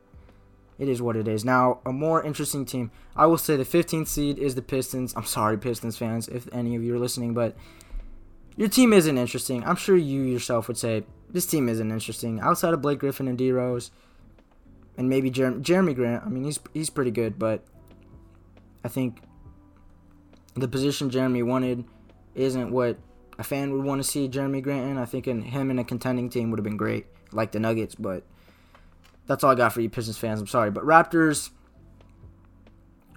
[0.79, 1.45] it is what it is.
[1.45, 2.91] Now, a more interesting team.
[3.15, 5.15] I will say the 15th seed is the Pistons.
[5.15, 7.55] I'm sorry, Pistons fans, if any of you are listening, but
[8.57, 9.63] your team isn't interesting.
[9.65, 12.41] I'm sure you yourself would say this team isn't interesting.
[12.41, 13.91] Outside of Blake Griffin and D Rose,
[14.97, 16.25] and maybe Jer- Jerami Grant.
[16.25, 17.63] I mean, he's he's pretty good, but
[18.85, 19.21] I think
[20.55, 21.85] the position Jerami wanted
[22.35, 22.99] isn't what
[23.39, 24.99] a fan would want to see Jerami Grant in.
[24.99, 27.95] I think in him in a contending team would have been great, like the Nuggets.
[27.95, 28.25] But
[29.27, 30.41] that's all I got for you Pistons fans.
[30.41, 31.51] I'm sorry, but Raptors,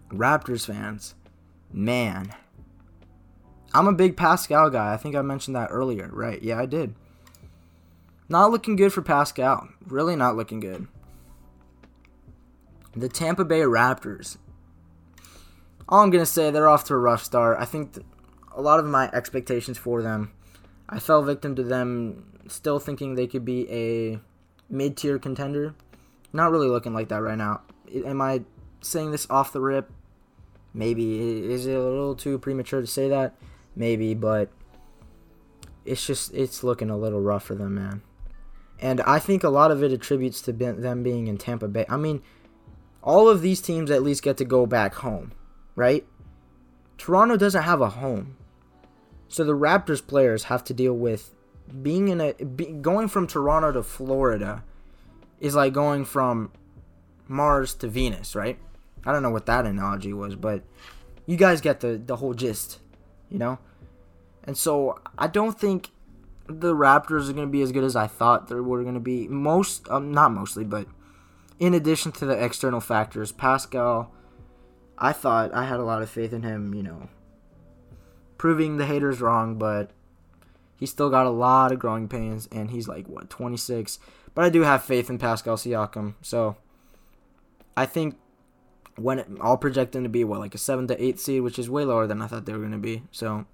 [0.10, 1.16] Raptors fans,
[1.72, 2.34] man,
[3.74, 4.94] I'm a big Pascal guy.
[4.94, 6.42] I think I mentioned that earlier, right?
[6.42, 6.96] Yeah, I did.
[8.30, 9.68] Not looking good for Pascal.
[9.86, 10.88] Really not looking good.
[12.96, 14.38] The Tampa Bay Raptors.
[15.90, 17.58] All I'm gonna say, they're off to a rough start.
[17.60, 17.98] I think
[18.56, 20.32] a lot of my expectations for them,
[20.90, 24.20] I fell victim to them still thinking they could be a
[24.70, 25.76] mid tier contender.
[26.32, 27.62] Not really looking like that right now.
[27.94, 28.44] Am I
[28.82, 29.92] saying this off the rip?
[30.74, 31.52] Maybe.
[31.52, 33.36] Is it a little too premature to say that?
[33.76, 34.50] Maybe, but
[35.86, 38.02] it's just, it's looking a little rough for them, man.
[38.80, 41.86] And I think a lot of it attributes to them being in Tampa Bay.
[41.88, 42.22] I mean,
[43.02, 45.34] all of these teams at least get to go back home,
[45.76, 46.06] right?
[46.98, 48.38] Toronto doesn't have a home.
[49.28, 51.34] So the Raptors players have to deal with
[51.82, 54.64] being in a be, going from Toronto to Florida
[55.40, 56.52] is like going from
[57.28, 58.60] Mars to Venus, right?
[59.06, 60.64] I don't know what that analogy was, but
[61.26, 62.80] you guys get the the whole gist,
[63.30, 63.60] you know?
[64.44, 65.90] And so I don't think
[66.48, 69.00] the Raptors are going to be as good as I thought they were going to
[69.00, 69.28] be.
[69.28, 70.88] Most um, not mostly, but
[71.60, 74.12] in addition to the external factors, Pascal
[74.98, 77.10] I thought I had a lot of faith in him, you know,
[78.38, 79.92] proving the haters wrong, but
[80.78, 84.00] he's still got a lot of growing pains and he's like what, 26.
[84.36, 86.16] But I do have faith in Pascal Siakam.
[86.22, 86.58] So
[87.76, 88.18] I think
[88.96, 91.60] when it, I'll project him to be what like a seven to eight seed, which
[91.60, 93.04] is way lower than I thought they were gonna be.
[93.12, 93.46] So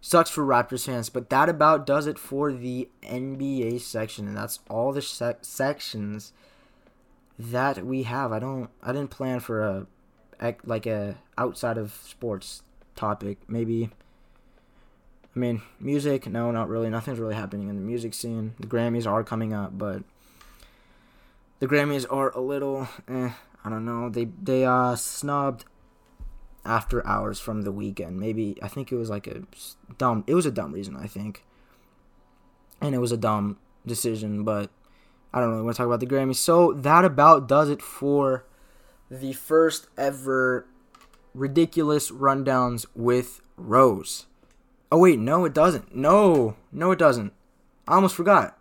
[0.00, 4.60] sucks for Raptors fans, but that about does it for the NBA section, and that's
[4.68, 6.32] all the sec- sections
[7.38, 8.32] that we have.
[8.32, 9.86] I don't, I didn't plan for a
[10.64, 12.62] like a outside of sports
[12.94, 13.38] topic.
[13.48, 13.90] Maybe.
[15.34, 16.26] I mean, music.
[16.26, 16.88] No, not really.
[16.88, 18.54] Nothing's really happening in the music scene.
[18.58, 20.02] The Grammys are coming up, but
[21.60, 22.88] the Grammys are a little.
[23.08, 23.30] Eh,
[23.64, 24.08] I don't know.
[24.08, 25.64] They they uh snubbed
[26.64, 28.12] after hours from the Weeknd.
[28.12, 29.42] Maybe I think it was like a
[29.98, 30.24] dumb.
[30.26, 30.96] It was a dumb reason.
[30.96, 31.44] I think,
[32.80, 34.44] and it was a dumb decision.
[34.44, 34.70] But
[35.32, 36.36] I don't really want to talk about the Grammys.
[36.36, 38.44] So that about does it for
[39.10, 40.66] the first ever
[41.34, 44.26] ridiculous rundowns with Rose.
[44.90, 45.94] Oh wait, no, it doesn't.
[45.94, 47.32] No, no, it doesn't.
[47.88, 48.56] I almost forgot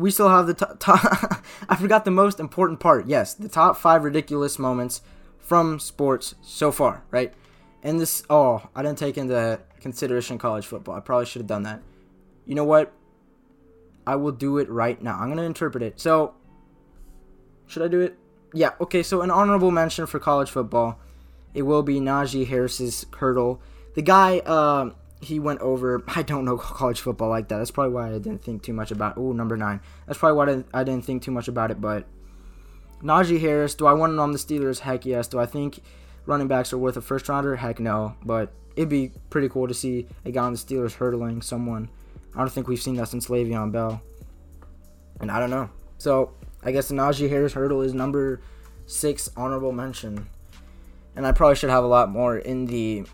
[0.00, 1.44] we still have the top.
[1.68, 3.06] I forgot the most important part.
[3.06, 5.02] Yes, the top five ridiculous moments
[5.38, 7.34] from sports so far, right?
[7.82, 10.96] And this, oh, I didn't take into consideration college football.
[10.96, 11.82] I probably should have done that.
[12.46, 12.92] You know what?
[14.06, 15.18] I will do it right now.
[15.18, 16.00] I'm going to interpret it.
[16.00, 16.34] So,
[17.66, 18.18] should I do it?
[18.52, 20.98] Yeah, okay, so an honorable mention for college football.
[21.54, 23.60] It will be Najee Harris's hurdle.
[23.94, 24.90] The guy, uh,
[25.20, 26.02] he went over.
[26.08, 27.58] I don't know college football like that.
[27.58, 29.16] That's probably why I didn't think too much about.
[29.16, 29.80] Oh, number nine.
[30.06, 31.80] That's probably why I didn't, think too much about it.
[31.80, 32.06] But
[33.02, 34.80] Najee Harris, do I want him on the Steelers?
[34.80, 35.28] Heck yes.
[35.28, 35.80] Do I think
[36.26, 37.56] running backs are worth a first rounder?
[37.56, 38.14] Heck no.
[38.24, 41.90] But it'd be pretty cool to see a guy on the Steelers hurdling someone.
[42.34, 44.00] I don't think we've seen that since Le'Veon Bell.
[45.20, 45.68] And I don't know.
[45.98, 46.32] So
[46.62, 48.40] I guess Najee Harris hurdle is number
[48.86, 50.28] six honorable mention.
[51.16, 53.04] And I probably should have a lot more in the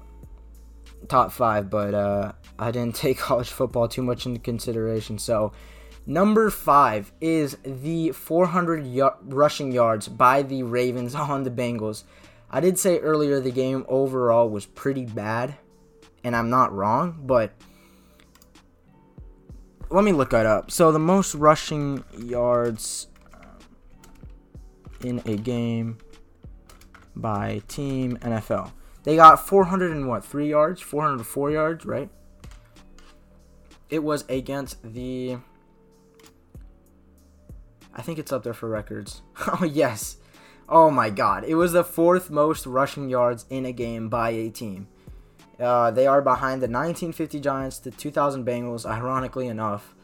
[1.08, 5.18] top five, but uh, I didn't take college football too much into consideration.
[5.18, 5.52] So,
[6.06, 12.04] number five is the 400 y- rushing yards by the Ravens on the Bengals.
[12.50, 15.56] I did say earlier the game overall was pretty bad,
[16.24, 17.52] and I'm not wrong, but
[19.90, 20.70] let me look that up.
[20.70, 23.08] So, the most rushing yards
[25.06, 25.98] in a game
[27.14, 28.72] by team NFL.
[29.04, 30.24] They got 400 and what?
[30.24, 32.10] Three yards, 404 yards, right?
[33.88, 35.38] It was against the.
[37.94, 39.22] I think it's up there for records.
[39.60, 40.16] oh yes,
[40.68, 41.44] oh my God!
[41.44, 44.88] It was the fourth most rushing yards in a game by a team.
[45.58, 49.94] Uh, they are behind the 1950 Giants, the 2000 Bengals, ironically enough,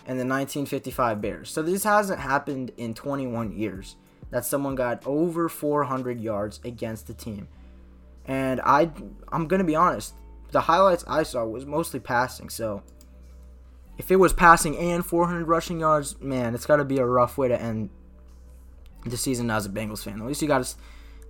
[0.00, 1.50] and the 1955 Bears.
[1.50, 3.96] So this hasn't happened in 21 years
[4.30, 7.48] that someone got over 400 yards against the team.
[8.26, 8.90] And I,
[9.32, 10.14] I'm gonna be honest,
[10.50, 12.50] the highlights I saw was mostly passing.
[12.50, 12.82] So
[13.98, 17.36] if it was passing and 400 rushing yards, man, it's got to be a rough
[17.36, 17.90] way to end
[19.04, 20.20] the season as a Bengals fan.
[20.20, 20.76] At least you got to,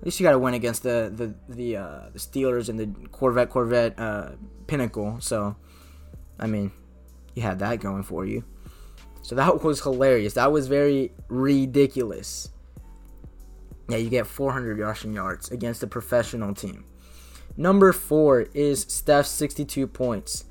[0.00, 3.08] at least you got to win against the the the uh, the Steelers and the
[3.08, 4.30] Corvette Corvette uh,
[4.66, 5.16] pinnacle.
[5.20, 5.56] So,
[6.38, 6.70] I mean,
[7.34, 8.44] you had that going for you.
[9.22, 10.34] So that was hilarious.
[10.34, 12.50] That was very ridiculous.
[13.88, 16.84] Yeah, you get 400 rushing yards against a professional team.
[17.56, 20.44] Number four is Steph's 62 points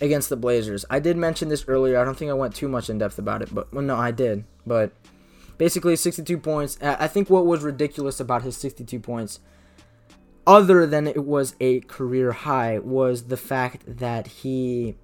[0.00, 0.84] against the Blazers.
[0.90, 1.98] I did mention this earlier.
[1.98, 4.10] I don't think I went too much in depth about it, but well, no, I
[4.10, 4.44] did.
[4.66, 4.92] But
[5.56, 6.78] basically, 62 points.
[6.82, 9.40] I think what was ridiculous about his 62 points,
[10.46, 14.96] other than it was a career high, was the fact that he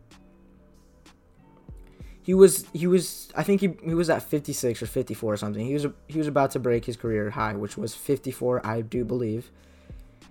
[2.23, 5.67] he was he was I think he, he was at 56 or 54 or something.
[5.67, 9.05] He was he was about to break his career high, which was 54, I do
[9.05, 9.51] believe.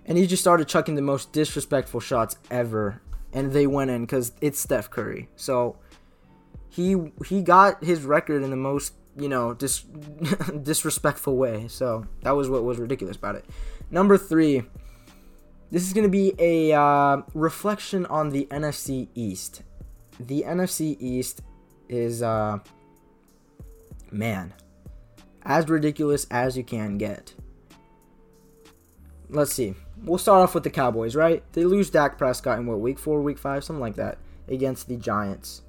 [0.06, 3.00] And he just started chucking the most disrespectful shots ever,
[3.32, 5.28] and they went in because it's Steph Curry.
[5.36, 5.76] So
[6.70, 6.96] he
[7.26, 9.84] he got his record in the most you know dis-
[10.62, 11.68] disrespectful way.
[11.68, 13.44] So that was what was ridiculous about it.
[13.90, 14.62] Number three.
[15.70, 19.62] This is going to be a uh, reflection on the NFC East.
[20.20, 21.40] The NFC East
[21.92, 22.58] is uh
[24.10, 24.52] man
[25.44, 27.34] as ridiculous as you can get.
[29.28, 29.74] Let's see.
[30.02, 31.42] We'll start off with the Cowboys, right?
[31.52, 34.18] They lose Dak Prescott in what week four, week five, something like that.
[34.48, 35.62] against the Giants.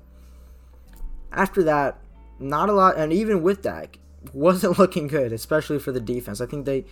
[1.32, 2.00] After that,
[2.40, 3.98] not a lot, and even with that,
[4.34, 6.41] wasn't looking good, especially for the defense.
[6.41, 6.86] I think they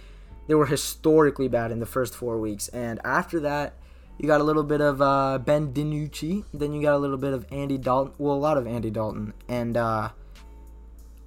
[0.48, 3.74] they were historically bad in the first four weeks, and after that,
[4.22, 7.34] you got a little bit of uh, Ben DiNucci, then you got a little bit
[7.34, 10.10] of Andy Dalton, well, a lot of Andy Dalton, and uh,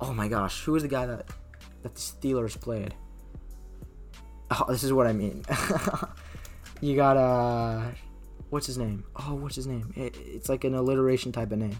[0.01, 1.27] oh my gosh, who was the guy that
[1.83, 2.95] that the Steelers played?
[4.53, 5.45] Oh, this is what I mean.
[6.81, 7.91] you got uh,
[8.51, 9.03] what's his name?
[9.17, 9.93] Oh, what's his name?
[9.97, 11.77] It, it's like an alliteration type of name.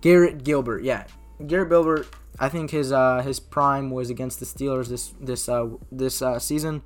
[0.00, 1.04] Garrett Gilbert, yeah,
[1.46, 2.08] Garrett Gilbert.
[2.40, 6.40] I think his uh, his prime was against the Steelers this this uh, this uh,
[6.40, 6.82] season.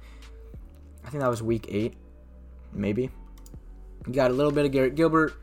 [1.07, 1.95] I think that was week eight,
[2.73, 3.11] maybe.
[4.07, 5.35] You got a little bit of Garrett Gilbert,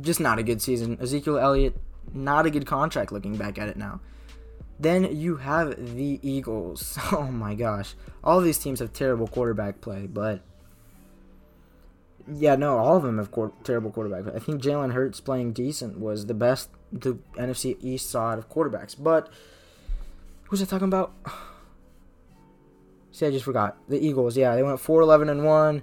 [0.00, 0.98] just not a good season.
[1.00, 1.76] Ezekiel Elliott,
[2.12, 3.12] not a good contract.
[3.12, 4.00] Looking back at it now.
[4.80, 6.98] Then you have the Eagles.
[7.12, 7.94] Oh my gosh.
[8.22, 10.40] All these teams have terrible quarterback play, but
[12.30, 13.30] yeah, no, all of them have
[13.64, 14.34] terrible quarterback play.
[14.34, 18.94] I think Jalen Hurts playing decent was the best the NFC East out of quarterbacks.
[18.98, 19.30] But
[20.44, 21.12] who's I talking about?
[23.12, 23.78] See, I just forgot.
[23.88, 25.82] The Eagles, yeah, they went 4 11 and 1.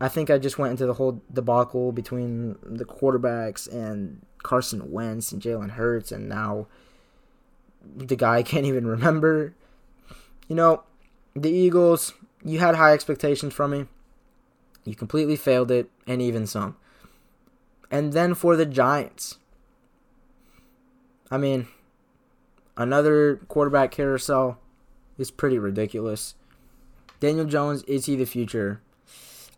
[0.00, 5.32] I think I just went into the whole debacle between the quarterbacks and Carson Wentz
[5.32, 6.68] and Jalen Hurts, and now
[7.84, 9.54] the guy can't even remember.
[10.46, 10.84] You know,
[11.34, 12.14] the Eagles,
[12.44, 13.86] you had high expectations from me.
[14.84, 16.76] You completely failed it, and even some.
[17.90, 19.38] And then for the Giants,
[21.30, 21.66] I mean,
[22.76, 24.58] another quarterback carousel
[25.18, 26.34] is pretty ridiculous.
[27.20, 28.80] Daniel Jones, is he the future?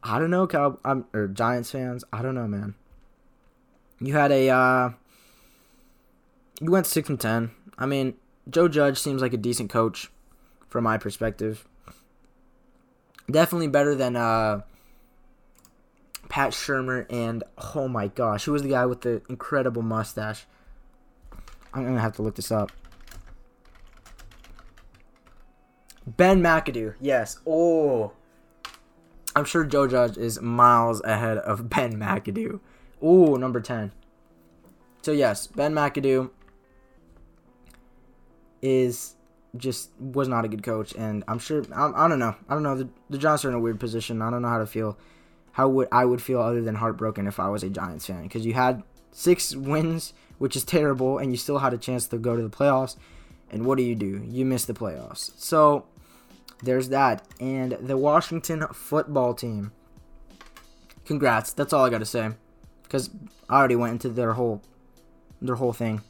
[0.03, 2.05] I don't know, Cow I'm, or Giants fans.
[2.13, 2.75] I don't know, man.
[4.01, 4.91] You had a uh,
[6.61, 7.51] you went six and ten.
[7.79, 8.15] I mean,
[8.49, 10.11] Joe Judge seems like a decent coach
[10.69, 11.67] from my perspective.
[13.31, 14.63] Definitely better than uh,
[16.29, 17.45] Pat Shurmur and
[17.75, 20.47] oh my gosh, who was the guy with the incredible mustache?
[21.75, 22.73] I'm gonna have to look this up.
[26.07, 27.39] Ben McAdoo, yes.
[27.47, 28.13] Oh,
[29.35, 32.61] I'm sure Joe Judge is miles ahead of Ben McAdoo.
[33.01, 33.93] Oh, number ten.
[35.03, 36.31] So yes, Ben McAdoo
[38.61, 39.15] is
[39.57, 42.35] just was not a good coach, and I'm sure I, I don't know.
[42.49, 42.77] I don't know.
[42.77, 44.23] The, the Giants are in a weird position.
[44.23, 44.99] I don't know how to feel.
[45.53, 48.47] How would I would feel other than heartbroken if I was a Giants fan because
[48.47, 48.83] you had
[49.13, 52.51] six wins, which is terrible, and you still had a chance to go to the
[52.51, 52.97] playoffs.
[53.53, 54.23] And what do you do?
[54.25, 55.33] You miss the playoffs.
[55.37, 55.87] So
[56.63, 57.27] there's that.
[57.41, 59.73] And the Washington football team.
[61.05, 61.53] Congrats.
[61.53, 62.31] That's all I got to say.
[62.83, 63.11] Because
[63.49, 64.63] I already went into their whole
[65.41, 66.03] their whole thing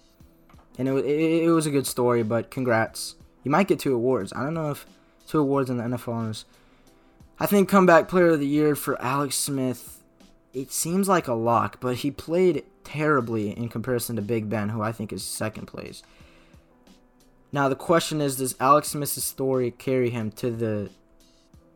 [0.80, 2.22] and it, it, it was a good story.
[2.22, 4.32] But congrats, you might get two awards.
[4.34, 4.86] I don't know if
[5.26, 6.44] two awards in the NFL is.
[7.38, 10.02] I think comeback player of the year for Alex Smith.
[10.52, 14.82] It seems like a lock, but he played terribly in comparison to Big Ben, who
[14.82, 16.02] I think is second place.
[17.52, 20.90] Now the question is, does Alex Smith's story carry him to the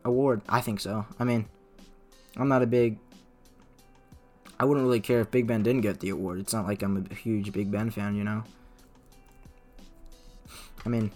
[0.03, 0.41] award?
[0.47, 1.05] I think so.
[1.19, 1.47] I mean,
[2.37, 2.97] I'm not a big.
[4.57, 6.39] I wouldn't really care if Big Ben didn't get the award.
[6.39, 8.43] It's not like I'm a huge Big Ben fan, you know.
[10.85, 11.11] I mean,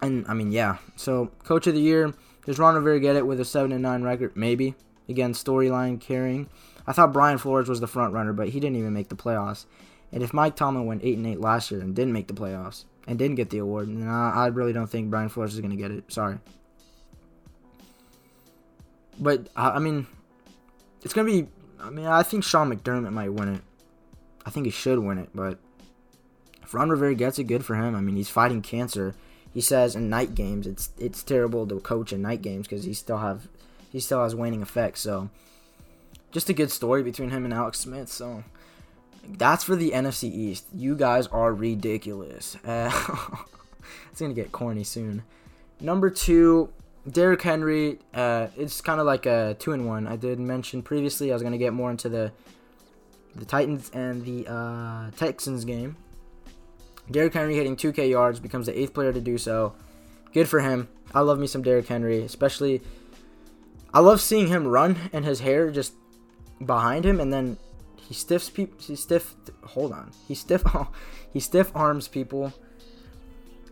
[0.00, 0.78] and I mean, yeah.
[0.96, 2.14] So, coach of the year,
[2.46, 4.36] does Ron Rivera get it with a seven and nine record?
[4.36, 4.74] Maybe.
[5.08, 6.48] Again, storyline carrying.
[6.86, 9.66] I thought Brian Flores was the front runner, but he didn't even make the playoffs.
[10.12, 12.84] And if Mike Tomlin went eight and eight last year and didn't make the playoffs
[13.06, 15.70] and didn't get the award, And I, I really don't think Brian Flores is going
[15.70, 16.12] to get it.
[16.12, 16.38] Sorry.
[19.18, 20.06] But I mean,
[21.02, 21.48] it's going to be.
[21.80, 23.62] I mean, I think Sean McDermott might win it.
[24.44, 25.58] I think he should win it, but
[26.62, 27.94] if Ron Rivera gets it, good for him.
[27.94, 29.14] I mean, he's fighting cancer.
[29.52, 32.92] He says in night games, it's it's terrible to coach in night games because he
[32.92, 33.48] still have
[33.90, 35.00] he still has waning effects.
[35.00, 35.30] So,
[36.30, 38.08] just a good story between him and Alex Smith.
[38.08, 38.44] So,
[39.28, 40.66] that's for the NFC East.
[40.74, 42.56] You guys are ridiculous.
[42.64, 42.90] Uh,
[44.10, 45.22] it's gonna get corny soon.
[45.80, 46.72] Number two,
[47.10, 47.98] Derrick Henry.
[48.14, 50.06] Uh, it's kind of like a two in one.
[50.06, 52.32] I did mention previously I was gonna get more into the
[53.34, 55.96] the Titans and the uh, Texans game.
[57.10, 59.74] Derrick Henry hitting 2K yards becomes the eighth player to do so.
[60.32, 60.88] Good for him.
[61.14, 62.82] I love me some Derrick Henry, especially.
[63.94, 65.92] I love seeing him run and his hair just
[66.64, 67.58] behind him, and then
[68.08, 68.78] he stiffs people.
[68.80, 69.34] He stiff.
[69.64, 70.12] Hold on.
[70.26, 70.62] He stiff.
[71.32, 72.52] he stiff arms people.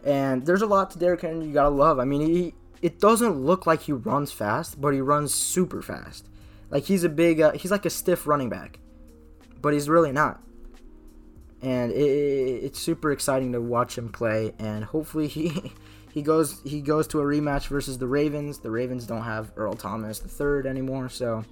[0.04, 1.98] And there's a lot to Derrick Henry you gotta love.
[1.98, 6.28] I mean, he it doesn't look like he runs fast, but he runs super fast.
[6.70, 7.40] Like he's a big.
[7.40, 8.78] Uh, he's like a stiff running back,
[9.60, 10.44] but he's really not
[11.64, 14.52] and it, it's super exciting to watch him play.
[14.58, 15.72] And hopefully he
[16.12, 18.58] he goes he goes to a rematch versus the Ravens.
[18.58, 21.44] The Ravens don't have Earl Thomas the third anymore, so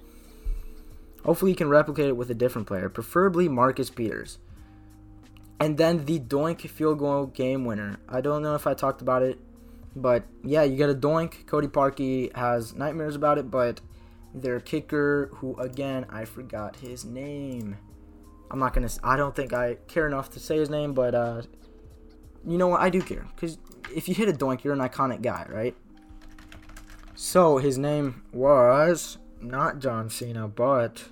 [1.25, 4.39] Hopefully, he can replicate it with a different player, preferably Marcus Peters.
[5.59, 7.97] And then the doink field goal game winner.
[8.09, 9.39] I don't know if I talked about it,
[9.95, 11.45] but yeah, you get a doink.
[11.45, 13.79] Cody Parkey has nightmares about it, but
[14.33, 17.77] their kicker, who again I forgot his name.
[18.51, 18.89] I'm not gonna.
[19.03, 21.43] I don't think I care enough to say his name, but uh,
[22.45, 22.81] you know what?
[22.81, 23.57] I do care because
[23.95, 25.75] if you hit a doink, you're an iconic guy, right?
[27.15, 31.05] So his name was not John Cena, but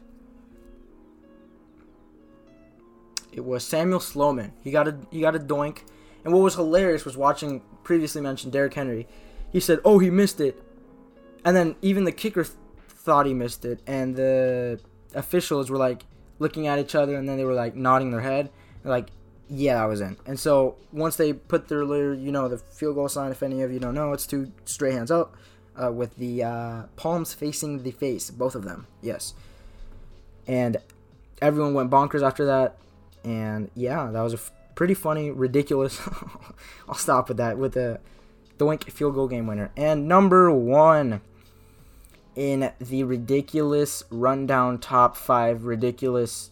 [3.31, 4.53] it was Samuel Sloman.
[4.63, 5.79] He got a he got a doink,
[6.23, 9.07] and what was hilarious was watching previously mentioned Derrick Henry.
[9.51, 10.61] He said, "Oh, he missed it,"
[11.45, 12.55] and then even the kicker th-
[12.87, 14.79] thought he missed it, and the
[15.15, 16.05] officials were like
[16.39, 18.49] looking at each other, and then they were like nodding their head,
[18.83, 19.07] like,
[19.47, 21.83] "Yeah, I was in." And so once they put their
[22.13, 24.93] you know, the field goal sign, if any of you don't know, it's two straight
[24.93, 25.35] hands up,
[25.81, 28.87] uh, with the uh, palms facing the face, both of them.
[29.01, 29.33] Yes,
[30.47, 30.77] and
[31.41, 32.77] everyone went bonkers after that
[33.23, 35.99] and yeah, that was a f- pretty funny, ridiculous.
[36.89, 37.99] I'll stop with that with the
[38.57, 39.71] doink field goal game winner.
[39.75, 41.21] And number one
[42.35, 46.51] in the ridiculous rundown top five ridiculous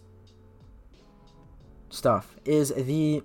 [1.89, 3.23] stuff is the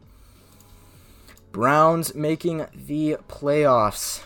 [1.53, 4.23] Browns making the playoffs.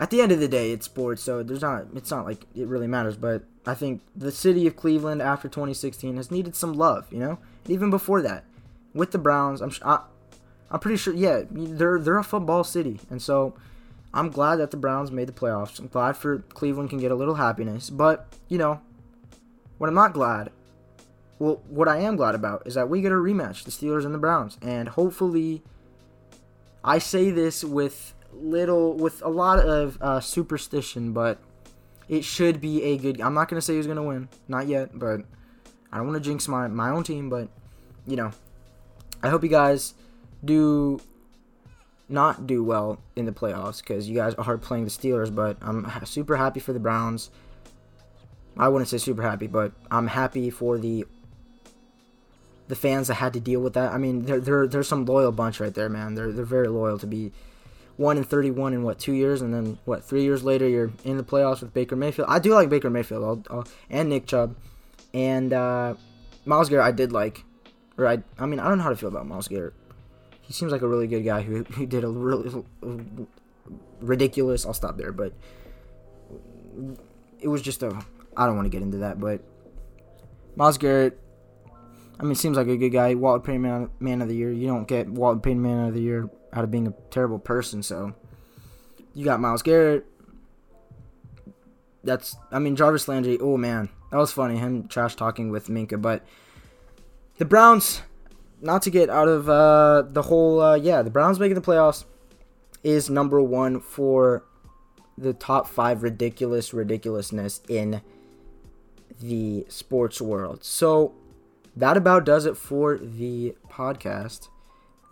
[0.00, 1.86] at the end of the day, it's sports, so there's not.
[1.96, 3.16] It's not like it really matters.
[3.16, 7.12] But I think the city of Cleveland after 2016 has needed some love.
[7.12, 8.44] You know, even before that,
[8.94, 9.60] with the Browns.
[9.60, 10.00] I'm I,
[10.70, 11.14] I'm pretty sure.
[11.14, 13.54] Yeah, they're they're a football city, and so
[14.12, 15.78] I'm glad that the Browns made the playoffs.
[15.78, 17.90] I'm glad for Cleveland can get a little happiness.
[17.90, 18.80] But you know,
[19.78, 20.50] what I'm not glad.
[21.38, 24.12] Well, what I am glad about is that we get a rematch, the Steelers and
[24.12, 25.62] the Browns, and hopefully,
[26.82, 31.38] I say this with little, with a lot of uh, superstition, but
[32.08, 33.20] it should be a good.
[33.20, 35.20] I'm not gonna say who's gonna win, not yet, but
[35.92, 37.48] I don't want to jinx my my own team, but
[38.06, 38.32] you know,
[39.22, 39.94] I hope you guys
[40.44, 41.00] do
[42.08, 45.86] not do well in the playoffs because you guys are playing the Steelers, but I'm
[46.04, 47.30] super happy for the Browns.
[48.56, 51.06] I wouldn't say super happy, but I'm happy for the
[52.66, 53.92] the fans that had to deal with that.
[53.92, 56.14] I mean, they're, they're, there's some loyal bunch right there, man.
[56.14, 57.32] They're they're very loyal to be
[57.96, 61.16] one in 31 in what two years, and then what three years later you're in
[61.16, 62.28] the playoffs with Baker Mayfield.
[62.28, 64.56] I do like Baker Mayfield I'll, I'll, and Nick Chubb,
[65.14, 65.94] and uh,
[66.44, 66.86] Myles Garrett.
[66.86, 67.44] I did like
[67.98, 69.74] or I, I mean, I don't know how to feel about Myles Garrett.
[70.40, 72.64] He seems like a really good guy who, who did a really
[74.00, 74.64] ridiculous.
[74.64, 75.34] I'll stop there, but
[77.40, 78.02] it was just a.
[78.36, 79.42] I don't want to get into that, but
[80.56, 81.18] Myles Garrett.
[82.20, 83.14] I mean, seems like a good guy.
[83.14, 84.52] Walter Payton man, man of the year.
[84.52, 87.82] You don't get Walter Payton man of the year out of being a terrible person.
[87.82, 88.14] So
[89.14, 90.06] you got Myles Garrett.
[92.04, 92.36] That's.
[92.50, 93.38] I mean, Jarvis Landry.
[93.40, 94.56] Oh man, that was funny.
[94.56, 96.24] Him trash talking with Minkah, but
[97.38, 98.02] the Browns,
[98.60, 102.04] not to get out of uh, the whole, uh, yeah, the Browns making the playoffs
[102.82, 104.44] is number one for
[105.16, 108.02] the top five ridiculous ridiculousness in
[109.20, 110.62] the sports world.
[110.62, 111.14] So
[111.76, 114.48] that about does it for the podcast.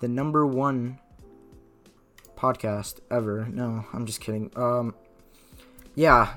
[0.00, 0.98] The number one
[2.36, 3.48] podcast ever.
[3.50, 4.50] No, I'm just kidding.
[4.54, 4.94] Um,
[5.94, 6.34] yeah,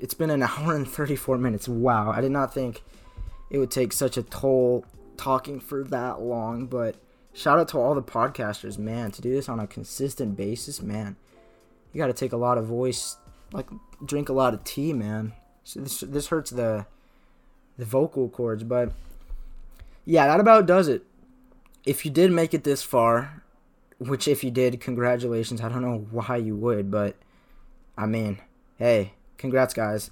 [0.00, 1.68] it's been an hour and 34 minutes.
[1.68, 2.82] Wow, I did not think
[3.50, 4.84] it would take such a toll
[5.16, 6.96] talking for that long, but
[7.32, 11.16] shout out to all the podcasters, man, to do this on a consistent basis, man.
[11.92, 13.16] You got to take a lot of voice,
[13.52, 13.68] like
[14.04, 15.32] drink a lot of tea, man.
[15.62, 16.86] So this this hurts the
[17.78, 18.92] the vocal cords, but
[20.04, 21.04] yeah, that about does it.
[21.84, 23.42] If you did make it this far,
[23.98, 25.60] which if you did, congratulations.
[25.60, 27.16] I don't know why you would, but
[27.96, 28.40] I mean,
[28.78, 30.10] hey, congrats guys.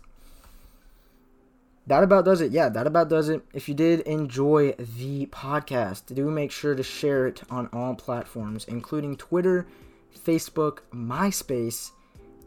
[1.86, 2.52] That about does it.
[2.52, 3.42] Yeah, that about does it.
[3.52, 8.64] If you did enjoy the podcast, do make sure to share it on all platforms,
[8.66, 9.66] including Twitter,
[10.16, 11.90] Facebook, MySpace,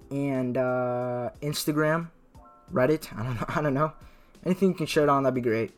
[0.10, 2.12] and uh, Instagram,
[2.72, 3.14] Reddit.
[3.18, 3.46] I don't know.
[3.56, 3.94] I don't know.
[4.46, 5.72] Anything you can share it on, that'd be great.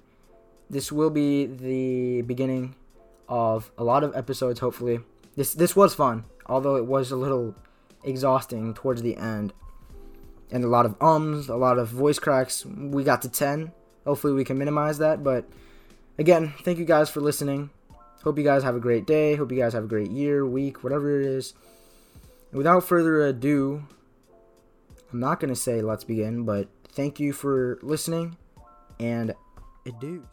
[0.70, 2.76] This will be the beginning
[3.30, 4.60] of a lot of episodes.
[4.60, 5.00] Hopefully,
[5.36, 7.56] this this was fun, although it was a little
[8.04, 9.54] exhausting towards the end
[10.52, 12.66] and a lot of ums, a lot of voice cracks.
[12.66, 13.72] We got to 10.
[14.06, 15.24] Hopefully, we can minimize that.
[15.24, 15.46] But
[16.18, 17.70] again, thank you guys for listening.
[18.24, 19.36] Hope you guys have a great day.
[19.36, 21.54] Hope you guys have a great year, week, whatever it is.
[22.52, 23.84] And without further ado,
[25.12, 28.38] I'm not going to say let's begin, but thank you for listening
[29.00, 29.34] and
[29.86, 30.28] adieu.